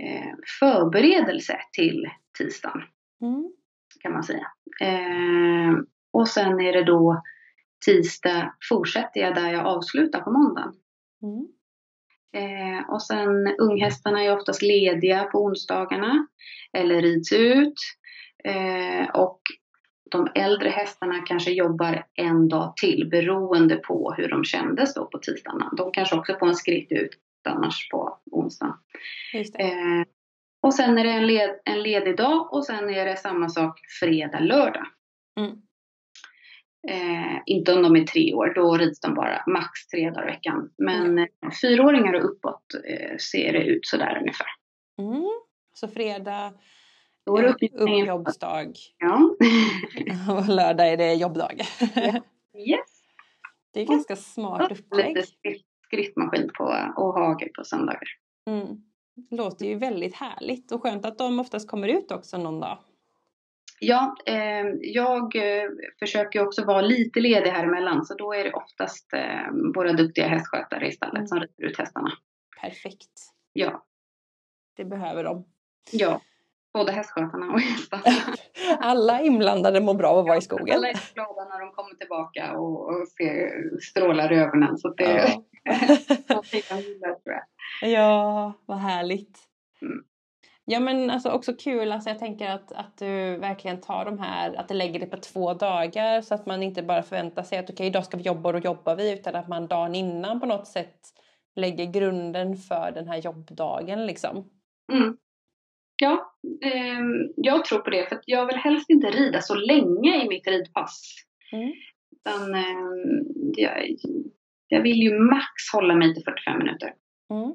eh, 0.00 0.34
förberedelse 0.60 1.58
till 1.72 2.06
tisdagen. 2.38 2.82
Mm. 3.22 3.52
Kan 4.00 4.12
man 4.12 4.22
säga. 4.22 4.46
Eh, 4.80 5.72
och 6.12 6.28
sen 6.28 6.60
är 6.60 6.72
det 6.72 6.84
då 6.84 7.22
tisdag 7.86 8.54
fortsätter 8.68 9.20
jag 9.20 9.34
där 9.34 9.52
jag 9.52 9.66
avslutar 9.66 10.20
på 10.20 10.30
måndagen. 10.30 10.72
Eh, 12.32 12.90
och 12.90 13.02
sen 13.02 13.54
unghästarna 13.58 14.24
är 14.24 14.36
oftast 14.36 14.62
lediga 14.62 15.24
på 15.24 15.44
onsdagarna 15.44 16.26
eller 16.72 17.02
rids 17.02 17.32
ut. 17.32 17.74
Eh, 18.44 19.10
och 19.14 19.40
de 20.10 20.28
äldre 20.34 20.68
hästarna 20.68 21.18
kanske 21.26 21.50
jobbar 21.50 22.04
en 22.14 22.48
dag 22.48 22.76
till 22.76 23.08
beroende 23.10 23.76
på 23.76 24.14
hur 24.16 24.28
de 24.28 24.44
kändes 24.44 24.94
då 24.94 25.06
på 25.06 25.18
tisdagarna. 25.18 25.72
De 25.76 25.92
kanske 25.92 26.16
också 26.16 26.36
får 26.38 26.46
en 26.46 26.54
skritt 26.54 26.92
ut 26.92 27.10
annars 27.48 27.88
på 27.90 28.18
onsdag. 28.30 28.78
Eh, 29.58 30.06
och 30.62 30.74
sen 30.74 30.98
är 30.98 31.04
det 31.04 31.10
en, 31.10 31.26
led, 31.26 31.50
en 31.64 31.82
ledig 31.82 32.16
dag 32.16 32.52
och 32.52 32.64
sen 32.64 32.90
är 32.90 33.04
det 33.04 33.16
samma 33.16 33.48
sak 33.48 33.80
fredag, 34.00 34.40
lördag. 34.40 34.86
Mm. 35.40 35.52
Eh, 36.88 37.38
inte 37.46 37.74
om 37.74 37.82
de 37.82 37.96
är 37.96 38.04
tre 38.04 38.34
år, 38.34 38.52
då 38.54 38.76
rids 38.76 39.00
de 39.00 39.14
bara 39.14 39.44
max 39.46 39.86
tre 39.86 40.10
dagar 40.10 40.28
i 40.28 40.32
veckan. 40.32 40.70
Men 40.78 41.06
mm. 41.18 41.28
fyraåringar 41.62 42.14
och 42.14 42.24
uppåt 42.24 42.74
eh, 42.88 43.16
ser 43.16 43.52
det 43.52 43.64
ut 43.64 43.86
sådär 43.86 44.18
ungefär. 44.20 44.46
Mm. 44.98 45.30
Så 45.74 45.88
fredag 45.88 46.52
då 47.26 47.36
är 47.36 47.42
det 47.42 47.48
upp 47.48 48.06
jobbsdag. 48.06 48.72
Ja. 48.98 49.36
och 50.34 50.48
lördag 50.48 50.88
är 50.88 50.96
det 50.96 51.14
jobbdag. 51.14 51.60
yes. 52.68 53.02
Det 53.72 53.80
är 53.80 53.86
ganska 53.86 54.16
smart 54.16 54.72
upplägg. 54.72 55.16
Lite 55.16 55.26
skriftmaskin 55.86 56.50
på, 56.58 56.64
och 56.96 57.14
hage 57.14 57.48
på 57.56 57.64
söndagar. 57.64 58.08
Mm. 58.50 58.66
Låter 59.30 59.66
ju 59.66 59.74
väldigt 59.74 60.14
härligt 60.14 60.72
och 60.72 60.82
skönt 60.82 61.04
att 61.04 61.18
de 61.18 61.40
oftast 61.40 61.68
kommer 61.68 61.88
ut 61.88 62.12
också 62.12 62.38
någon 62.38 62.60
dag. 62.60 62.78
Ja, 63.84 64.16
eh, 64.26 64.66
jag 64.80 65.36
eh, 65.36 65.70
försöker 65.98 66.46
också 66.46 66.64
vara 66.64 66.80
lite 66.80 67.20
ledig 67.20 67.50
här 67.50 67.64
emellan 67.64 68.04
så 68.04 68.14
då 68.14 68.34
är 68.34 68.44
det 68.44 68.52
oftast 68.52 69.12
eh, 69.12 69.52
våra 69.74 69.92
duktiga 69.92 70.28
hästskötare 70.28 70.88
i 70.88 70.92
stallet 70.92 71.16
mm. 71.16 71.26
som 71.26 71.40
rider 71.40 71.70
ut 71.70 71.78
hästarna. 71.78 72.12
Perfekt. 72.60 73.10
Ja. 73.52 73.84
Det 74.76 74.84
behöver 74.84 75.24
de. 75.24 75.44
Ja. 75.92 76.20
Både 76.72 76.92
hästskötarna 76.92 77.52
och 77.52 77.60
hästarna. 77.60 78.02
Alla 78.78 79.20
inblandade 79.20 79.80
mår 79.80 79.94
bra 79.94 80.08
av 80.08 80.18
att 80.18 80.26
vara 80.26 80.38
i 80.38 80.42
skogen. 80.42 80.76
Alla 80.76 80.88
är 80.88 81.14
glada 81.14 81.44
när 81.44 81.60
de 81.60 81.72
kommer 81.72 81.94
tillbaka 81.94 82.52
och, 82.58 82.88
och 82.88 83.08
ser 83.08 83.80
strålar 83.80 84.32
i 84.32 84.36
ögonen. 84.36 84.78
Så 84.78 84.88
det 84.88 85.04
ja. 85.04 85.44
Ja, 87.88 88.52
vad 88.66 88.78
härligt. 88.78 89.38
Mm. 89.82 90.04
Ja 90.72 90.80
men 90.80 91.10
alltså 91.10 91.30
också 91.30 91.52
kul, 91.52 91.92
alltså 91.92 92.10
jag 92.10 92.18
tänker 92.18 92.50
att, 92.50 92.72
att 92.72 92.98
du 92.98 93.36
verkligen 93.36 93.80
tar 93.80 94.04
de 94.04 94.18
här, 94.18 94.54
att 94.54 94.68
du 94.68 94.74
lägger 94.74 95.00
det 95.00 95.06
på 95.06 95.16
två 95.16 95.54
dagar 95.54 96.20
så 96.20 96.34
att 96.34 96.46
man 96.46 96.62
inte 96.62 96.82
bara 96.82 97.02
förväntar 97.02 97.42
sig 97.42 97.58
att 97.58 97.64
okej 97.64 97.74
okay, 97.74 97.86
idag 97.86 98.04
ska 98.04 98.16
vi 98.16 98.22
jobba 98.22 98.48
och 98.48 98.52
då 98.52 98.58
jobbar 98.58 98.96
vi 98.96 99.12
utan 99.12 99.34
att 99.34 99.48
man 99.48 99.66
dagen 99.66 99.94
innan 99.94 100.40
på 100.40 100.46
något 100.46 100.66
sätt 100.66 100.98
lägger 101.56 101.92
grunden 101.92 102.56
för 102.56 102.92
den 102.94 103.08
här 103.08 103.16
jobbdagen 103.16 104.06
liksom. 104.06 104.50
Mm. 104.92 105.16
Ja, 106.02 106.34
eh, 106.64 107.00
jag 107.36 107.64
tror 107.64 107.78
på 107.78 107.90
det 107.90 108.08
för 108.08 108.20
jag 108.26 108.46
vill 108.46 108.56
helst 108.56 108.90
inte 108.90 109.06
rida 109.06 109.40
så 109.40 109.54
länge 109.54 110.24
i 110.24 110.28
mitt 110.28 110.46
ridpass. 110.46 111.14
Mm. 111.52 111.72
Utan, 112.16 112.54
eh, 112.54 112.62
jag, 113.56 113.96
jag 114.68 114.82
vill 114.82 115.02
ju 115.02 115.18
max 115.18 115.46
hålla 115.72 115.94
mig 115.94 116.14
till 116.14 116.24
45 116.24 116.58
minuter. 116.58 116.94
Mm. 117.30 117.54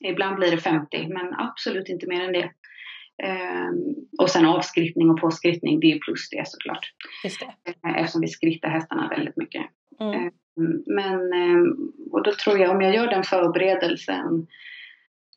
Ibland 0.00 0.36
blir 0.36 0.50
det 0.50 0.58
50 0.58 1.08
men 1.08 1.34
absolut 1.34 1.88
inte 1.88 2.06
mer 2.06 2.20
än 2.20 2.32
det. 2.32 2.50
Um, 3.24 3.94
och 4.18 4.30
sen 4.30 4.46
avskrittning 4.46 5.10
och 5.10 5.20
påskrittning, 5.20 5.80
det 5.80 5.92
är 5.92 5.98
plus 5.98 6.30
det 6.30 6.48
såklart. 6.48 6.92
Just 7.24 7.40
det. 7.40 7.88
Uh, 7.88 7.96
eftersom 7.96 8.20
vi 8.20 8.28
skrittar 8.28 8.68
hästarna 8.68 9.08
väldigt 9.08 9.36
mycket. 9.36 9.66
Mm. 10.00 10.30
Um, 10.56 10.84
men, 10.86 11.32
um, 11.32 11.92
och 12.12 12.22
då 12.22 12.32
tror 12.32 12.58
jag 12.58 12.70
om 12.70 12.80
jag 12.80 12.94
gör 12.94 13.06
den 13.06 13.24
förberedelsen 13.24 14.46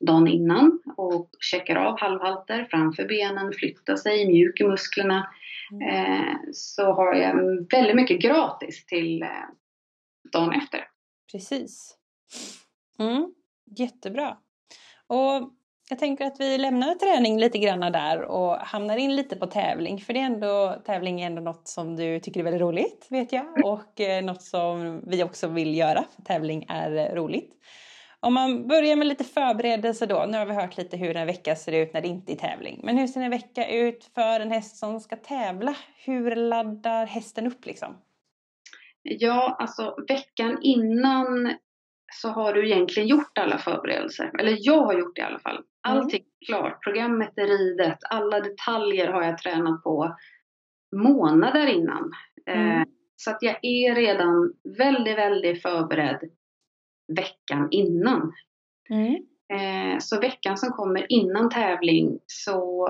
dagen 0.00 0.28
innan 0.28 0.82
och 0.96 1.30
checkar 1.40 1.76
av 1.76 2.00
halvhalter 2.00 2.66
framför 2.70 3.04
benen, 3.04 3.52
flyttar 3.52 3.96
sig, 3.96 4.28
mjuk 4.28 4.60
i 4.60 4.64
musklerna. 4.64 5.28
Mm. 5.72 5.88
Uh, 5.88 6.36
så 6.52 6.92
har 6.92 7.14
jag 7.14 7.34
väldigt 7.70 7.96
mycket 7.96 8.22
gratis 8.22 8.86
till 8.86 9.22
uh, 9.22 9.28
dagen 10.32 10.52
efter. 10.52 10.80
Precis. 11.32 11.96
Mm. 12.98 13.34
Jättebra. 13.78 14.36
Och 15.10 15.50
jag 15.88 15.98
tänker 15.98 16.24
att 16.24 16.40
vi 16.40 16.58
lämnar 16.58 16.94
träning 16.94 17.38
lite 17.38 17.58
grann 17.58 17.80
där 17.80 18.22
och 18.22 18.56
hamnar 18.56 18.96
in 18.96 19.16
lite 19.16 19.36
på 19.36 19.46
tävling. 19.46 20.00
För 20.00 20.12
det 20.12 20.20
är 20.20 20.24
ändå, 20.24 20.82
tävling 20.84 21.20
är 21.20 21.26
ändå 21.26 21.42
något 21.42 21.68
som 21.68 21.96
du 21.96 22.20
tycker 22.20 22.40
är 22.40 22.44
väldigt 22.44 22.62
roligt, 22.62 23.06
vet 23.10 23.32
jag. 23.32 23.64
Och 23.64 24.00
eh, 24.00 24.24
något 24.24 24.42
som 24.42 25.00
vi 25.06 25.24
också 25.24 25.48
vill 25.48 25.74
göra, 25.74 26.04
för 26.16 26.22
tävling 26.22 26.66
är 26.68 27.14
roligt. 27.14 27.52
Om 28.20 28.34
man 28.34 28.68
börjar 28.68 28.96
med 28.96 29.06
lite 29.06 29.24
förberedelse 29.24 30.06
då. 30.06 30.26
Nu 30.28 30.38
har 30.38 30.46
vi 30.46 30.54
hört 30.54 30.76
lite 30.76 30.96
hur 30.96 31.16
en 31.16 31.26
vecka 31.26 31.56
ser 31.56 31.72
ut 31.72 31.94
när 31.94 32.00
det 32.00 32.08
inte 32.08 32.32
är 32.32 32.36
tävling. 32.36 32.80
Men 32.82 32.98
hur 32.98 33.06
ser 33.06 33.20
en 33.20 33.30
vecka 33.30 33.68
ut 33.68 34.10
för 34.14 34.40
en 34.40 34.50
häst 34.50 34.76
som 34.76 35.00
ska 35.00 35.16
tävla? 35.16 35.74
Hur 36.04 36.36
laddar 36.36 37.06
hästen 37.06 37.46
upp 37.46 37.66
liksom? 37.66 37.96
Ja, 39.02 39.56
alltså 39.58 39.96
veckan 40.08 40.58
innan 40.62 41.54
så 42.12 42.28
har 42.28 42.52
du 42.52 42.66
egentligen 42.66 43.08
gjort 43.08 43.38
alla 43.38 43.58
förberedelser. 43.58 44.30
Eller 44.38 44.56
jag 44.60 44.82
har 44.82 44.98
gjort 44.98 45.16
det 45.16 45.20
i 45.20 45.24
alla 45.24 45.38
fall. 45.38 45.56
Mm. 45.56 45.66
Allting 45.82 46.24
är 46.40 46.46
klart. 46.46 46.84
Programmet 46.84 47.38
är 47.38 47.46
ridet. 47.46 47.98
Alla 48.10 48.40
detaljer 48.40 49.08
har 49.08 49.22
jag 49.22 49.38
tränat 49.38 49.82
på 49.82 50.16
månader 50.96 51.66
innan. 51.66 52.12
Mm. 52.46 52.80
Eh, 52.80 52.86
så 53.16 53.30
att 53.30 53.42
jag 53.42 53.58
är 53.62 53.94
redan 53.94 54.52
väldigt, 54.78 55.18
väldigt 55.18 55.62
förberedd 55.62 56.30
veckan 57.16 57.68
innan. 57.70 58.32
Mm. 58.90 59.14
Eh, 59.52 59.98
så 59.98 60.20
veckan 60.20 60.56
som 60.56 60.70
kommer 60.70 61.12
innan 61.12 61.50
tävling 61.50 62.18
så 62.26 62.88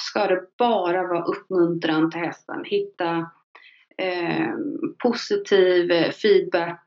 ska 0.00 0.26
det 0.26 0.42
bara 0.58 1.02
vara 1.02 1.24
uppmuntran 1.24 2.10
till 2.10 2.20
hästen. 2.20 2.64
Hitta 2.64 3.30
eh, 3.98 4.50
positiv 5.02 6.10
feedback 6.10 6.84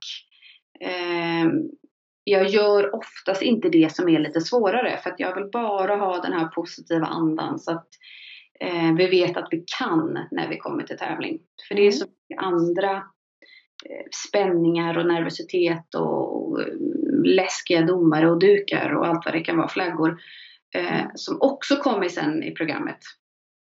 jag 2.23 2.47
gör 2.47 2.95
oftast 2.95 3.41
inte 3.41 3.69
det 3.69 3.95
som 3.95 4.09
är 4.09 4.19
lite 4.19 4.41
svårare 4.41 4.97
för 4.97 5.09
att 5.09 5.19
jag 5.19 5.35
vill 5.35 5.49
bara 5.51 5.95
ha 5.95 6.21
den 6.21 6.33
här 6.33 6.47
positiva 6.47 7.05
andan 7.05 7.59
så 7.59 7.71
att 7.71 7.87
eh, 8.59 8.93
vi 8.97 9.07
vet 9.07 9.37
att 9.37 9.47
vi 9.51 9.63
kan 9.79 10.27
när 10.31 10.49
vi 10.49 10.57
kommer 10.57 10.83
till 10.83 10.97
tävling. 10.97 11.39
För 11.67 11.75
det 11.75 11.81
är 11.81 11.85
mm. 11.85 11.91
så 11.91 12.05
mycket 12.05 12.43
andra 12.43 12.95
eh, 13.85 14.05
spänningar 14.27 14.97
och 14.97 15.05
nervositet 15.05 15.95
och, 15.95 16.51
och 16.51 16.59
läskiga 17.25 17.81
domare 17.81 18.31
och 18.31 18.39
dukar 18.39 18.93
och 18.95 19.07
allt 19.07 19.25
vad 19.25 19.33
det 19.33 19.41
kan 19.41 19.57
vara, 19.57 19.67
flaggor, 19.67 20.21
eh, 20.75 21.05
som 21.15 21.37
också 21.41 21.75
kommer 21.75 22.09
sen 22.09 22.43
i 22.43 22.51
programmet. 22.51 22.99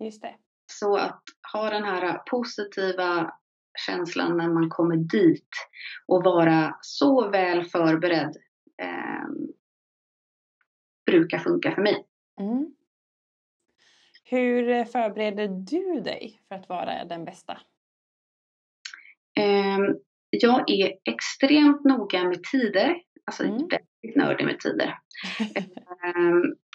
Just 0.04 0.22
det. 0.22 0.34
Så 0.72 0.96
att 0.96 1.22
ha 1.52 1.70
den 1.70 1.84
här 1.84 2.18
positiva 2.30 3.32
känslan 3.86 4.36
när 4.36 4.48
man 4.48 4.68
kommer 4.68 4.96
dit 4.96 5.48
och 6.06 6.24
vara 6.24 6.76
så 6.80 7.30
väl 7.30 7.64
förberedd 7.64 8.36
eh, 8.82 9.28
brukar 11.06 11.38
funka 11.38 11.74
för 11.74 11.82
mig. 11.82 12.06
Mm. 12.40 12.74
Hur 14.24 14.84
förbereder 14.84 15.48
du 15.48 16.00
dig 16.00 16.40
för 16.48 16.54
att 16.54 16.68
vara 16.68 17.04
den 17.04 17.24
bästa? 17.24 17.52
Eh, 19.38 19.78
jag 20.30 20.70
är 20.70 20.92
extremt 21.04 21.84
noga 21.84 22.24
med 22.24 22.42
tider. 22.42 23.02
Alltså 23.24 23.44
mm. 23.44 23.68
Nördig 24.16 24.44
med 24.44 24.61
tider. 24.61 24.94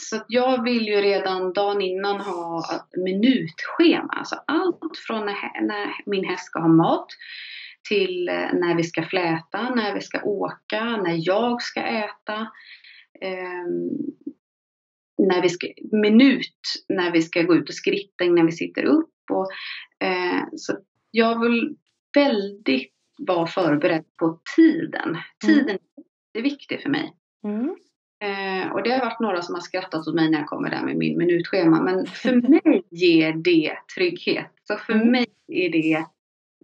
Så 0.02 0.22
jag 0.28 0.64
vill 0.64 0.88
ju 0.88 0.96
redan 0.96 1.54
dagen 1.54 1.82
innan 1.82 2.22
ha 2.22 2.64
minutschema. 3.06 4.14
Alltså 4.14 4.36
allt 4.48 4.98
från 5.08 5.26
när 5.62 6.10
min 6.10 6.26
häst 6.26 6.46
ska 6.46 6.60
ha 6.60 6.68
mat 6.68 7.08
till 7.90 8.30
eh, 8.30 8.54
när 8.54 8.76
vi 8.76 8.84
ska 8.84 9.04
fläta, 9.04 9.76
när 9.76 9.94
vi 9.94 10.02
ska 10.02 10.24
åka, 10.24 10.84
när 10.98 11.28
jag 11.28 11.62
ska 11.62 11.82
äta. 11.82 12.48
Ehm, 13.22 13.90
när 15.18 15.42
vi 15.42 15.50
ska, 15.50 15.68
minut 15.92 16.60
när 16.90 17.12
vi 17.12 17.22
ska 17.22 17.42
gå 17.42 17.56
ut 17.56 17.70
och 17.70 17.76
skritta 17.76 18.24
innan 18.24 18.46
vi 18.46 18.52
sitter 18.52 18.84
upp. 18.84 19.14
Och, 19.32 19.52
eh, 20.08 20.44
så 20.56 20.78
jag 21.12 21.42
vill 21.42 21.76
väldigt 22.16 22.94
vara 23.18 23.48
förberedd 23.48 24.06
på 24.20 24.40
tiden. 24.56 25.10
Mm. 25.10 25.22
Tiden 25.46 25.78
är 26.40 26.44
viktig 26.44 26.82
för 26.82 26.90
mig. 26.90 27.14
Mm. 27.44 27.76
Eh, 28.24 28.72
och 28.72 28.84
det 28.84 28.92
har 28.92 29.00
varit 29.00 29.20
några 29.20 29.42
som 29.42 29.56
har 29.56 29.62
skrattat 29.62 30.08
åt 30.08 30.16
mig 30.16 30.30
när 30.30 30.40
jag 30.40 30.48
kommer 30.48 30.70
där 30.70 30.84
med 30.84 30.96
min 30.98 31.18
minutschema. 31.18 31.82
Men 31.82 32.06
för 32.06 32.36
mig 32.50 32.84
ger 32.90 33.34
det 33.34 33.78
trygghet. 33.96 34.52
Så 34.64 34.78
för 34.78 34.94
mm. 34.94 35.12
mig 35.12 35.26
är 35.48 35.70
det 35.70 36.06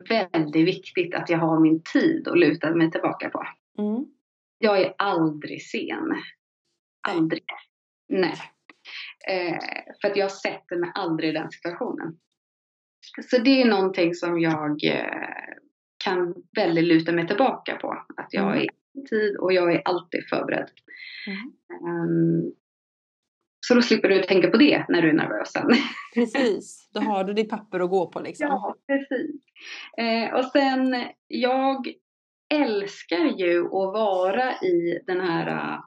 väldigt 0.09 0.67
viktigt 0.67 1.15
att 1.15 1.30
jag 1.30 1.38
har 1.38 1.59
min 1.59 1.82
tid 1.93 2.28
att 2.28 2.39
luta 2.39 2.76
mig 2.76 2.91
tillbaka 2.91 3.30
på. 3.30 3.47
Mm. 3.78 4.05
Jag 4.57 4.82
är 4.82 4.93
aldrig 4.97 5.63
sen. 5.63 6.15
Aldrig. 7.07 7.45
Nej. 8.09 8.34
Eh, 9.28 9.59
för 10.01 10.07
att 10.07 10.17
jag 10.17 10.32
sätter 10.32 10.78
mig 10.78 10.91
aldrig 10.93 11.30
i 11.30 11.34
den 11.34 11.51
situationen. 11.51 12.17
Så 13.30 13.38
det 13.38 13.61
är 13.61 13.65
någonting 13.65 14.15
som 14.15 14.39
jag 14.39 14.84
eh, 14.84 15.05
kan 16.03 16.36
väldigt 16.55 16.84
luta 16.84 17.11
mig 17.11 17.28
tillbaka 17.28 17.76
på. 17.76 18.05
Att 18.17 18.28
jag 18.34 18.51
mm. 18.51 18.57
är 18.57 18.69
tid 19.09 19.37
och 19.37 19.53
jag 19.53 19.73
är 19.73 19.81
alltid 19.85 20.29
förberedd. 20.29 20.69
Mm. 21.27 21.51
Um, 21.95 22.53
så 23.67 23.73
då 23.73 23.81
slipper 23.81 24.09
du 24.09 24.23
tänka 24.23 24.49
på 24.49 24.57
det 24.57 24.85
när 24.89 25.01
du 25.01 25.09
är 25.09 25.13
nervös 25.13 25.51
sen. 25.51 25.67
Precis, 26.13 26.89
då 26.93 26.99
har 26.99 27.23
du 27.23 27.33
ditt 27.33 27.49
papper 27.49 27.79
att 27.79 27.89
gå 27.89 28.11
på 28.11 28.19
liksom. 28.19 28.47
Ja, 28.47 28.75
precis. 28.87 29.41
Eh, 29.97 30.33
och 30.33 30.45
sen, 30.45 31.05
jag 31.27 31.93
älskar 32.53 33.39
ju 33.39 33.65
att 33.65 33.93
vara 33.93 34.53
i 34.53 34.99
den 35.07 35.21
här 35.21 35.79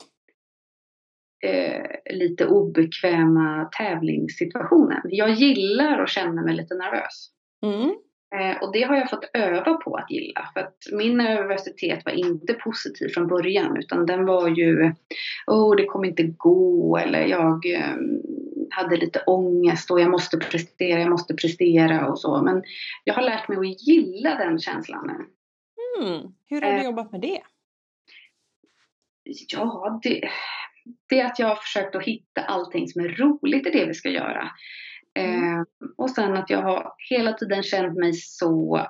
eh, 1.44 2.14
lite 2.14 2.46
obekväma 2.46 3.70
tävlingssituationen. 3.78 5.00
Jag 5.04 5.30
gillar 5.30 5.98
att 5.98 6.10
känna 6.10 6.42
mig 6.42 6.56
lite 6.56 6.74
nervös. 6.74 7.30
Mm. 7.62 7.94
Eh, 8.34 8.62
och 8.62 8.72
det 8.72 8.82
har 8.82 8.96
jag 8.96 9.10
fått 9.10 9.30
öva 9.32 9.74
på 9.74 9.96
att 9.96 10.10
gilla. 10.10 10.50
För 10.52 10.60
att 10.60 10.76
min 10.92 11.16
nervositet 11.16 12.04
var 12.04 12.12
inte 12.12 12.54
positiv 12.54 13.08
från 13.08 13.28
början 13.28 13.76
utan 13.76 14.06
den 14.06 14.26
var 14.26 14.48
ju, 14.48 14.92
oh 15.46 15.76
det 15.76 15.84
kommer 15.84 16.08
inte 16.08 16.22
gå 16.22 16.96
eller 16.96 17.26
jag 17.26 17.66
eh, 17.66 17.94
hade 18.70 18.96
lite 18.96 19.20
ångest 19.26 19.90
och 19.90 20.00
jag 20.00 20.10
måste 20.10 20.36
prestera, 20.36 21.00
jag 21.00 21.10
måste 21.10 21.34
prestera 21.34 22.08
och 22.08 22.18
så. 22.18 22.42
Men 22.42 22.62
jag 23.04 23.14
har 23.14 23.22
lärt 23.22 23.48
mig 23.48 23.58
att 23.58 23.86
gilla 23.86 24.34
den 24.34 24.58
känslan 24.58 25.06
nu. 25.06 25.26
Mm. 26.04 26.22
Hur 26.46 26.62
har 26.62 26.72
du 26.72 26.78
eh, 26.78 26.84
jobbat 26.84 27.12
med 27.12 27.20
det? 27.20 27.40
Ja, 29.48 30.00
det, 30.02 30.28
det 31.08 31.20
är 31.20 31.24
att 31.24 31.38
jag 31.38 31.46
har 31.46 31.56
försökt 31.56 31.94
att 31.94 32.02
hitta 32.02 32.42
allting 32.42 32.88
som 32.88 33.04
är 33.04 33.08
roligt 33.08 33.66
i 33.66 33.70
det 33.70 33.86
vi 33.86 33.94
ska 33.94 34.08
göra. 34.08 34.50
Mm. 35.14 35.58
Eh, 35.58 35.64
och 35.96 36.10
sen 36.10 36.34
att 36.34 36.50
jag 36.50 36.62
har 36.62 36.92
hela 37.10 37.32
tiden 37.32 37.62
känt 37.62 37.98
mig 37.98 38.12
så 38.12 38.86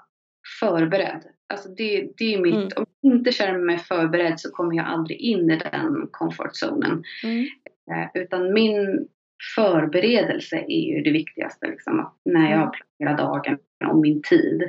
förberedd. 0.60 1.22
Alltså 1.48 1.68
det, 1.68 2.08
det 2.16 2.34
är 2.34 2.40
mitt, 2.40 2.54
mm. 2.54 2.68
om 2.76 2.86
jag 3.00 3.12
inte 3.14 3.32
känner 3.32 3.58
mig 3.58 3.78
förberedd 3.78 4.40
så 4.40 4.50
kommer 4.50 4.76
jag 4.76 4.86
aldrig 4.86 5.20
in 5.20 5.50
i 5.50 5.56
den 5.56 6.08
comfort 6.10 6.56
zonen. 6.56 7.02
Mm. 7.24 7.46
Eh, 7.90 8.22
utan 8.22 8.52
min 8.52 9.08
förberedelse 9.56 10.56
är 10.56 10.94
ju 10.96 11.02
det 11.02 11.10
viktigaste. 11.10 11.66
Liksom, 11.66 12.12
när 12.24 12.50
jag 12.50 12.60
Mm. 12.60 12.70
planerar 12.98 13.18
dagen 13.18 13.58
och 13.90 13.98
min 13.98 14.22
tid. 14.22 14.62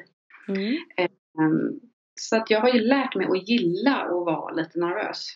Ehm, 0.97 1.79
Så 2.19 2.37
att 2.37 2.49
jag 2.49 2.61
har 2.61 2.69
ju 2.69 2.79
lärt 2.81 3.15
mig 3.15 3.27
att 3.27 3.49
gilla 3.49 3.95
att 3.95 4.09
vara 4.25 4.53
lite 4.53 4.79
nervös. 4.79 5.27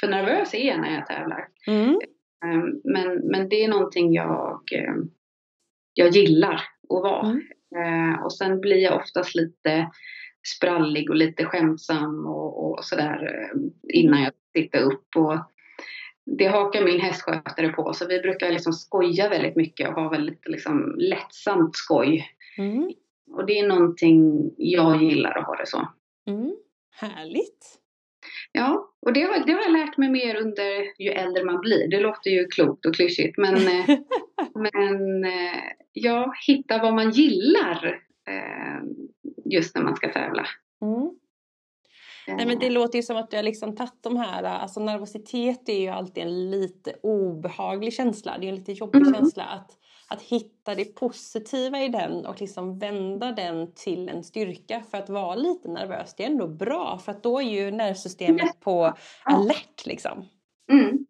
För 0.00 0.08
nervös 0.08 0.54
är 0.54 0.68
jag 0.68 0.80
när 0.80 0.94
jag 0.94 1.06
tävlar. 1.06 1.48
Mm. 1.66 2.00
Ehm, 2.44 2.80
Men, 2.84 3.18
men 3.18 3.48
det 3.48 3.64
är 3.64 3.68
någonting 3.68 4.12
jag, 4.12 4.60
ehm, 4.72 5.10
jag 5.94 6.10
gillar 6.10 6.54
att 6.54 7.02
vara. 7.02 7.26
Mm. 7.26 7.42
Eh, 7.76 8.22
Och 8.24 8.32
sen 8.32 8.60
blir 8.60 8.76
jag 8.76 8.96
oftast 8.96 9.34
lite 9.34 9.90
sprallig 10.56 11.10
och 11.10 11.16
lite 11.16 11.44
skämtsam 11.44 12.26
och, 12.26 12.70
och 12.70 12.84
sådär 12.84 13.34
eh, 13.34 13.60
innan 13.88 14.22
jag 14.22 14.32
sitter 14.56 14.80
upp. 14.82 15.16
Och 15.16 15.38
det 16.26 16.46
hakar 16.46 16.84
min 16.84 17.00
hästskötare 17.00 17.68
på 17.68 17.92
så 17.92 18.06
vi 18.06 18.20
brukar 18.20 18.50
liksom 18.50 18.72
skoja 18.72 19.28
väldigt 19.28 19.56
mycket 19.56 19.88
och 19.88 19.94
ha 19.94 20.08
väldigt 20.08 20.48
liksom 20.48 20.94
lättsamt 20.98 21.76
skoj. 21.76 22.28
Mm. 22.58 22.90
Och 23.30 23.46
det 23.46 23.58
är 23.58 23.68
någonting 23.68 24.50
jag 24.56 25.02
gillar 25.02 25.38
att 25.38 25.46
ha 25.46 25.56
det 25.56 25.66
så. 25.66 25.88
Mm. 26.26 26.56
Härligt! 26.96 27.80
Ja, 28.52 28.93
och 29.04 29.12
det 29.12 29.22
har, 29.22 29.46
det 29.46 29.52
har 29.52 29.62
jag 29.62 29.72
lärt 29.72 29.96
mig 29.96 30.10
mer 30.10 30.36
under 30.36 31.02
ju 31.02 31.10
äldre 31.10 31.44
man 31.44 31.60
blir. 31.60 31.88
Det 31.88 32.00
låter 32.00 32.30
ju 32.30 32.46
klokt 32.46 32.86
och 32.86 32.94
klyschigt 32.94 33.38
men, 33.38 33.54
eh, 33.54 33.98
men 34.54 35.24
eh, 35.24 35.62
ja, 35.92 36.34
hitta 36.46 36.78
vad 36.78 36.94
man 36.94 37.10
gillar 37.10 38.00
eh, 38.28 38.82
just 39.44 39.76
när 39.76 39.82
man 39.82 39.96
ska 39.96 40.12
tävla. 40.12 40.46
Mm. 40.82 41.10
Nej 42.26 42.46
men 42.46 42.58
det 42.58 42.70
låter 42.70 42.98
ju 42.98 43.02
som 43.02 43.16
att 43.16 43.30
du 43.30 43.36
har 43.36 43.42
liksom 43.42 43.76
tagit 43.76 44.02
de 44.02 44.16
här, 44.16 44.42
alltså 44.42 44.80
nervositet 44.80 45.68
är 45.68 45.80
ju 45.80 45.88
alltid 45.88 46.22
en 46.22 46.50
lite 46.50 46.94
obehaglig 47.02 47.92
känsla. 47.92 48.38
Det 48.38 48.46
är 48.46 48.48
en 48.48 48.54
lite 48.54 48.72
jobbig 48.72 49.00
Mm. 49.00 49.14
känsla 49.14 49.44
att, 49.44 49.70
att 50.08 50.22
hitta 50.22 50.74
det 50.74 50.84
positiva 50.84 51.80
i 51.80 51.88
den 51.88 52.26
och 52.26 52.40
liksom 52.40 52.78
vända 52.78 53.32
den 53.32 53.72
till 53.74 54.08
en 54.08 54.24
styrka 54.24 54.82
för 54.90 54.98
att 54.98 55.08
vara 55.08 55.34
lite 55.34 55.68
nervös. 55.68 56.14
Det 56.14 56.22
är 56.24 56.26
ändå 56.30 56.46
bra 56.48 56.98
för 56.98 57.12
att 57.12 57.22
då 57.22 57.38
är 57.40 57.44
ju 57.44 57.70
nervsystemet 57.70 58.60
på 58.60 58.94
alert 59.22 59.86
liksom. 59.86 60.28
Mm. 60.72 61.06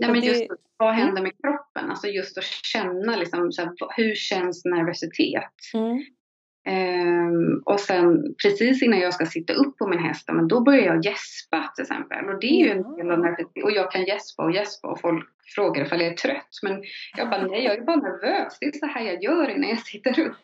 Nej, 0.00 0.10
men 0.10 0.22
just 0.22 0.42
vad 0.76 0.88
Mm. 0.94 1.00
händer 1.06 1.22
med 1.22 1.32
kroppen? 1.42 1.90
Alltså 1.90 2.06
just 2.06 2.38
att 2.38 2.44
känna 2.44 3.16
liksom, 3.16 3.52
så 3.52 3.62
här, 3.62 3.72
hur 3.96 4.14
känns 4.14 4.64
nervositet? 4.64 5.52
Mm. 5.74 6.04
Ehm, 6.66 7.62
och 7.64 7.80
sen 7.80 8.34
precis 8.42 8.82
innan 8.82 8.98
jag 8.98 9.14
ska 9.14 9.26
sitta 9.26 9.52
upp 9.52 9.78
på 9.78 9.88
min 9.88 9.98
häst, 9.98 10.28
men 10.32 10.48
då 10.48 10.60
börjar 10.60 10.84
jag 10.84 11.04
gäspa 11.04 11.72
till 11.74 11.82
exempel. 11.82 12.28
Och 12.28 12.40
det 12.40 12.46
är 12.46 12.64
ju 12.64 12.70
en 12.70 12.82
del 12.96 13.10
av 13.10 13.18
nervositet. 13.18 13.64
Och 13.64 13.70
jag 13.70 13.92
kan 13.92 14.04
gäspa 14.04 14.42
och 14.42 14.52
gäspa 14.52 14.88
och 14.88 15.00
folk 15.00 15.28
frågar 15.54 15.84
ifall 15.84 16.00
jag 16.00 16.12
är 16.12 16.16
trött. 16.16 16.48
Men 16.62 16.82
jag 17.16 17.30
bara, 17.30 17.46
nej 17.46 17.64
jag 17.64 17.76
är 17.78 17.80
bara 17.82 17.96
nervös. 17.96 18.58
Det 18.60 18.66
är 18.66 18.72
så 18.72 18.86
här 18.86 19.04
jag 19.04 19.22
gör 19.22 19.48
innan 19.50 19.68
jag 19.70 19.78
sitter 19.78 20.20
upp. 20.20 20.36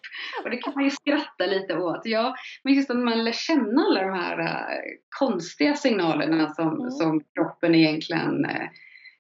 Och 0.45 0.51
det 0.51 0.57
kan 0.57 0.73
man 0.75 0.85
ju 0.85 0.91
skratta 0.91 1.47
lite 1.47 1.79
åt. 1.79 2.01
Ja, 2.05 2.35
men 2.65 2.75
just 2.75 2.91
att 2.91 2.97
man 2.97 3.25
lär 3.25 3.33
känna 3.33 3.83
alla 3.83 4.03
de 4.03 4.13
här 4.13 4.39
eh, 4.41 4.83
konstiga 5.19 5.75
signalerna 5.75 6.49
som, 6.49 6.69
Mm. 6.75 6.91
som 6.91 7.21
kroppen 7.35 7.75
egentligen 7.75 8.45
eh, 8.45 8.69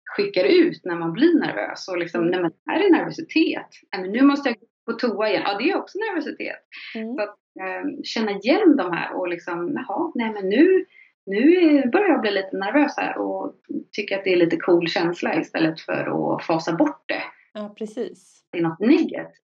skickar 0.05 0.45
ut 0.45 0.81
när 0.85 0.97
man 0.97 1.13
blir 1.13 1.41
nervös. 1.41 1.89
Och 1.89 1.99
liksom, 1.99 2.27
nej 2.27 2.41
men 2.41 2.51
det 2.51 2.73
här 2.73 2.81
är 2.87 2.91
nervositet. 2.91 3.69
Nej, 3.93 4.03
men 4.03 4.13
nu 4.13 4.23
måste 4.23 4.49
jag 4.49 4.59
gå 4.59 4.67
på 4.87 4.93
toa 4.93 5.28
igen. 5.28 5.43
Ja, 5.47 5.59
det 5.59 5.70
är 5.70 5.76
också 5.76 5.99
nervositet 5.99 6.57
Mm. 6.95 7.18
eh, 7.18 8.03
känna 8.05 8.30
igen 8.32 8.76
de 8.76 8.93
här 8.93 9.14
och 9.16 9.28
liksom, 9.28 9.72
jaha, 9.74 10.12
nej 10.14 10.30
men 10.32 10.49
nu, 10.49 10.85
nu 11.26 11.82
börjar 11.91 12.09
jag 12.09 12.20
bli 12.20 12.30
lite 12.30 12.57
nervös 12.57 12.97
här 12.97 13.18
och 13.18 13.55
tycker 13.93 14.18
att 14.18 14.24
det 14.24 14.32
är 14.32 14.37
lite 14.37 14.57
cool 14.57 14.89
känsla 14.89 15.41
istället 15.41 15.80
för 15.80 16.35
att 16.37 16.45
fasa 16.45 16.72
bort 16.72 17.03
det. 17.09 17.22
Ja 17.53 17.74
precis. 17.78 18.45
Det 18.53 18.59
är 18.59 18.62
något 18.62 18.80
negativt. 18.80 19.41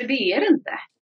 För 0.00 0.08
det 0.08 0.32
är 0.32 0.40
det 0.40 0.46
inte. 0.46 0.70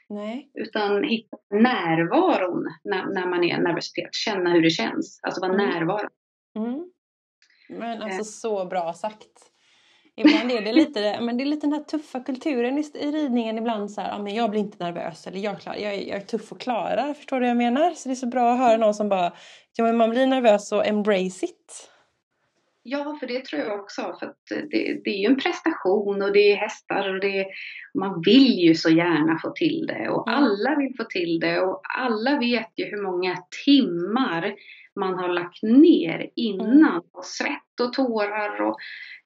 Nej. 0.08 0.50
Utan 0.54 1.04
hitta 1.04 1.36
närvaron 1.50 2.64
när, 2.84 3.06
när 3.06 3.26
man 3.26 3.44
är 3.44 3.58
nervositet. 3.58 4.14
Känna 4.14 4.50
hur 4.50 4.62
det 4.62 4.70
känns. 4.70 5.20
Alltså 5.22 5.40
vara 5.40 5.52
Mm. 5.54 5.68
närvarande. 5.70 6.08
Mm. 6.56 6.90
Men 7.68 7.98
Eh. 7.98 8.04
alltså 8.04 8.24
så 8.24 8.64
bra 8.64 8.92
sagt. 8.92 9.49
Ibland 10.20 10.50
är 10.50 10.60
det 10.60 10.72
lite, 10.72 11.20
men 11.20 11.36
det 11.36 11.44
är 11.44 11.46
lite 11.46 11.66
den 11.66 11.72
här 11.72 11.84
tuffa 11.84 12.20
kulturen 12.20 12.78
i, 12.78 12.84
i 12.94 13.10
ridningen 13.10 13.58
ibland 13.58 13.90
så 13.90 14.00
här, 14.00 14.08
ja 14.08 14.18
men 14.22 14.34
jag 14.34 14.50
blir 14.50 14.60
inte 14.60 14.84
nervös 14.84 15.26
eller 15.26 15.38
jag, 15.38 15.60
klar, 15.60 15.74
jag, 15.74 15.94
är, 15.94 16.08
jag 16.08 16.16
är 16.16 16.20
tuff 16.20 16.52
och 16.52 16.60
klarar, 16.60 17.14
förstår 17.14 17.36
du 17.36 17.40
vad 17.40 17.50
jag 17.50 17.56
menar? 17.56 17.90
Så 17.90 18.08
det 18.08 18.12
är 18.12 18.16
så 18.16 18.26
bra 18.26 18.52
att 18.52 18.58
höra 18.58 18.76
någon 18.76 18.94
som 18.94 19.08
bara, 19.08 19.32
ja 19.76 19.84
men 19.84 19.96
man 19.96 20.10
blir 20.10 20.26
nervös 20.26 20.68
så 20.68 20.82
embrace 20.82 21.46
it. 21.46 21.86
Ja, 22.82 23.16
för 23.20 23.26
det 23.26 23.44
tror 23.44 23.62
jag 23.62 23.80
också. 23.80 24.16
För 24.20 24.34
det, 24.70 25.00
det 25.04 25.10
är 25.10 25.18
ju 25.18 25.26
en 25.26 25.36
prestation 25.40 26.22
och 26.22 26.32
det 26.32 26.52
är 26.52 26.56
hästar 26.56 27.14
och 27.14 27.20
det, 27.20 27.46
man 27.94 28.22
vill 28.26 28.58
ju 28.58 28.74
så 28.74 28.90
gärna 28.90 29.38
få 29.42 29.50
till 29.50 29.86
det 29.86 30.08
och 30.08 30.22
Ja. 30.26 30.32
alla 30.32 30.76
vill 30.78 30.94
få 30.96 31.04
till 31.04 31.40
det 31.40 31.60
och 31.60 31.80
alla 31.98 32.38
vet 32.38 32.70
ju 32.76 32.84
hur 32.84 33.02
många 33.02 33.36
timmar 33.64 34.54
man 34.96 35.14
har 35.14 35.28
lagt 35.28 35.62
ner 35.62 36.30
innan. 36.36 37.02
Och 37.12 37.24
svett 37.24 37.69
och 37.80 37.92
tårar 37.92 38.60
och 38.60 38.76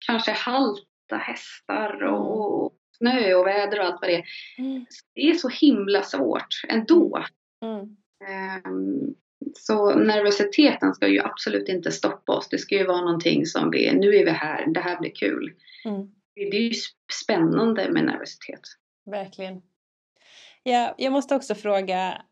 kanske 0.07 0.33
halta 0.33 1.17
hästar 1.17 2.03
och, 2.03 2.65
och 2.65 2.73
snö 2.99 3.35
och 3.35 3.47
väder 3.47 3.81
och 3.81 3.87
allt 3.87 4.01
vad 4.01 4.11
det 4.11 4.17
är. 4.17 4.25
Mm. 4.59 4.87
Det 5.15 5.31
är 5.31 5.35
så 5.35 5.49
himla 5.49 6.03
svårt 6.03 6.63
ändå. 6.69 7.25
Mm. 7.63 7.97
Ehm, 8.29 9.15
Så 9.55 9.95
nervositeten 9.95 10.95
ska 10.95 11.09
ju 11.09 11.21
absolut 11.21 11.69
inte 11.69 11.93
stoppa 11.93 12.33
oss. 12.33 12.49
Det 12.49 12.59
ska 12.59 12.75
ju 12.75 12.87
vara 12.87 13.01
någonting 13.01 13.47
som 13.47 13.71
vi, 13.71 13.95
nu 13.95 14.17
är 14.17 14.25
vi 14.25 14.31
här, 14.31 14.67
det 14.67 14.81
här 14.81 15.01
blir 15.01 15.15
kul. 15.15 15.53
Mm. 15.85 16.07
Det 16.35 16.57
är 16.57 16.61
ju 16.61 16.73
spännande 17.23 17.91
med 17.91 18.05
nervositet. 18.05 18.61
Verkligen. 19.11 19.63
Ja, 20.63 20.95
jag 20.99 21.13
måste 21.13 21.35
också 21.35 21.55
fråga, 21.55 22.23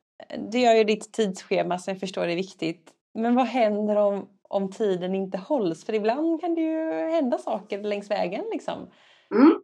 du 0.53 0.59
gör 0.59 0.75
ju 0.75 0.85
ditt 0.85 1.13
tidsschema 1.13 1.79
så 1.79 1.91
jag 1.91 2.01
förstår 2.01 2.27
det 2.27 2.33
är 2.33 2.37
viktigt. 2.37 2.91
Men 3.15 3.35
vad 3.35 3.47
händer 3.47 3.97
om, 3.97 4.29
om 4.53 4.71
tiden 4.71 5.15
inte 5.15 5.39
hålls? 5.39 5.87
För 5.87 5.93
ibland 5.93 6.41
kan 6.41 6.55
det 6.55 6.61
ju 6.61 6.91
hända 6.91 7.39
saker 7.39 7.83
längs 7.83 8.11
vägen 8.11 8.45
liksom. 8.53 8.91
Mm. 9.35 9.63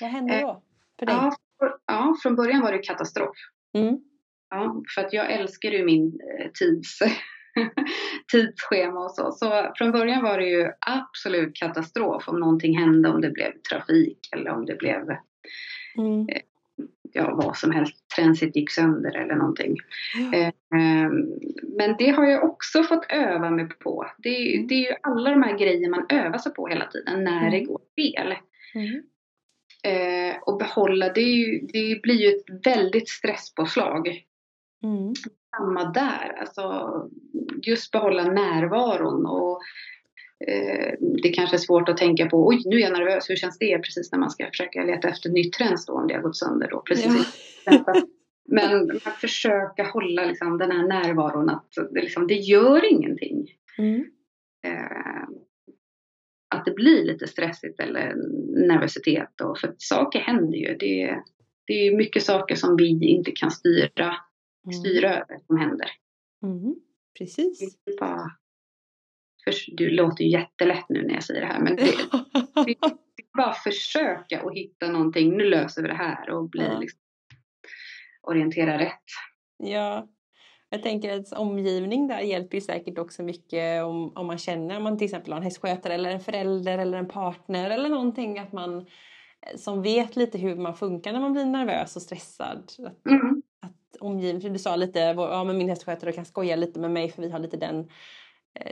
Vad 0.00 0.10
händer 0.10 0.42
då? 0.42 0.62
För 0.98 1.06
dig? 1.06 1.14
Ja, 1.14 1.36
för, 1.58 1.74
ja, 1.86 2.16
från 2.22 2.36
början 2.36 2.62
var 2.62 2.72
det 2.72 2.78
katastrof. 2.78 3.36
Mm. 3.74 3.98
Ja, 4.50 4.82
för 4.94 5.04
att 5.04 5.12
jag 5.12 5.32
älskar 5.32 5.70
ju 5.70 5.84
min 5.84 6.06
eh, 6.06 6.50
tids, 6.60 6.98
tidsschema 8.32 9.04
och 9.04 9.10
så. 9.10 9.32
Så 9.32 9.72
från 9.76 9.92
början 9.92 10.22
var 10.22 10.38
det 10.38 10.48
ju 10.48 10.70
absolut 10.86 11.56
katastrof 11.56 12.28
om 12.28 12.40
någonting 12.40 12.78
hände, 12.78 13.08
om 13.08 13.20
det 13.20 13.30
blev 13.30 13.52
trafik 13.70 14.18
eller 14.32 14.50
om 14.50 14.66
det 14.66 14.74
blev 14.74 15.06
Mm. 15.98 16.26
Ja, 17.14 17.34
vad 17.34 17.56
som 17.56 17.70
helst, 17.70 18.08
transit 18.16 18.56
gick 18.56 18.70
sönder 18.70 19.16
eller 19.16 19.34
någonting. 19.34 19.76
Ja. 20.32 20.38
Eh, 20.38 20.52
ehm, 20.80 21.12
Men 21.76 21.96
det 21.98 22.10
har 22.10 22.26
jag 22.26 22.44
också 22.44 22.82
fått 22.82 23.06
öva 23.12 23.50
mig 23.50 23.68
på. 23.68 24.06
Det 24.18 24.54
Mm. 24.54 24.66
det 24.66 24.74
är 24.74 24.90
ju 24.90 24.96
alla 25.02 25.30
de 25.30 25.42
här 25.42 25.58
grejer 25.58 25.90
man 25.90 26.06
övar 26.08 26.38
sig 26.38 26.54
på 26.54 26.66
hela 26.68 26.86
tiden 26.86 27.24
när 27.24 27.50
det 27.50 27.56
Mm. 27.56 27.66
går 27.66 27.80
fel. 27.96 28.34
Mm. 28.74 29.02
Eh, 29.84 30.36
och 30.42 30.58
behålla, 30.58 31.08
det, 31.12 31.20
ju, 31.20 31.60
det 31.60 32.02
blir 32.02 32.14
ju 32.14 32.28
ett 32.28 32.66
väldigt 32.66 33.08
stresspåslag. 33.08 34.24
Mm. 34.84 35.12
Samma 35.56 35.84
där, 35.84 36.36
alltså 36.40 36.92
just 37.62 37.90
behålla 37.92 38.24
närvaron 38.24 39.26
och 39.26 39.60
det 41.22 41.28
kanske 41.28 41.56
är 41.56 41.58
svårt 41.58 41.88
att 41.88 41.96
tänka 41.96 42.26
på, 42.26 42.46
oj 42.48 42.62
nu 42.64 42.76
är 42.76 42.80
jag 42.80 42.92
nervös, 42.92 43.30
hur 43.30 43.36
känns 43.36 43.58
det? 43.58 43.78
Precis 43.78 44.12
när 44.12 44.18
man 44.18 44.30
ska 44.30 44.46
försöka 44.46 44.84
leta 44.84 45.08
efter 45.08 45.30
nytt 45.30 45.60
rens 45.60 45.86
då 45.86 45.92
om 45.92 46.08
det 46.08 46.14
har 46.14 46.22
gått 46.22 46.36
sönder 46.36 46.68
då. 46.70 46.80
Precis. 46.80 47.62
Ja. 47.64 47.94
Men 48.48 48.90
att 48.90 49.16
försöka 49.16 49.84
hålla 49.84 50.24
liksom, 50.24 50.58
den 50.58 50.70
här 50.70 50.88
närvaron 50.88 51.50
att 51.50 51.68
det, 51.90 52.00
liksom, 52.00 52.26
det 52.26 52.34
gör 52.34 52.92
ingenting. 52.92 53.46
Mm. 53.78 54.04
Eh, 54.66 55.28
att 56.54 56.64
det 56.64 56.70
blir 56.70 57.04
lite 57.04 57.26
stressigt 57.26 57.80
eller 57.80 58.14
nervositet. 58.68 59.40
Och, 59.40 59.58
för 59.58 59.74
saker 59.78 60.18
händer 60.18 60.58
ju. 60.58 60.76
Det, 60.76 61.22
det 61.66 61.86
är 61.86 61.96
mycket 61.96 62.22
saker 62.22 62.54
som 62.54 62.76
vi 62.76 63.06
inte 63.08 63.30
kan 63.30 63.50
styra, 63.50 64.16
styra 64.80 65.14
över 65.14 65.38
som 65.46 65.56
händer. 65.56 65.90
Mm. 66.42 66.74
Precis. 67.18 67.78
Bara, 68.00 68.30
för, 69.44 69.54
du 69.76 69.90
låter 69.90 70.24
ju 70.24 70.30
jättelätt 70.30 70.84
nu 70.88 71.02
när 71.06 71.14
jag 71.14 71.24
säger 71.24 71.40
det 71.40 71.46
här 71.46 71.60
men 71.60 71.76
det, 71.76 71.82
det, 72.54 72.76
det 73.16 73.22
är 73.22 73.36
bara 73.38 73.52
försöka 73.52 74.40
att 74.42 74.54
hitta 74.54 74.88
någonting. 74.88 75.36
Nu 75.36 75.44
löser 75.44 75.82
vi 75.82 75.88
det 75.88 75.94
här 75.94 76.30
och 76.30 76.48
bli 76.50 76.62
Ja. 76.64 76.78
liksom, 76.78 77.00
orientera 78.22 78.78
rätt. 78.78 79.02
Ja, 79.58 80.08
jag 80.70 80.82
tänker 80.82 81.18
att 81.20 81.32
omgivning 81.32 82.08
där 82.08 82.20
hjälper 82.20 82.56
ju 82.56 82.60
säkert 82.60 82.98
också 82.98 83.22
mycket 83.22 83.84
om, 83.84 84.12
om 84.16 84.26
man 84.26 84.38
känner, 84.38 84.76
om 84.76 84.82
man 84.82 84.98
till 84.98 85.04
exempel 85.04 85.32
har 85.32 85.38
en 85.38 85.44
hästskötare 85.44 85.94
eller 85.94 86.10
en 86.10 86.20
förälder 86.20 86.78
eller 86.78 86.98
en 86.98 87.08
partner 87.08 87.70
eller 87.70 87.88
någonting 87.88 88.38
att 88.38 88.52
man 88.52 88.78
eh, 88.78 89.56
som 89.56 89.82
vet 89.82 90.16
lite 90.16 90.38
hur 90.38 90.56
man 90.56 90.74
funkar 90.76 91.12
när 91.12 91.20
man 91.20 91.32
blir 91.32 91.44
nervös 91.44 91.96
och 91.96 92.02
stressad. 92.02 92.72
Att, 92.86 93.06
Mm. 93.10 93.42
att 93.62 94.00
omgivning, 94.00 94.42
för 94.42 94.48
du 94.50 94.58
sa 94.58 94.76
lite, 94.76 94.98
ja 94.98 95.44
men 95.44 95.58
min 95.58 95.68
hästskötare 95.68 96.12
kan 96.12 96.24
skoja 96.24 96.56
lite 96.56 96.80
med 96.80 96.90
mig 96.90 97.10
för 97.10 97.22
vi 97.22 97.30
har 97.30 97.38
lite 97.38 97.56
den 97.56 97.90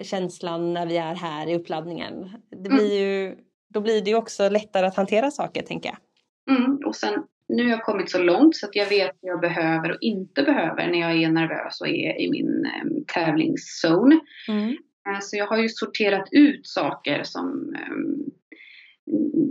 känslan 0.03 0.73
när 0.75 0.87
vi 0.87 0.97
är 0.97 1.15
här 1.15 1.49
i 1.51 1.55
uppladdningen. 1.57 2.31
Det 2.51 2.69
Mm. 2.69 2.77
blir 2.79 3.01
ju 3.01 3.37
då 3.69 3.81
blir 3.81 4.03
det 4.03 4.11
ju 4.11 4.17
också 4.17 4.49
lättare 4.49 4.87
att 4.87 4.97
hantera 4.97 5.31
saker, 5.31 5.63
tänker 5.63 5.89
jag. 5.89 6.57
Mm, 6.57 6.79
och 6.87 6.97
sen 6.97 7.15
nu 7.49 7.63
har 7.65 7.71
jag 7.71 7.83
kommit 7.85 8.11
så 8.11 8.19
långt 8.23 8.57
så 8.57 8.67
att 8.67 8.77
jag 8.77 8.89
vet 8.89 9.17
vad 9.21 9.31
jag 9.33 9.41
behöver 9.41 9.91
och 9.91 9.99
inte 10.01 10.43
behöver 10.43 10.87
när 10.87 11.01
jag 11.01 11.23
är 11.23 11.29
nervös 11.29 11.81
och 11.81 11.89
är 11.89 12.21
i 12.21 12.31
min 12.31 12.65
eh, 12.65 13.03
tävlingszone. 13.15 14.21
Mm. 14.49 14.69
Eh, 15.09 15.19
så 15.21 15.37
jag 15.37 15.47
har 15.47 15.59
ju 15.59 15.69
sorterat 15.69 16.29
ut 16.31 16.67
saker 16.67 17.23
som 17.25 17.75
eh, 17.75 18.33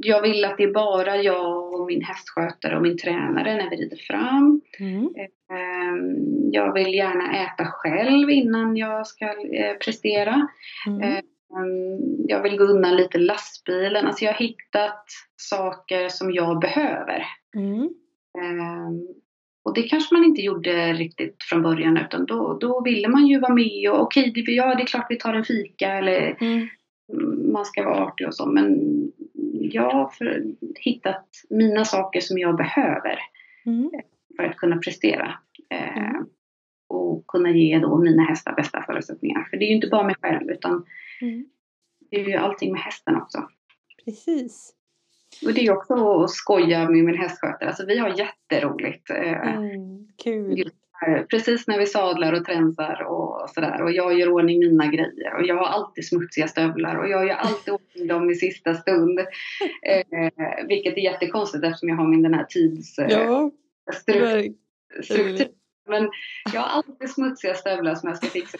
jag 0.03 0.21
vill 0.21 0.45
att 0.45 0.57
det 0.57 0.63
är 0.63 0.73
bara 0.73 1.17
jag 1.17 1.73
och 1.73 1.87
min 1.87 2.03
hästskötare 2.03 2.75
och 2.75 2.81
min 2.81 2.97
tränare 2.97 3.55
när 3.55 3.69
vi 3.69 3.75
rider 3.75 3.97
fram. 3.97 4.61
Mm. 4.79 5.09
Ehm, 5.51 6.51
jag 6.51 6.73
vill 6.73 6.93
gärna 6.93 7.43
äta 7.43 7.65
själv 7.65 8.29
innan 8.29 8.77
jag 8.77 9.07
ska 9.07 9.25
eh, 9.25 9.77
prestera. 9.85 10.47
Mm. 10.87 11.01
Ehm, 11.01 12.25
jag 12.27 12.43
vill 12.43 12.57
gå 12.57 12.63
undan 12.63 12.95
lite 12.95 13.17
lastbilen. 13.17 14.07
Alltså 14.07 14.25
jag 14.25 14.33
har 14.33 14.39
hittat 14.39 15.05
saker 15.35 16.09
som 16.09 16.31
jag 16.31 16.59
behöver. 16.59 17.25
Mm. 17.55 17.89
Ehm, 18.41 19.07
och 19.63 19.73
det 19.73 19.83
kanske 19.83 20.15
man 20.15 20.23
inte 20.23 20.41
gjorde 20.41 20.93
riktigt 20.93 21.43
från 21.49 21.61
början 21.61 21.97
utan 21.97 22.25
då, 22.25 22.57
då 22.61 22.81
ville 22.81 23.07
man 23.07 23.27
ju 23.27 23.39
vara 23.39 23.53
med 23.53 23.91
och 23.91 24.01
okej, 24.01 24.29
okay, 24.29 24.55
ja 24.55 24.75
det 24.75 24.83
är 24.83 24.87
klart 24.87 25.05
vi 25.09 25.15
tar 25.15 25.33
en 25.33 25.43
fika 25.43 25.93
eller 25.93 26.37
mm. 26.41 26.67
man 27.51 27.65
ska 27.65 27.83
vara 27.83 28.05
artig 28.05 28.27
och 28.27 28.35
så 28.35 28.45
men 28.45 28.79
jag 29.71 29.89
har 29.89 30.11
hittat 30.79 31.27
mina 31.49 31.85
saker 31.85 32.19
som 32.19 32.37
jag 32.37 32.55
behöver 32.55 33.19
mm. 33.65 33.91
För 34.41 34.49
att 34.49 34.57
kunna 34.57 34.77
prestera. 34.77 35.39
Eh, 35.69 35.97
mm. 35.97 36.25
och 36.87 37.27
kunna 37.27 37.51
ge 37.51 37.79
då 37.79 37.97
mina 37.97 38.23
hästar 38.23 38.53
bästa 38.53 38.83
förutsättningar. 38.83 39.47
För 39.49 39.57
det 39.57 39.65
är 39.65 39.67
ju 39.67 39.75
inte 39.75 39.87
bara 39.87 40.03
mig 40.03 40.15
själv 40.21 40.49
utan 40.49 40.85
mm. 41.21 41.45
det 42.11 42.21
är 42.21 42.25
ju 42.25 42.35
allting 42.35 42.71
med 42.71 42.81
hästen 42.81 43.15
också. 43.15 43.47
Precis. 44.05 44.73
Och 45.45 45.53
det 45.53 45.67
är 45.67 45.77
också 45.77 46.23
att 46.23 46.29
skoja 46.29 46.89
med 46.89 47.03
min 47.03 47.17
hästskötare. 47.17 47.69
Alltså 47.69 47.85
vi 47.85 47.97
har 47.97 48.09
jätteroligt. 48.09 49.09
Eh, 49.09 49.55
mm, 49.55 50.07
kul. 50.23 50.71
Precis 51.29 51.67
när 51.67 51.79
vi 51.79 51.85
sadlar 51.85 52.33
och 52.33 52.45
tränsar 52.45 53.03
och 53.03 53.49
sådär. 53.49 53.81
Och 53.81 53.91
jag 53.91 54.19
gör 54.19 54.29
ordning 54.29 54.59
mina 54.59 54.87
grejer. 54.87 55.35
Och 55.35 55.45
jag 55.45 55.55
har 55.55 55.65
alltid 55.65 56.07
smutsiga 56.07 56.47
stövlar. 56.47 56.95
Och 56.95 57.09
jag 57.09 57.27
gör 57.27 57.35
alltid 57.35 57.73
ordning 57.73 58.07
dem 58.07 58.29
i 58.29 58.35
sista 58.35 58.73
stund. 58.73 59.19
Eh, 59.19 60.29
vilket 60.67 60.97
är 60.97 61.01
jättekonstigt 61.01 61.63
eftersom 61.63 61.89
jag 61.89 61.95
har 61.95 62.07
min 62.07 62.23
den 62.23 62.33
här 62.33 62.45
tids... 62.49 62.99
Eh, 62.99 63.07
ja, 63.09 63.51
struktur. 63.91 65.47
Men 65.89 66.09
jag 66.53 66.61
har 66.61 66.67
alltid 66.67 67.09
smutsiga 67.09 67.53
stövlar 67.53 67.95
som 67.95 68.09
jag 68.09 68.17
ska 68.17 68.27
fixa. 68.27 68.57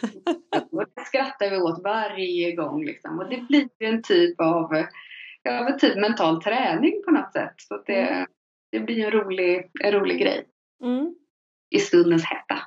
Och 0.72 0.84
det 0.94 1.04
skrattar 1.04 1.50
vi 1.50 1.56
åt 1.56 1.82
varje 1.84 2.56
gång. 2.56 2.84
Liksom. 2.84 3.18
Och 3.18 3.28
det 3.28 3.36
blir 3.48 3.68
en 3.78 4.02
typ 4.02 4.40
av 4.40 4.86
ja, 5.42 5.78
typ 5.80 5.96
mental 5.96 6.42
träning 6.42 7.02
på 7.04 7.10
något 7.10 7.32
sätt. 7.32 7.54
Så 7.56 7.82
det, 7.86 8.08
mm. 8.08 8.26
det 8.72 8.80
blir 8.80 9.04
en 9.04 9.10
rolig, 9.10 9.70
en 9.84 9.92
rolig 9.92 10.20
grej. 10.20 10.44
Mm. 10.84 11.14
I 11.70 11.78
stundens 11.78 12.24
hetta. 12.24 12.58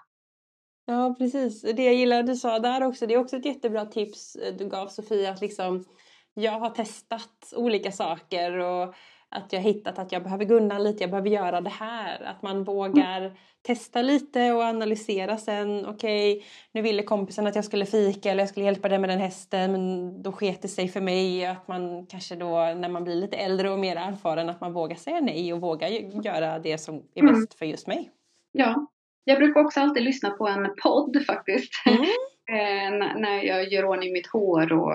Ja 0.87 1.15
precis, 1.17 1.61
det 1.61 1.83
jag 1.83 1.93
gillar 1.93 2.23
du 2.23 2.35
sa 2.35 2.59
där 2.59 2.83
också, 2.83 3.07
det 3.07 3.13
är 3.13 3.17
också 3.17 3.37
ett 3.37 3.45
jättebra 3.45 3.85
tips 3.85 4.37
du 4.57 4.69
gav 4.69 4.87
Sofia 4.87 5.31
att 5.31 5.41
liksom 5.41 5.85
jag 6.33 6.51
har 6.51 6.69
testat 6.69 7.53
olika 7.55 7.91
saker 7.91 8.57
och 8.57 8.95
att 9.29 9.53
jag 9.53 9.59
hittat 9.59 9.99
att 9.99 10.11
jag 10.11 10.23
behöver 10.23 10.45
gunna 10.45 10.79
lite, 10.79 11.03
jag 11.03 11.09
behöver 11.09 11.29
göra 11.29 11.61
det 11.61 11.69
här. 11.69 12.23
Att 12.23 12.41
man 12.41 12.63
vågar 12.63 13.21
mm. 13.21 13.31
testa 13.61 14.01
lite 14.01 14.51
och 14.51 14.63
analysera 14.63 15.37
sen. 15.37 15.85
Okej, 15.85 16.37
okay, 16.37 16.47
nu 16.71 16.81
ville 16.81 17.03
kompisen 17.03 17.47
att 17.47 17.55
jag 17.55 17.65
skulle 17.65 17.85
fika 17.85 18.31
eller 18.31 18.41
jag 18.41 18.49
skulle 18.49 18.65
hjälpa 18.65 18.89
dig 18.89 18.99
med 18.99 19.09
den 19.09 19.19
hästen 19.19 19.71
men 19.71 20.23
då 20.23 20.31
sket 20.31 20.61
det 20.61 20.67
sig 20.67 20.87
för 20.87 21.01
mig. 21.01 21.45
Att 21.45 21.67
man 21.67 22.05
kanske 22.05 22.35
då 22.35 22.49
när 22.57 22.89
man 22.89 23.03
blir 23.03 23.15
lite 23.15 23.37
äldre 23.37 23.69
och 23.69 23.79
mer 23.79 23.95
erfaren 23.95 24.49
att 24.49 24.61
man 24.61 24.73
vågar 24.73 24.95
säga 24.95 25.19
nej 25.19 25.53
och 25.53 25.61
vågar 25.61 25.89
göra 26.25 26.59
det 26.59 26.77
som 26.77 26.95
är 27.15 27.21
mm. 27.21 27.33
bäst 27.33 27.53
för 27.53 27.65
just 27.65 27.87
mig. 27.87 28.11
Ja, 28.51 28.87
jag 29.23 29.37
brukar 29.37 29.61
också 29.65 29.79
alltid 29.79 30.03
lyssna 30.03 30.29
på 30.29 30.47
en 30.47 30.69
podd 30.83 31.23
faktiskt. 31.27 31.71
Mm. 31.85 32.05
Eh, 32.49 32.91
när 33.19 33.43
jag 33.43 33.71
gör 33.73 33.85
ordning 33.85 34.13
mitt 34.13 34.27
hår 34.27 34.73
och 34.73 34.93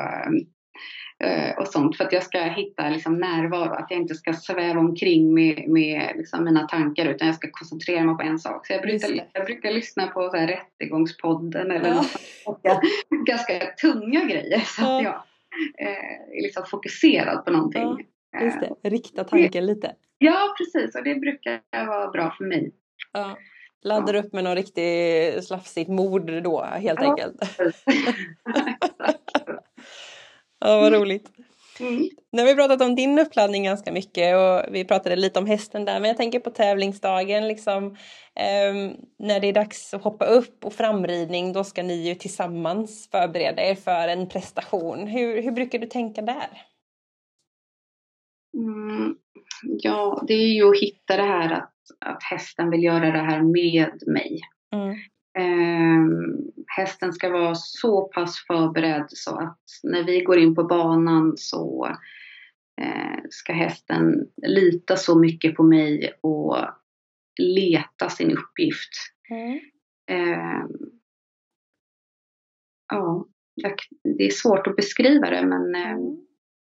och 1.58 1.68
sånt 1.68 1.96
för 1.96 2.04
att 2.04 2.12
jag 2.12 2.22
ska 2.22 2.38
hitta 2.38 2.88
liksom, 2.88 3.18
närvaro, 3.18 3.72
att 3.74 3.86
jag 3.90 4.00
inte 4.00 4.14
ska 4.14 4.32
sväva 4.32 4.80
omkring 4.80 5.34
med, 5.34 5.68
med 5.68 6.12
liksom, 6.16 6.44
mina 6.44 6.68
tankar 6.68 7.06
utan 7.06 7.26
jag 7.26 7.36
ska 7.36 7.48
koncentrera 7.50 8.04
mig 8.04 8.16
på 8.16 8.22
en 8.22 8.38
sak. 8.38 8.66
Så 8.66 8.72
jag 8.72 8.82
brukar, 8.82 9.26
jag 9.32 9.46
brukar 9.46 9.70
lyssna 9.70 10.06
på 10.06 10.30
så 10.30 10.36
här, 10.36 10.46
Rättegångspodden 10.46 11.70
eller 11.70 11.88
ja. 11.88 12.04
något 12.46 12.62
ganska 13.26 13.52
tunga 13.82 14.24
grejer 14.24 14.60
så 14.60 14.82
att 14.82 15.02
jag 15.02 15.22
eh, 15.78 16.38
är 16.38 16.42
liksom 16.42 16.64
fokuserad 16.66 17.44
på 17.44 17.50
någonting. 17.50 18.06
Ja, 18.32 18.40
just 18.40 18.60
det, 18.60 18.90
rikta 18.90 19.24
tanken 19.24 19.66
lite. 19.66 19.94
Ja 20.18 20.54
precis 20.58 20.96
och 20.96 21.04
det 21.04 21.14
brukar 21.14 21.86
vara 21.86 22.10
bra 22.10 22.34
för 22.38 22.44
mig. 22.44 22.72
Ja. 23.12 23.38
Laddar 23.82 24.14
upp 24.14 24.32
med 24.32 24.44
någon 24.44 24.56
riktigt 24.56 25.44
slafsigt 25.44 25.90
mord 25.90 26.42
då 26.42 26.62
helt 26.62 27.00
enkelt. 27.00 27.36
Ja, 30.60 30.80
vad 30.80 30.92
roligt. 30.92 31.30
Mm. 31.80 32.08
Nu 32.32 32.42
har 32.42 32.48
vi 32.48 32.54
pratat 32.54 32.82
om 32.82 32.94
din 32.94 33.18
uppladdning 33.18 33.64
ganska 33.64 33.92
mycket 33.92 34.36
och 34.36 34.74
vi 34.74 34.84
pratade 34.84 35.16
lite 35.16 35.38
om 35.38 35.46
hästen 35.46 35.84
där 35.84 36.00
men 36.00 36.08
jag 36.08 36.16
tänker 36.16 36.40
på 36.40 36.50
tävlingsdagen 36.50 37.48
liksom 37.48 37.86
eh, 38.34 38.94
när 39.18 39.40
det 39.40 39.46
är 39.46 39.52
dags 39.52 39.94
att 39.94 40.02
hoppa 40.02 40.24
upp 40.24 40.64
och 40.64 40.72
framridning 40.72 41.52
då 41.52 41.64
ska 41.64 41.82
ni 41.82 42.08
ju 42.08 42.14
tillsammans 42.14 43.08
förbereda 43.10 43.62
er 43.62 43.74
för 43.74 44.08
en 44.08 44.28
prestation. 44.28 45.06
Hur, 45.06 45.42
hur 45.42 45.52
brukar 45.52 45.78
du 45.78 45.86
tänka 45.86 46.22
där? 46.22 46.48
Mm, 48.54 49.16
ja, 49.62 50.24
det 50.28 50.34
är 50.34 50.54
ju 50.54 50.70
att 50.70 50.82
hitta 50.82 51.16
det 51.16 51.22
här 51.22 51.52
att, 51.52 51.74
att 52.00 52.22
hästen 52.22 52.70
vill 52.70 52.82
göra 52.82 53.10
det 53.10 53.22
här 53.22 53.42
med 53.42 54.02
mig. 54.06 54.40
Mm. 54.74 54.96
Eh, 55.38 56.06
hästen 56.76 57.12
ska 57.12 57.30
vara 57.30 57.54
så 57.54 58.08
pass 58.08 58.46
förberedd 58.46 59.06
så 59.08 59.38
att 59.38 59.60
när 59.82 60.04
vi 60.04 60.20
går 60.20 60.38
in 60.38 60.54
på 60.54 60.64
banan 60.64 61.32
så 61.36 61.86
eh, 62.80 63.20
ska 63.30 63.52
hästen 63.52 64.28
lita 64.46 64.96
så 64.96 65.18
mycket 65.18 65.56
på 65.56 65.62
mig 65.62 66.12
och 66.20 66.56
leta 67.38 68.08
sin 68.08 68.30
uppgift. 68.30 68.90
Mm. 69.30 69.60
Eh, 70.10 70.64
ja, 72.88 73.26
det 74.18 74.26
är 74.26 74.30
svårt 74.30 74.66
att 74.66 74.76
beskriva 74.76 75.30
det 75.30 75.46
men 75.46 75.74
eh, 75.74 75.90
mm. 75.90 76.16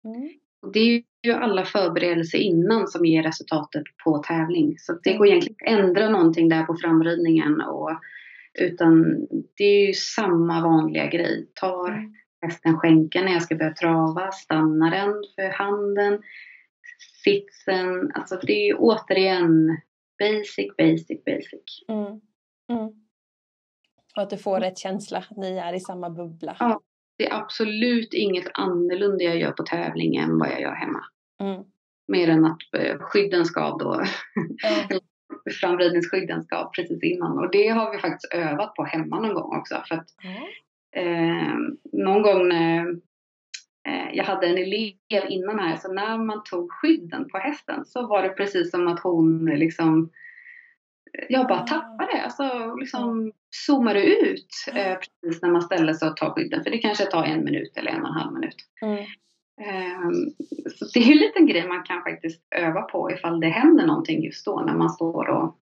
mm. 0.06 0.30
det 0.74 0.80
är 0.80 1.04
ju 1.24 1.34
alla 1.34 1.66
förberedelser 1.66 2.38
innan 2.38 2.88
som 2.88 3.06
ger 3.06 3.24
resultatet 3.24 3.84
på 4.04 4.18
tävling. 4.18 4.76
Så 4.78 5.00
det 5.04 5.14
går 5.14 5.28
egentligen 5.28 5.56
att 5.66 5.80
ändra 5.80 6.10
någonting 6.10 6.50
där 6.50 6.64
på 6.64 6.76
framridningen 6.82 7.62
och 7.62 7.92
utan 8.60 9.28
det 9.58 9.64
är 9.64 9.88
ju 9.88 9.94
samma 9.94 10.62
vanliga 10.62 11.08
grej. 11.08 11.48
Tar 11.54 11.90
mm. 11.90 12.14
hästen 12.42 12.78
skänken 12.78 13.26
när 13.26 13.34
jag 13.34 13.44
ska 13.44 13.56
börja 13.56 13.74
trava, 13.74 14.32
stannar 14.32 14.92
den 14.92 15.14
för 15.36 15.50
handen, 15.50 16.22
sitsen. 17.24 18.12
Alltså 18.14 18.40
det 18.42 18.54
är 18.54 18.66
ju 18.66 18.74
återigen 18.74 19.78
basic, 20.20 20.76
basic, 20.78 21.24
basic. 21.26 21.86
Mm. 21.88 22.22
Mm. 22.70 22.94
Och 24.16 24.22
att 24.22 24.30
du 24.30 24.38
får 24.38 24.60
rätt 24.60 24.78
känsla, 24.78 25.18
att 25.18 25.38
ni 25.38 25.58
är 25.58 25.74
i 25.74 25.80
samma 25.80 26.10
bubbla. 26.10 26.56
Ja, 26.60 26.82
det 27.18 27.30
är 27.30 27.34
absolut 27.34 28.14
inget 28.14 28.48
annorlunda 28.54 29.24
jag 29.24 29.38
gör 29.38 29.52
på 29.52 29.64
tävling 29.64 30.16
än 30.16 30.40
vad 30.40 30.50
jag 30.52 30.62
gör 30.62 30.74
hemma. 30.74 31.04
Mm. 31.42 31.64
Mer 32.08 32.30
än 32.30 32.46
att 32.46 32.74
eh, 32.78 32.98
skydden 33.00 33.46
ska 33.46 33.78
då 33.78 33.94
mm. 33.94 34.08
framridningsskydden 35.52 36.44
ska 36.44 36.70
precis 36.76 37.04
innan 37.04 37.40
och 37.40 37.52
det 37.52 37.68
har 37.68 37.92
vi 37.92 37.98
faktiskt 37.98 38.34
övat 38.34 38.74
på 38.74 38.84
hemma 38.84 39.20
någon 39.20 39.34
gång 39.34 39.58
också. 39.58 39.84
För 39.88 39.96
att, 39.96 40.08
mm. 40.24 40.44
eh, 40.96 41.56
någon 41.94 42.22
gång 42.22 42.48
när 42.48 42.90
eh, 43.88 44.10
jag 44.14 44.24
hade 44.24 44.48
en 44.48 44.58
elev 44.58 44.94
innan 45.30 45.60
här 45.60 45.76
så 45.76 45.94
när 45.94 46.18
man 46.18 46.44
tog 46.44 46.72
skydden 46.72 47.30
på 47.30 47.38
hästen 47.38 47.86
så 47.86 48.08
var 48.08 48.24
det 48.24 48.30
precis 48.30 48.72
som 48.72 48.88
att 48.88 49.00
hon 49.00 49.46
liksom 49.46 50.10
jag 51.30 51.48
bara 51.48 51.68
tappade, 51.68 52.22
alltså 52.24 52.76
liksom 52.76 53.32
zoomade 53.50 54.04
ut 54.06 54.48
eh, 54.74 54.98
precis 54.98 55.42
när 55.42 55.50
man 55.50 55.62
ställer 55.62 55.94
sig 55.94 56.10
och 56.10 56.18
tar 56.18 56.34
skydden. 56.34 56.64
För 56.64 56.72
det 56.72 56.78
kanske 56.78 57.06
tar 57.06 57.24
en 57.24 57.44
minut 57.44 57.78
eller 57.78 57.92
en 57.92 58.02
och 58.02 58.08
en 58.08 58.14
halv 58.14 58.34
minut. 58.34 58.56
Mm. 58.82 59.06
Ehm, 59.62 60.30
så 60.76 60.86
det 60.94 61.00
är 61.00 61.12
en 61.12 61.18
liten 61.18 61.48
grej 61.48 61.68
man 61.68 61.84
kan 61.84 62.04
faktiskt 62.04 62.42
öva 62.56 62.82
på 62.82 63.12
ifall 63.12 63.40
det 63.40 63.48
händer 63.48 63.86
någonting 63.86 64.24
just 64.24 64.46
då 64.46 64.62
när 64.62 64.74
man 64.74 64.90
står 64.90 65.30
och 65.30 65.58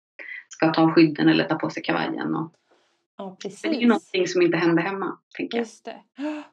ska 0.49 0.73
ta 0.73 0.95
skydden 0.95 1.29
eller 1.29 1.45
ta 1.45 1.55
på 1.55 1.71
sig 1.71 1.83
kavajen. 1.83 2.35
Och, 2.35 2.53
ja, 3.17 3.37
precis. 3.43 3.63
det 3.63 3.69
är 3.69 3.81
ju 3.81 3.87
någonting 3.87 4.29
som 4.29 4.43
inte 4.43 4.57
händer 4.57 4.83
hemma. 4.83 5.19
Tänker 5.37 5.59
just 5.59 5.85
det. 5.85 6.03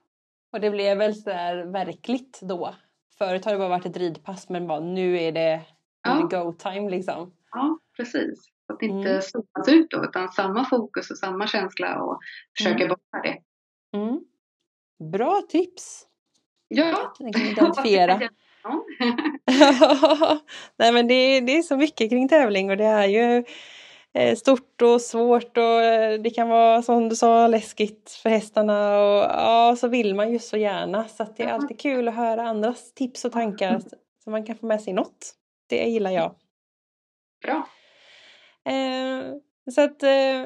Och 0.53 0.61
det 0.61 0.71
blev 0.71 0.97
väl 0.97 1.15
sådär 1.15 1.65
verkligt 1.65 2.39
då? 2.41 2.75
Förut 3.17 3.45
har 3.45 3.51
det 3.51 3.57
bara 3.57 3.69
varit 3.69 3.85
ett 3.85 3.97
ridpass 3.97 4.49
men 4.49 4.67
bara, 4.67 4.79
nu 4.79 5.19
är 5.19 5.31
det, 5.31 5.61
ja. 6.03 6.27
go 6.31 6.53
time 6.53 6.89
liksom. 6.89 7.33
Ja, 7.51 7.79
precis. 7.97 8.39
Att 8.73 8.81
inte 8.81 9.09
mm. 9.09 9.21
zoomas 9.21 9.67
ut 9.67 9.89
då 9.89 10.03
utan 10.03 10.29
samma 10.29 10.65
fokus 10.65 11.11
och 11.11 11.17
samma 11.17 11.47
känsla 11.47 12.01
och 12.01 12.19
försöka 12.57 12.83
mm. 12.83 12.87
behålla 12.87 13.23
det. 13.23 13.41
Mm. 13.97 14.19
Bra 15.11 15.41
tips! 15.49 16.07
Ja. 16.67 17.13
identifiera. 17.19 18.19
Nej 20.77 20.91
men 20.91 21.07
det, 21.07 21.39
det 21.39 21.57
är 21.57 21.61
så 21.61 21.77
mycket 21.77 22.09
kring 22.09 22.29
tävling 22.29 22.69
och 22.69 22.77
det 22.77 22.85
är 22.85 23.05
ju 23.05 23.43
eh, 24.13 24.35
stort 24.35 24.81
och 24.81 25.01
svårt 25.01 25.57
och 25.57 25.83
eh, 25.83 26.21
det 26.21 26.29
kan 26.29 26.49
vara 26.49 26.81
som 26.81 27.09
du 27.09 27.15
sa 27.15 27.47
läskigt 27.47 28.11
för 28.23 28.29
hästarna 28.29 28.99
och 28.99 29.23
ja 29.23 29.75
så 29.79 29.87
vill 29.87 30.15
man 30.15 30.31
ju 30.31 30.39
så 30.39 30.57
gärna 30.57 31.07
så 31.07 31.23
att 31.23 31.37
det 31.37 31.43
är 31.43 31.53
alltid 31.53 31.79
kul 31.79 32.07
att 32.07 32.15
höra 32.15 32.47
andras 32.47 32.93
tips 32.93 33.25
och 33.25 33.31
tankar 33.31 33.81
så 34.23 34.29
man 34.29 34.45
kan 34.45 34.55
få 34.55 34.65
med 34.65 34.81
sig 34.81 34.93
något. 34.93 35.35
Det 35.69 35.85
gillar 35.85 36.11
jag. 36.11 36.35
Bra. 37.41 37.67
Eh, 38.65 39.21
så 39.71 39.81
att 39.81 40.03
eh, 40.03 40.45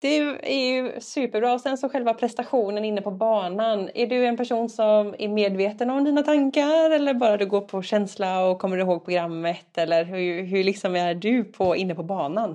det 0.00 0.16
är 0.42 0.74
ju 0.74 1.00
superbra. 1.00 1.52
Och 1.52 1.60
sen 1.60 1.78
så 1.78 1.88
själva 1.88 2.14
prestationen 2.14 2.84
inne 2.84 3.02
på 3.02 3.10
banan. 3.10 3.90
Är 3.94 4.06
du 4.06 4.26
en 4.26 4.36
person 4.36 4.68
som 4.68 5.14
är 5.18 5.28
medveten 5.28 5.90
om 5.90 6.04
dina 6.04 6.22
tankar 6.22 6.90
eller 6.90 7.14
bara 7.14 7.36
du 7.36 7.46
går 7.46 7.60
på 7.60 7.82
känsla 7.82 8.46
och 8.46 8.58
kommer 8.58 8.76
ihåg 8.76 9.04
programmet? 9.04 9.78
Eller 9.78 10.04
hur, 10.04 10.42
hur 10.42 10.64
liksom 10.64 10.96
är 10.96 11.14
du 11.14 11.44
på, 11.44 11.76
inne 11.76 11.94
på 11.94 12.02
banan? 12.02 12.50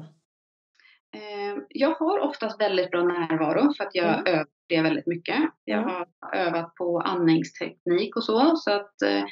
Eh, 1.16 1.64
jag 1.70 1.96
har 1.96 2.20
oftast 2.20 2.62
väldigt 2.62 2.92
bra 2.92 3.04
närvaro 3.04 3.74
för 3.78 3.84
att 3.84 3.96
jag 3.96 4.20
mm. 4.20 4.26
övar 4.28 4.48
det 4.68 4.82
väldigt 4.82 5.08
mycket. 5.08 5.36
Jag 5.66 5.84
mm. 5.84 5.90
har 5.90 6.08
övat 6.36 6.76
på 6.76 7.00
andningsteknik 7.00 8.16
och 8.16 8.24
så. 8.24 8.56
så 8.56 8.72
att, 8.72 9.02
eh, 9.02 9.24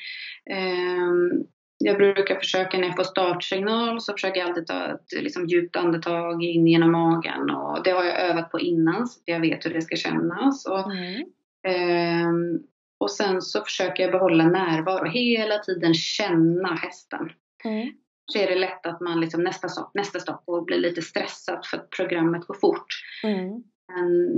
ehm, 0.57 1.31
jag 1.83 1.97
brukar 1.97 2.35
försöka 2.35 2.77
när 2.77 2.87
jag 2.87 2.95
får 2.95 3.03
startsignal 3.03 4.01
så 4.01 4.13
försöker 4.13 4.39
jag 4.39 4.49
alltid 4.49 4.67
ta 4.67 4.85
ett 4.85 5.11
liksom, 5.11 5.47
djupt 5.47 5.75
andetag 5.75 6.43
in 6.43 6.67
genom 6.67 6.91
magen 6.91 7.49
och 7.49 7.83
det 7.83 7.91
har 7.91 8.03
jag 8.03 8.21
övat 8.21 8.51
på 8.51 8.59
innan 8.59 9.07
så 9.07 9.19
jag 9.25 9.39
vet 9.39 9.65
hur 9.65 9.73
det 9.73 9.81
ska 9.81 9.95
kännas. 9.95 10.65
Och, 10.65 10.91
mm. 10.91 11.21
eh, 11.67 12.61
och 12.97 13.11
sen 13.11 13.41
så 13.41 13.63
försöker 13.63 14.03
jag 14.03 14.11
behålla 14.11 14.47
närvaro, 14.47 15.05
hela 15.05 15.57
tiden 15.57 15.93
känna 15.93 16.75
hästen. 16.75 17.29
Mm. 17.63 17.93
Så 18.25 18.39
är 18.39 18.47
det 18.47 18.59
lätt 18.59 18.85
att 18.85 19.01
man 19.01 19.19
liksom 19.19 19.43
nästa 19.43 19.69
stopp, 19.69 19.91
nästa 19.93 20.19
stopp 20.19 20.43
och 20.45 20.65
blir 20.65 20.77
lite 20.77 21.01
stressad 21.01 21.65
för 21.65 21.77
att 21.77 21.89
programmet 21.89 22.47
går 22.47 22.55
fort. 22.55 22.87
Mm. 23.23 23.63
Men 23.87 24.37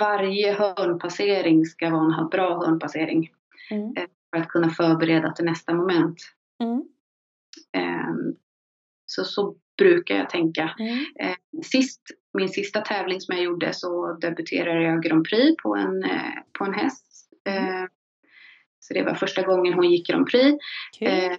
varje 0.00 0.52
hörnpassering 0.52 1.66
ska 1.66 1.90
vara 1.90 2.20
en 2.20 2.28
bra 2.28 2.64
hörnpassering. 2.64 3.30
Mm. 3.70 3.96
Eh, 3.96 4.04
för 4.32 4.42
att 4.42 4.48
kunna 4.48 4.70
förbereda 4.70 5.32
till 5.32 5.44
nästa 5.44 5.74
moment. 5.74 6.18
Mm. 6.62 6.82
Um, 7.76 8.36
så, 9.06 9.24
så 9.24 9.56
brukar 9.78 10.16
jag 10.16 10.30
tänka. 10.30 10.74
Mm. 10.78 10.98
Uh, 10.98 11.60
sist, 11.62 12.02
min 12.38 12.48
sista 12.48 12.80
tävling 12.80 13.20
som 13.20 13.36
jag 13.36 13.44
gjorde 13.44 13.72
så 13.72 14.12
debuterade 14.12 14.82
jag 14.82 15.02
Grand 15.02 15.24
Prix 15.28 15.62
på 15.62 15.76
en, 15.76 16.04
uh, 16.04 16.38
på 16.58 16.64
en 16.64 16.74
häst. 16.74 17.06
Uh, 17.48 17.86
så 18.80 18.94
det 18.94 19.02
var 19.02 19.14
första 19.14 19.42
gången 19.42 19.74
hon 19.74 19.90
gick 19.90 20.08
Grand 20.08 20.26
Prix. 20.26 20.58
Okay. 20.96 21.36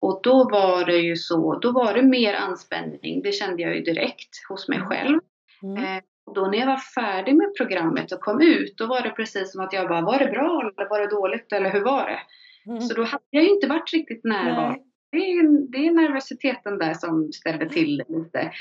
Och 0.00 0.20
då 0.22 0.48
var 0.50 0.84
det 0.84 0.98
ju 0.98 1.16
så, 1.16 1.58
då 1.58 1.72
var 1.72 1.94
det 1.94 2.02
mer 2.02 2.34
anspänning. 2.34 3.22
Det 3.22 3.32
kände 3.32 3.62
jag 3.62 3.76
ju 3.76 3.82
direkt 3.82 4.46
hos 4.48 4.68
mig 4.68 4.78
mm. 4.78 4.88
själv. 4.88 5.20
Mm. 5.62 6.02
Och 6.26 6.34
då 6.34 6.46
när 6.46 6.58
jag 6.58 6.66
var 6.66 6.76
färdig 6.76 7.36
med 7.36 7.56
programmet 7.56 8.12
och 8.12 8.20
kom 8.20 8.40
ut, 8.40 8.76
då 8.76 8.86
var 8.86 9.02
det 9.02 9.10
precis 9.10 9.52
som 9.52 9.60
att 9.60 9.72
jag 9.72 9.88
bara, 9.88 10.00
var 10.00 10.18
det 10.18 10.26
bra 10.26 10.60
eller 10.60 10.88
var 10.88 11.00
det 11.00 11.06
dåligt 11.06 11.52
eller 11.52 11.70
hur 11.70 11.80
var 11.80 12.06
det? 12.06 12.20
Mm. 12.68 12.80
Så 12.80 12.94
då 12.94 13.02
hade 13.02 13.24
jag 13.30 13.44
ju 13.44 13.50
inte 13.50 13.66
varit 13.66 13.92
riktigt 13.92 14.24
närvarande. 14.24 14.78
Det 15.12 15.18
är, 15.18 15.70
det 15.72 15.86
är 15.86 15.92
nervositeten 15.92 16.78
där 16.78 16.94
som 16.94 17.32
ställde 17.32 17.68
till 17.68 18.02
lite. 18.08 18.52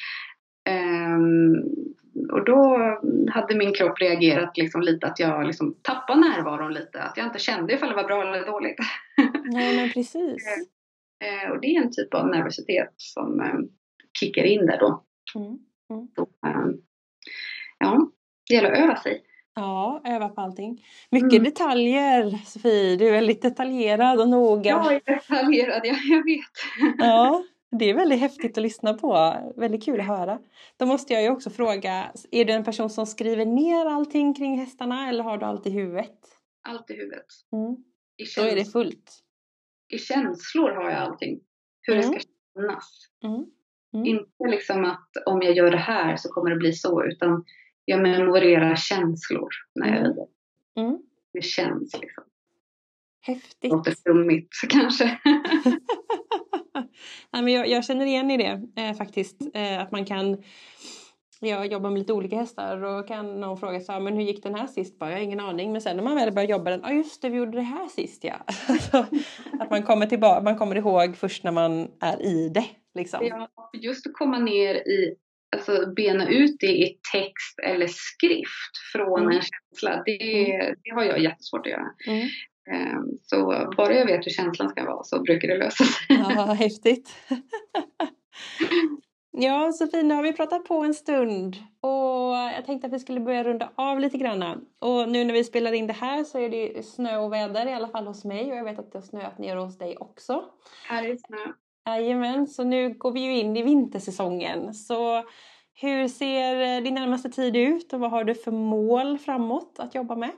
Um, 0.69 1.63
och 2.31 2.45
då 2.45 2.77
hade 3.31 3.55
min 3.55 3.73
kropp 3.73 4.01
reagerat 4.01 4.57
liksom 4.57 4.81
lite 4.81 5.07
att 5.07 5.19
jag 5.19 5.47
liksom 5.47 5.75
tappade 5.81 6.19
närvaron 6.19 6.73
lite. 6.73 7.01
Att 7.01 7.17
jag 7.17 7.25
inte 7.25 7.39
kände 7.39 7.73
ifall 7.73 7.89
det 7.89 7.95
var 7.95 8.03
bra 8.03 8.21
eller 8.21 8.45
dåligt. 8.45 8.77
Nej 9.45 9.77
men 9.77 9.89
precis. 9.89 10.47
uh, 11.23 11.51
och 11.51 11.61
det 11.61 11.67
är 11.67 11.81
en 11.81 11.91
typ 11.91 12.13
av 12.13 12.27
nervositet 12.27 12.93
som 12.97 13.39
um, 13.39 13.69
kickar 14.19 14.43
in 14.43 14.65
där 14.65 14.79
då. 14.79 15.03
Mm. 15.35 15.57
Mm. 15.93 16.07
Så, 16.15 16.21
um, 16.21 16.81
ja, 17.79 18.11
det 18.47 18.53
gäller 18.53 18.71
att 18.71 18.79
öva 18.79 18.95
sig. 18.95 19.23
Ja, 19.57 20.01
öva 20.03 20.29
på 20.29 20.41
allting. 20.41 20.85
Mycket 21.09 21.31
mm. 21.31 21.43
detaljer 21.43 22.29
Sofie, 22.45 22.95
du 22.95 23.07
är 23.07 23.11
väldigt 23.11 23.41
detaljerad 23.41 24.19
och 24.19 24.29
noga. 24.29 24.69
Jag 24.69 24.93
är 24.93 25.01
detaljerad, 25.05 25.81
ja, 25.83 25.95
jag 26.09 26.23
vet. 26.23 26.97
Ja, 26.97 27.43
det 27.71 27.89
är 27.89 27.93
väldigt 27.93 28.19
häftigt 28.19 28.57
att 28.57 28.63
lyssna 28.63 28.93
på. 28.93 29.35
Väldigt 29.55 29.85
kul 29.85 29.99
att 29.99 30.07
höra. 30.07 30.39
Då 30.77 30.85
måste 30.85 31.13
jag 31.13 31.23
ju 31.23 31.29
också 31.29 31.49
fråga, 31.49 32.11
är 32.31 32.45
du 32.45 32.53
en 32.53 32.63
person 32.63 32.89
som 32.89 33.05
skriver 33.05 33.45
ner 33.45 33.85
allting 33.85 34.33
kring 34.33 34.59
hästarna 34.59 35.09
eller 35.09 35.23
har 35.23 35.37
du 35.37 35.45
allt 35.45 35.67
i 35.67 35.69
huvudet? 35.69 36.19
Allt 36.69 36.91
i 36.91 36.93
huvudet. 36.93 37.25
Mm. 37.51 37.71
I 38.17 38.23
Då 38.37 38.41
är 38.41 38.55
det 38.55 38.65
fullt. 38.65 39.19
I 39.89 39.97
känslor 39.97 40.71
har 40.71 40.89
jag 40.89 40.99
allting. 40.99 41.39
Hur 41.81 41.95
mm. 41.95 42.11
det 42.11 42.19
ska 42.19 42.29
kännas. 42.55 43.07
Mm. 43.23 43.45
mm. 43.93 44.05
Inte 44.05 44.47
liksom 44.47 44.85
att 44.85 45.09
om 45.25 45.41
jag 45.41 45.57
gör 45.57 45.71
det 45.71 45.77
här 45.77 46.17
så 46.17 46.29
kommer 46.29 46.49
det 46.49 46.55
bli 46.55 46.73
så 46.73 47.03
utan 47.05 47.45
jag 47.89 48.01
memorerar 48.01 48.75
känslor 48.75 49.49
när 49.75 49.87
jag 49.87 49.97
rider. 49.97 50.27
Mm. 50.77 50.89
mm. 50.89 51.01
Det 51.33 51.41
känns 51.41 51.99
liksom. 52.01 52.23
Häftigt. 53.21 53.71
Låter 53.71 53.95
flummigt 54.03 54.53
kanske. 54.69 55.19
Nej, 57.33 57.43
men 57.43 57.47
jag, 57.47 57.67
jag, 57.67 57.85
känner 57.85 58.05
igen 58.05 58.31
i 58.31 58.37
det 58.37 58.81
eh, 58.81 58.93
faktiskt. 58.93 59.41
Eh, 59.53 59.81
att 59.81 59.91
man 59.91 60.05
kan 60.05 60.43
jag 61.39 61.71
jobbar 61.71 61.89
med 61.89 61.99
lite 61.99 62.13
olika 62.13 62.35
hästar 62.35 62.83
och 62.83 63.07
kan 63.07 63.39
någon 63.39 63.57
fråga 63.57 63.79
så 63.79 63.99
men 63.99 64.15
hur 64.15 64.23
gick 64.23 64.43
den 64.43 64.55
här 64.55 64.67
sist? 64.67 64.99
Bara, 64.99 65.09
jag 65.09 65.17
har 65.17 65.23
ingen 65.23 65.39
aning. 65.39 65.71
Men 65.71 65.81
sen 65.81 65.97
när 65.97 66.03
man 66.03 66.15
väl 66.15 66.33
börjar 66.33 66.49
jobba 66.49 66.69
den, 66.69 66.79
ja 66.83 66.89
ah, 66.89 66.93
just 66.93 67.21
det, 67.21 67.29
vi 67.29 67.37
gjorde 67.37 67.57
det 67.57 67.61
här 67.61 67.87
sist 67.87 68.23
ja. 68.23 68.35
att 69.59 69.69
man 69.69 69.83
kommer 69.83 70.05
tillbaka, 70.05 70.41
man 70.41 70.57
kommer 70.57 70.75
ihåg 70.75 71.17
först 71.17 71.43
när 71.43 71.51
man 71.51 71.91
är 71.99 72.21
i 72.21 72.49
det. 72.49 72.65
Liksom. 72.95 73.19
Ja, 73.25 73.49
just 73.73 74.07
att 74.07 74.13
komma 74.13 74.39
ner 74.39 74.75
i 74.75 75.15
alltså 75.55 75.93
bena 75.95 76.29
ut 76.29 76.55
det 76.59 76.77
i 76.77 76.97
text 77.13 77.59
eller 77.63 77.87
skrift 77.87 78.77
från 78.91 79.21
mm. 79.21 79.35
en 79.35 79.41
känsla, 79.41 80.03
det, 80.05 80.51
mm. 80.55 80.75
det 80.83 80.89
har 80.89 81.03
jag 81.03 81.19
jättesvårt 81.19 81.65
att 81.65 81.71
göra. 81.71 81.87
Mm. 82.07 82.27
Ehm, 82.71 83.05
så 83.21 83.71
bara 83.77 83.93
jag 83.93 84.05
vet 84.05 84.25
hur 84.25 84.31
känslan 84.31 84.69
ska 84.69 84.85
vara 84.85 85.03
så 85.03 85.21
brukar 85.21 85.47
det 85.47 85.57
lösa 85.57 85.83
sig. 85.83 86.17
Ja, 86.19 86.43
häftigt. 86.53 87.15
Ja, 89.39 89.71
Sofie, 89.71 90.03
nu 90.03 90.13
har 90.13 90.23
vi 90.23 90.33
pratat 90.33 90.65
på 90.65 90.83
en 90.83 90.93
stund 90.93 91.55
och 91.81 92.35
jag 92.55 92.65
tänkte 92.65 92.87
att 92.87 92.93
vi 92.93 92.99
skulle 92.99 93.19
börja 93.19 93.43
runda 93.43 93.71
av 93.75 93.99
lite 93.99 94.17
grann. 94.17 94.65
Och 94.79 95.09
nu 95.09 95.25
när 95.25 95.33
vi 95.33 95.43
spelar 95.43 95.73
in 95.73 95.87
det 95.87 95.93
här 95.93 96.23
så 96.23 96.39
är 96.39 96.49
det 96.49 96.85
snö 96.85 97.17
och 97.17 97.33
väder 97.33 97.67
i 97.67 97.73
alla 97.73 97.87
fall 97.87 98.07
hos 98.07 98.25
mig 98.25 98.51
och 98.51 98.57
jag 98.57 98.63
vet 98.63 98.79
att 98.79 98.91
det 98.91 98.97
har 98.97 99.03
snöat 99.03 99.37
ner 99.37 99.55
hos 99.55 99.77
dig 99.77 99.97
också. 99.97 100.43
Här 100.87 101.03
är 101.03 101.17
snö. 101.17 101.53
Jajamän, 101.87 102.47
så 102.47 102.63
nu 102.63 102.93
går 102.93 103.11
vi 103.11 103.19
ju 103.19 103.37
in 103.37 103.57
i 103.57 103.63
vintersäsongen. 103.63 104.73
Så 104.73 105.23
hur 105.73 106.07
ser 106.07 106.81
din 106.81 106.93
närmaste 106.93 107.29
tid 107.29 107.55
ut 107.55 107.93
och 107.93 107.99
vad 107.99 108.11
har 108.11 108.23
du 108.23 108.35
för 108.35 108.51
mål 108.51 109.17
framåt 109.17 109.75
att 109.79 109.95
jobba 109.95 110.15
med? 110.15 110.31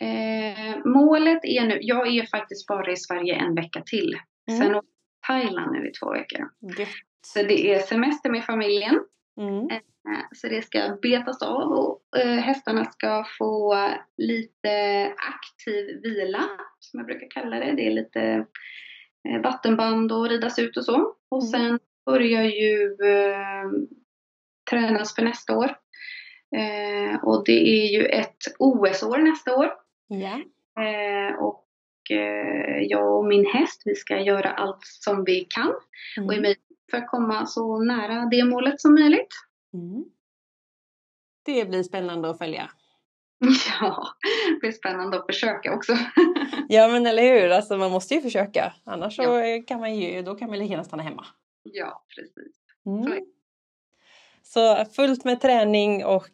Eh, 0.00 0.76
målet 0.84 1.44
är 1.44 1.66
nu, 1.66 1.78
jag 1.80 2.16
är 2.16 2.26
faktiskt 2.26 2.66
bara 2.66 2.92
i 2.92 2.96
Sverige 2.96 3.34
en 3.34 3.54
vecka 3.54 3.82
till. 3.86 4.18
Mm. 4.48 4.60
Sen 4.60 4.74
åker 4.74 4.88
jag 5.26 5.42
Thailand 5.42 5.72
nu 5.72 5.88
i 5.88 5.92
två 5.92 6.12
veckor. 6.12 6.48
Gött. 6.78 6.88
Så 7.26 7.42
det 7.42 7.74
är 7.74 7.78
semester 7.78 8.30
med 8.30 8.44
familjen. 8.44 9.00
Mm. 9.40 9.70
Eh, 9.70 10.22
så 10.34 10.48
det 10.48 10.62
ska 10.62 10.98
betas 11.02 11.42
av 11.42 11.72
och 11.72 12.18
eh, 12.18 12.38
hästarna 12.38 12.84
ska 12.84 13.24
få 13.38 13.76
lite 14.16 15.04
aktiv 15.06 16.00
vila, 16.02 16.42
som 16.78 16.98
jag 17.00 17.06
brukar 17.06 17.30
kalla 17.30 17.56
det. 17.56 17.72
Det 17.72 17.86
är 17.86 17.90
lite 17.90 18.20
Eh, 18.20 18.44
vattenband 19.42 20.12
och 20.12 20.28
ridas 20.28 20.58
ut 20.58 20.76
och 20.76 20.84
så. 20.84 21.14
Och 21.28 21.42
mm. 21.42 21.50
sen 21.50 21.78
börjar 22.06 22.42
ju 22.42 22.96
eh, 23.02 23.70
tränas 24.70 25.14
för 25.14 25.22
nästa 25.22 25.58
år. 25.58 25.76
Eh, 26.56 27.24
och 27.24 27.44
det 27.46 27.82
är 27.82 27.86
ju 27.86 28.04
ett 28.06 28.42
OS-år 28.58 29.18
nästa 29.18 29.56
år. 29.56 29.72
Ja. 30.08 30.40
Eh, 30.82 31.36
och 31.38 31.66
eh, 32.10 32.82
jag 32.82 33.18
och 33.18 33.26
min 33.26 33.46
häst, 33.46 33.82
vi 33.84 33.94
ska 33.94 34.20
göra 34.20 34.50
allt 34.50 34.80
som 34.82 35.24
vi 35.24 35.40
kan 35.40 35.72
mm. 36.16 36.28
och 36.28 36.34
är 36.34 36.40
möjligt 36.40 36.62
för 36.90 36.96
att 36.96 37.08
komma 37.08 37.46
så 37.46 37.78
nära 37.78 38.28
det 38.30 38.44
målet 38.44 38.80
som 38.80 38.94
möjligt. 38.94 39.34
Mm. 39.74 40.04
Det 41.44 41.68
blir 41.68 41.82
spännande 41.82 42.30
att 42.30 42.38
följa. 42.38 42.70
Ja, 43.80 44.08
det 44.48 44.60
blir 44.60 44.72
spännande 44.72 45.18
att 45.18 45.26
försöka 45.26 45.74
också. 45.74 45.92
ja 46.68 46.88
men 46.88 47.06
eller 47.06 47.22
hur, 47.22 47.50
alltså, 47.50 47.76
man 47.76 47.90
måste 47.90 48.14
ju 48.14 48.20
försöka. 48.20 48.72
Annars 48.84 49.16
så 49.16 49.22
ja. 49.22 49.62
kan 49.66 49.80
man 49.80 49.94
ju, 49.94 50.22
då 50.22 50.34
kan 50.34 50.50
man 50.50 50.58
lika 50.58 50.70
gärna 50.70 50.84
stanna 50.84 51.02
hemma. 51.02 51.26
Ja, 51.62 52.04
precis. 52.16 52.56
Mm. 52.86 53.24
Så 54.42 54.84
fullt 54.84 55.24
med 55.24 55.40
träning 55.40 56.04
och 56.04 56.28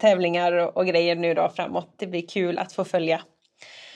tävlingar 0.00 0.78
och 0.78 0.86
grejer 0.86 1.16
nu 1.16 1.34
då 1.34 1.48
framåt. 1.48 1.94
Det 1.98 2.06
blir 2.06 2.26
kul 2.26 2.58
att 2.58 2.72
få 2.72 2.84
följa. 2.84 3.22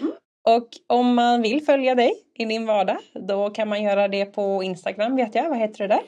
Mm. 0.00 0.12
Och 0.48 0.68
om 0.86 1.14
man 1.14 1.42
vill 1.42 1.64
följa 1.64 1.94
dig 1.94 2.12
i 2.34 2.44
din 2.44 2.66
vardag, 2.66 2.98
då 3.28 3.50
kan 3.50 3.68
man 3.68 3.82
göra 3.82 4.08
det 4.08 4.24
på 4.24 4.62
Instagram 4.62 5.16
vet 5.16 5.34
jag. 5.34 5.48
Vad 5.48 5.58
heter 5.58 5.88
det 5.88 5.94
där? 5.94 6.02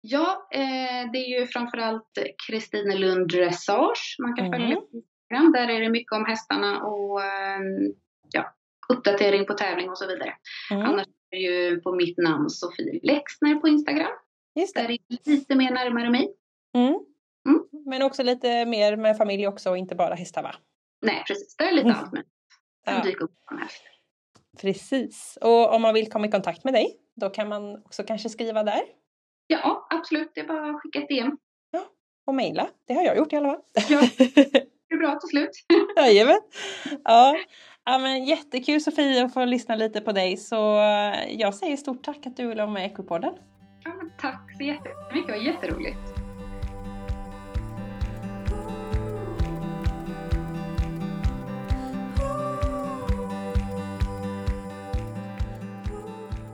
Ja, 0.00 0.48
eh, 0.52 1.10
det 1.12 1.18
är 1.18 1.40
ju 1.40 1.46
framförallt 1.46 2.18
Kristine 2.48 2.94
Lund 2.94 3.28
Dressage 3.28 4.16
man 4.18 4.36
kan 4.36 4.46
mm. 4.46 4.60
följa. 4.60 4.76
Där 5.30 5.68
är 5.68 5.80
det 5.80 5.88
mycket 5.90 6.12
om 6.12 6.24
hästarna 6.24 6.82
och 6.82 7.22
ehm, 7.22 7.92
ja, 8.32 8.54
uppdatering 8.88 9.46
på 9.46 9.54
tävling 9.54 9.90
och 9.90 9.98
så 9.98 10.06
vidare. 10.06 10.34
Mm. 10.70 10.86
Annars 10.86 11.06
är 11.06 11.36
det 11.36 11.42
ju 11.42 11.80
på 11.80 11.94
mitt 11.94 12.18
namn 12.18 12.50
Sofie 12.50 13.00
Lexner 13.02 13.54
på 13.54 13.68
Instagram. 13.68 14.10
Just 14.54 14.74
det. 14.74 14.82
Där 14.82 14.90
är 14.90 14.98
det 15.08 15.30
lite 15.30 15.54
mer 15.54 15.70
närmare 15.70 16.10
mig. 16.10 16.34
Mm. 16.76 16.88
Mm. 17.48 17.62
Men 17.86 18.02
också 18.02 18.22
lite 18.22 18.64
mer 18.66 18.96
med 18.96 19.16
familj 19.16 19.46
också 19.48 19.70
och 19.70 19.78
inte 19.78 19.94
bara 19.94 20.14
hästar 20.14 20.42
va? 20.42 20.54
Nej, 21.02 21.24
precis. 21.26 21.56
Där 21.56 21.66
är 21.66 21.72
lite 21.72 21.88
Mm. 21.88 21.98
allt 22.00 22.12
men 22.12 22.22
Ja. 22.86 23.02
dyka 23.02 23.24
upp 23.24 23.34
på 23.48 23.56
här. 23.56 23.68
Precis. 24.60 25.38
Och 25.40 25.74
om 25.74 25.82
man 25.82 25.94
vill 25.94 26.10
komma 26.12 26.26
i 26.26 26.30
kontakt 26.30 26.64
med 26.64 26.74
dig, 26.74 26.96
då 27.20 27.30
kan 27.30 27.48
man 27.48 27.76
också 27.84 28.02
kanske 28.04 28.28
skriva 28.28 28.62
där 28.62 28.80
Ja, 29.46 29.86
absolut. 29.90 30.30
Det 30.34 30.40
är 30.40 30.46
bara 30.46 30.70
att 30.70 30.82
skicka 30.82 30.98
ett 31.02 31.08
DM. 31.08 31.38
och 32.26 32.34
mejla. 32.34 32.68
Det 32.86 32.94
har 32.94 33.02
jag 33.02 33.16
gjort 33.16 33.32
i 33.32 33.36
alla 33.36 33.48
fall. 33.48 33.62
Ja. 33.88 34.00
Bra 34.98 35.18
till 35.18 35.28
slut. 35.28 35.50
Jajamän. 35.96 36.40
Ja. 37.04 37.36
ja, 37.84 37.98
men 37.98 38.24
jättekul 38.24 38.80
Sofie 38.80 39.24
att 39.24 39.34
få 39.34 39.44
lyssna 39.44 39.76
lite 39.76 40.00
på 40.00 40.12
dig. 40.12 40.36
Så 40.36 40.78
eh, 40.78 41.40
jag 41.40 41.54
säger 41.54 41.76
stort 41.76 42.02
tack 42.02 42.26
att 42.26 42.36
du 42.36 42.46
ville 42.46 42.62
vara 42.62 42.72
med 42.72 42.82
i 42.82 42.86
Equipodden. 42.86 43.34
Ja, 43.84 43.92
tack 44.20 44.56
så 44.56 44.64
jättemycket. 44.64 45.26
Det 45.26 45.32
var 45.32 45.38
jätteroligt. 45.38 45.98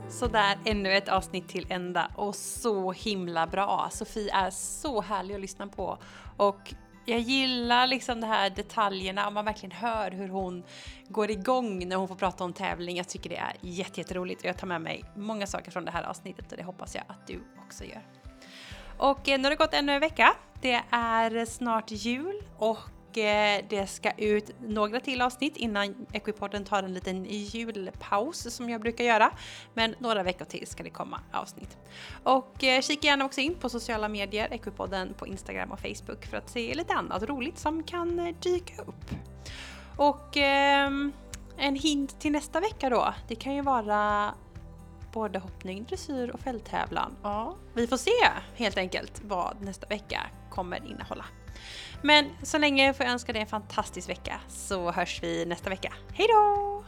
Sådär, 0.09 0.57
ännu 0.65 0.93
ett 0.93 1.09
avsnitt 1.09 1.47
till 1.47 1.67
ända 1.69 2.11
och 2.15 2.35
så 2.35 2.91
himla 2.91 3.47
bra. 3.47 3.89
Sofie 3.91 4.33
är 4.33 4.49
så 4.49 5.01
härlig 5.01 5.35
att 5.35 5.41
lyssna 5.41 5.67
på 5.67 5.97
och 6.37 6.73
jag 7.05 7.19
gillar 7.19 7.87
liksom 7.87 8.21
de 8.21 8.27
här 8.27 8.49
detaljerna 8.49 9.27
och 9.27 9.33
man 9.33 9.45
verkligen 9.45 9.75
hör 9.75 10.11
hur 10.11 10.27
hon 10.27 10.63
går 11.07 11.31
igång 11.31 11.87
när 11.87 11.95
hon 11.95 12.07
får 12.07 12.15
prata 12.15 12.43
om 12.43 12.53
tävling. 12.53 12.97
Jag 12.97 13.07
tycker 13.07 13.29
det 13.29 13.37
är 13.37 13.53
jätteroligt 13.61 14.41
och 14.41 14.47
jag 14.47 14.57
tar 14.57 14.67
med 14.67 14.81
mig 14.81 15.03
många 15.15 15.47
saker 15.47 15.71
från 15.71 15.85
det 15.85 15.91
här 15.91 16.03
avsnittet 16.03 16.51
och 16.51 16.57
det 16.57 16.63
hoppas 16.63 16.95
jag 16.95 17.03
att 17.07 17.27
du 17.27 17.43
också 17.65 17.83
gör. 17.83 18.01
Och 18.97 19.29
eh, 19.29 19.37
nu 19.37 19.43
har 19.43 19.49
det 19.49 19.55
gått 19.55 19.73
ännu 19.73 19.91
en 19.91 19.99
vecka. 20.01 20.33
Det 20.61 20.81
är 20.89 21.45
snart 21.45 21.91
jul 21.91 22.41
och 22.57 22.79
det 23.69 23.89
ska 23.89 24.11
ut 24.11 24.51
några 24.67 24.99
till 24.99 25.21
avsnitt 25.21 25.57
innan 25.57 26.05
Equipodden 26.13 26.65
tar 26.65 26.83
en 26.83 26.93
liten 26.93 27.25
julpaus 27.25 28.55
som 28.55 28.69
jag 28.69 28.81
brukar 28.81 29.03
göra. 29.03 29.31
Men 29.73 29.95
några 29.99 30.23
veckor 30.23 30.45
till 30.45 30.67
ska 30.67 30.83
det 30.83 30.89
komma 30.89 31.19
avsnitt. 31.31 31.77
Och 32.23 32.63
eh, 32.63 32.81
kika 32.81 33.07
gärna 33.07 33.25
också 33.25 33.41
in 33.41 33.55
på 33.55 33.69
sociala 33.69 34.07
medier, 34.07 34.53
Equipodden 34.53 35.13
på 35.13 35.27
Instagram 35.27 35.71
och 35.71 35.79
Facebook 35.79 36.25
för 36.25 36.37
att 36.37 36.49
se 36.49 36.73
lite 36.73 36.93
annat 36.93 37.23
roligt 37.23 37.57
som 37.57 37.83
kan 37.83 38.19
eh, 38.19 38.35
dyka 38.41 38.81
upp. 38.81 39.05
Och 39.97 40.37
ehm, 40.37 41.11
en 41.57 41.75
hint 41.75 42.19
till 42.19 42.31
nästa 42.31 42.59
vecka 42.59 42.89
då, 42.89 43.13
det 43.27 43.35
kan 43.35 43.55
ju 43.55 43.61
vara 43.61 44.33
både 45.13 45.39
hoppning, 45.39 45.85
dressyr 45.89 46.29
och 46.29 46.39
fälttävlan. 46.39 47.15
Ja, 47.23 47.55
vi 47.73 47.87
får 47.87 47.97
se 47.97 48.11
helt 48.55 48.77
enkelt 48.77 49.21
vad 49.23 49.61
nästa 49.61 49.87
vecka 49.87 50.21
kommer 50.49 50.85
innehålla. 50.85 51.25
Men 52.05 52.25
så 52.43 52.57
länge 52.57 52.93
får 52.93 53.05
jag 53.05 53.13
önska 53.13 53.33
dig 53.33 53.41
en 53.41 53.47
fantastisk 53.47 54.09
vecka 54.09 54.39
så 54.47 54.91
hörs 54.91 55.19
vi 55.23 55.45
nästa 55.45 55.69
vecka. 55.69 55.93
Hej 56.13 56.27
då! 56.27 56.83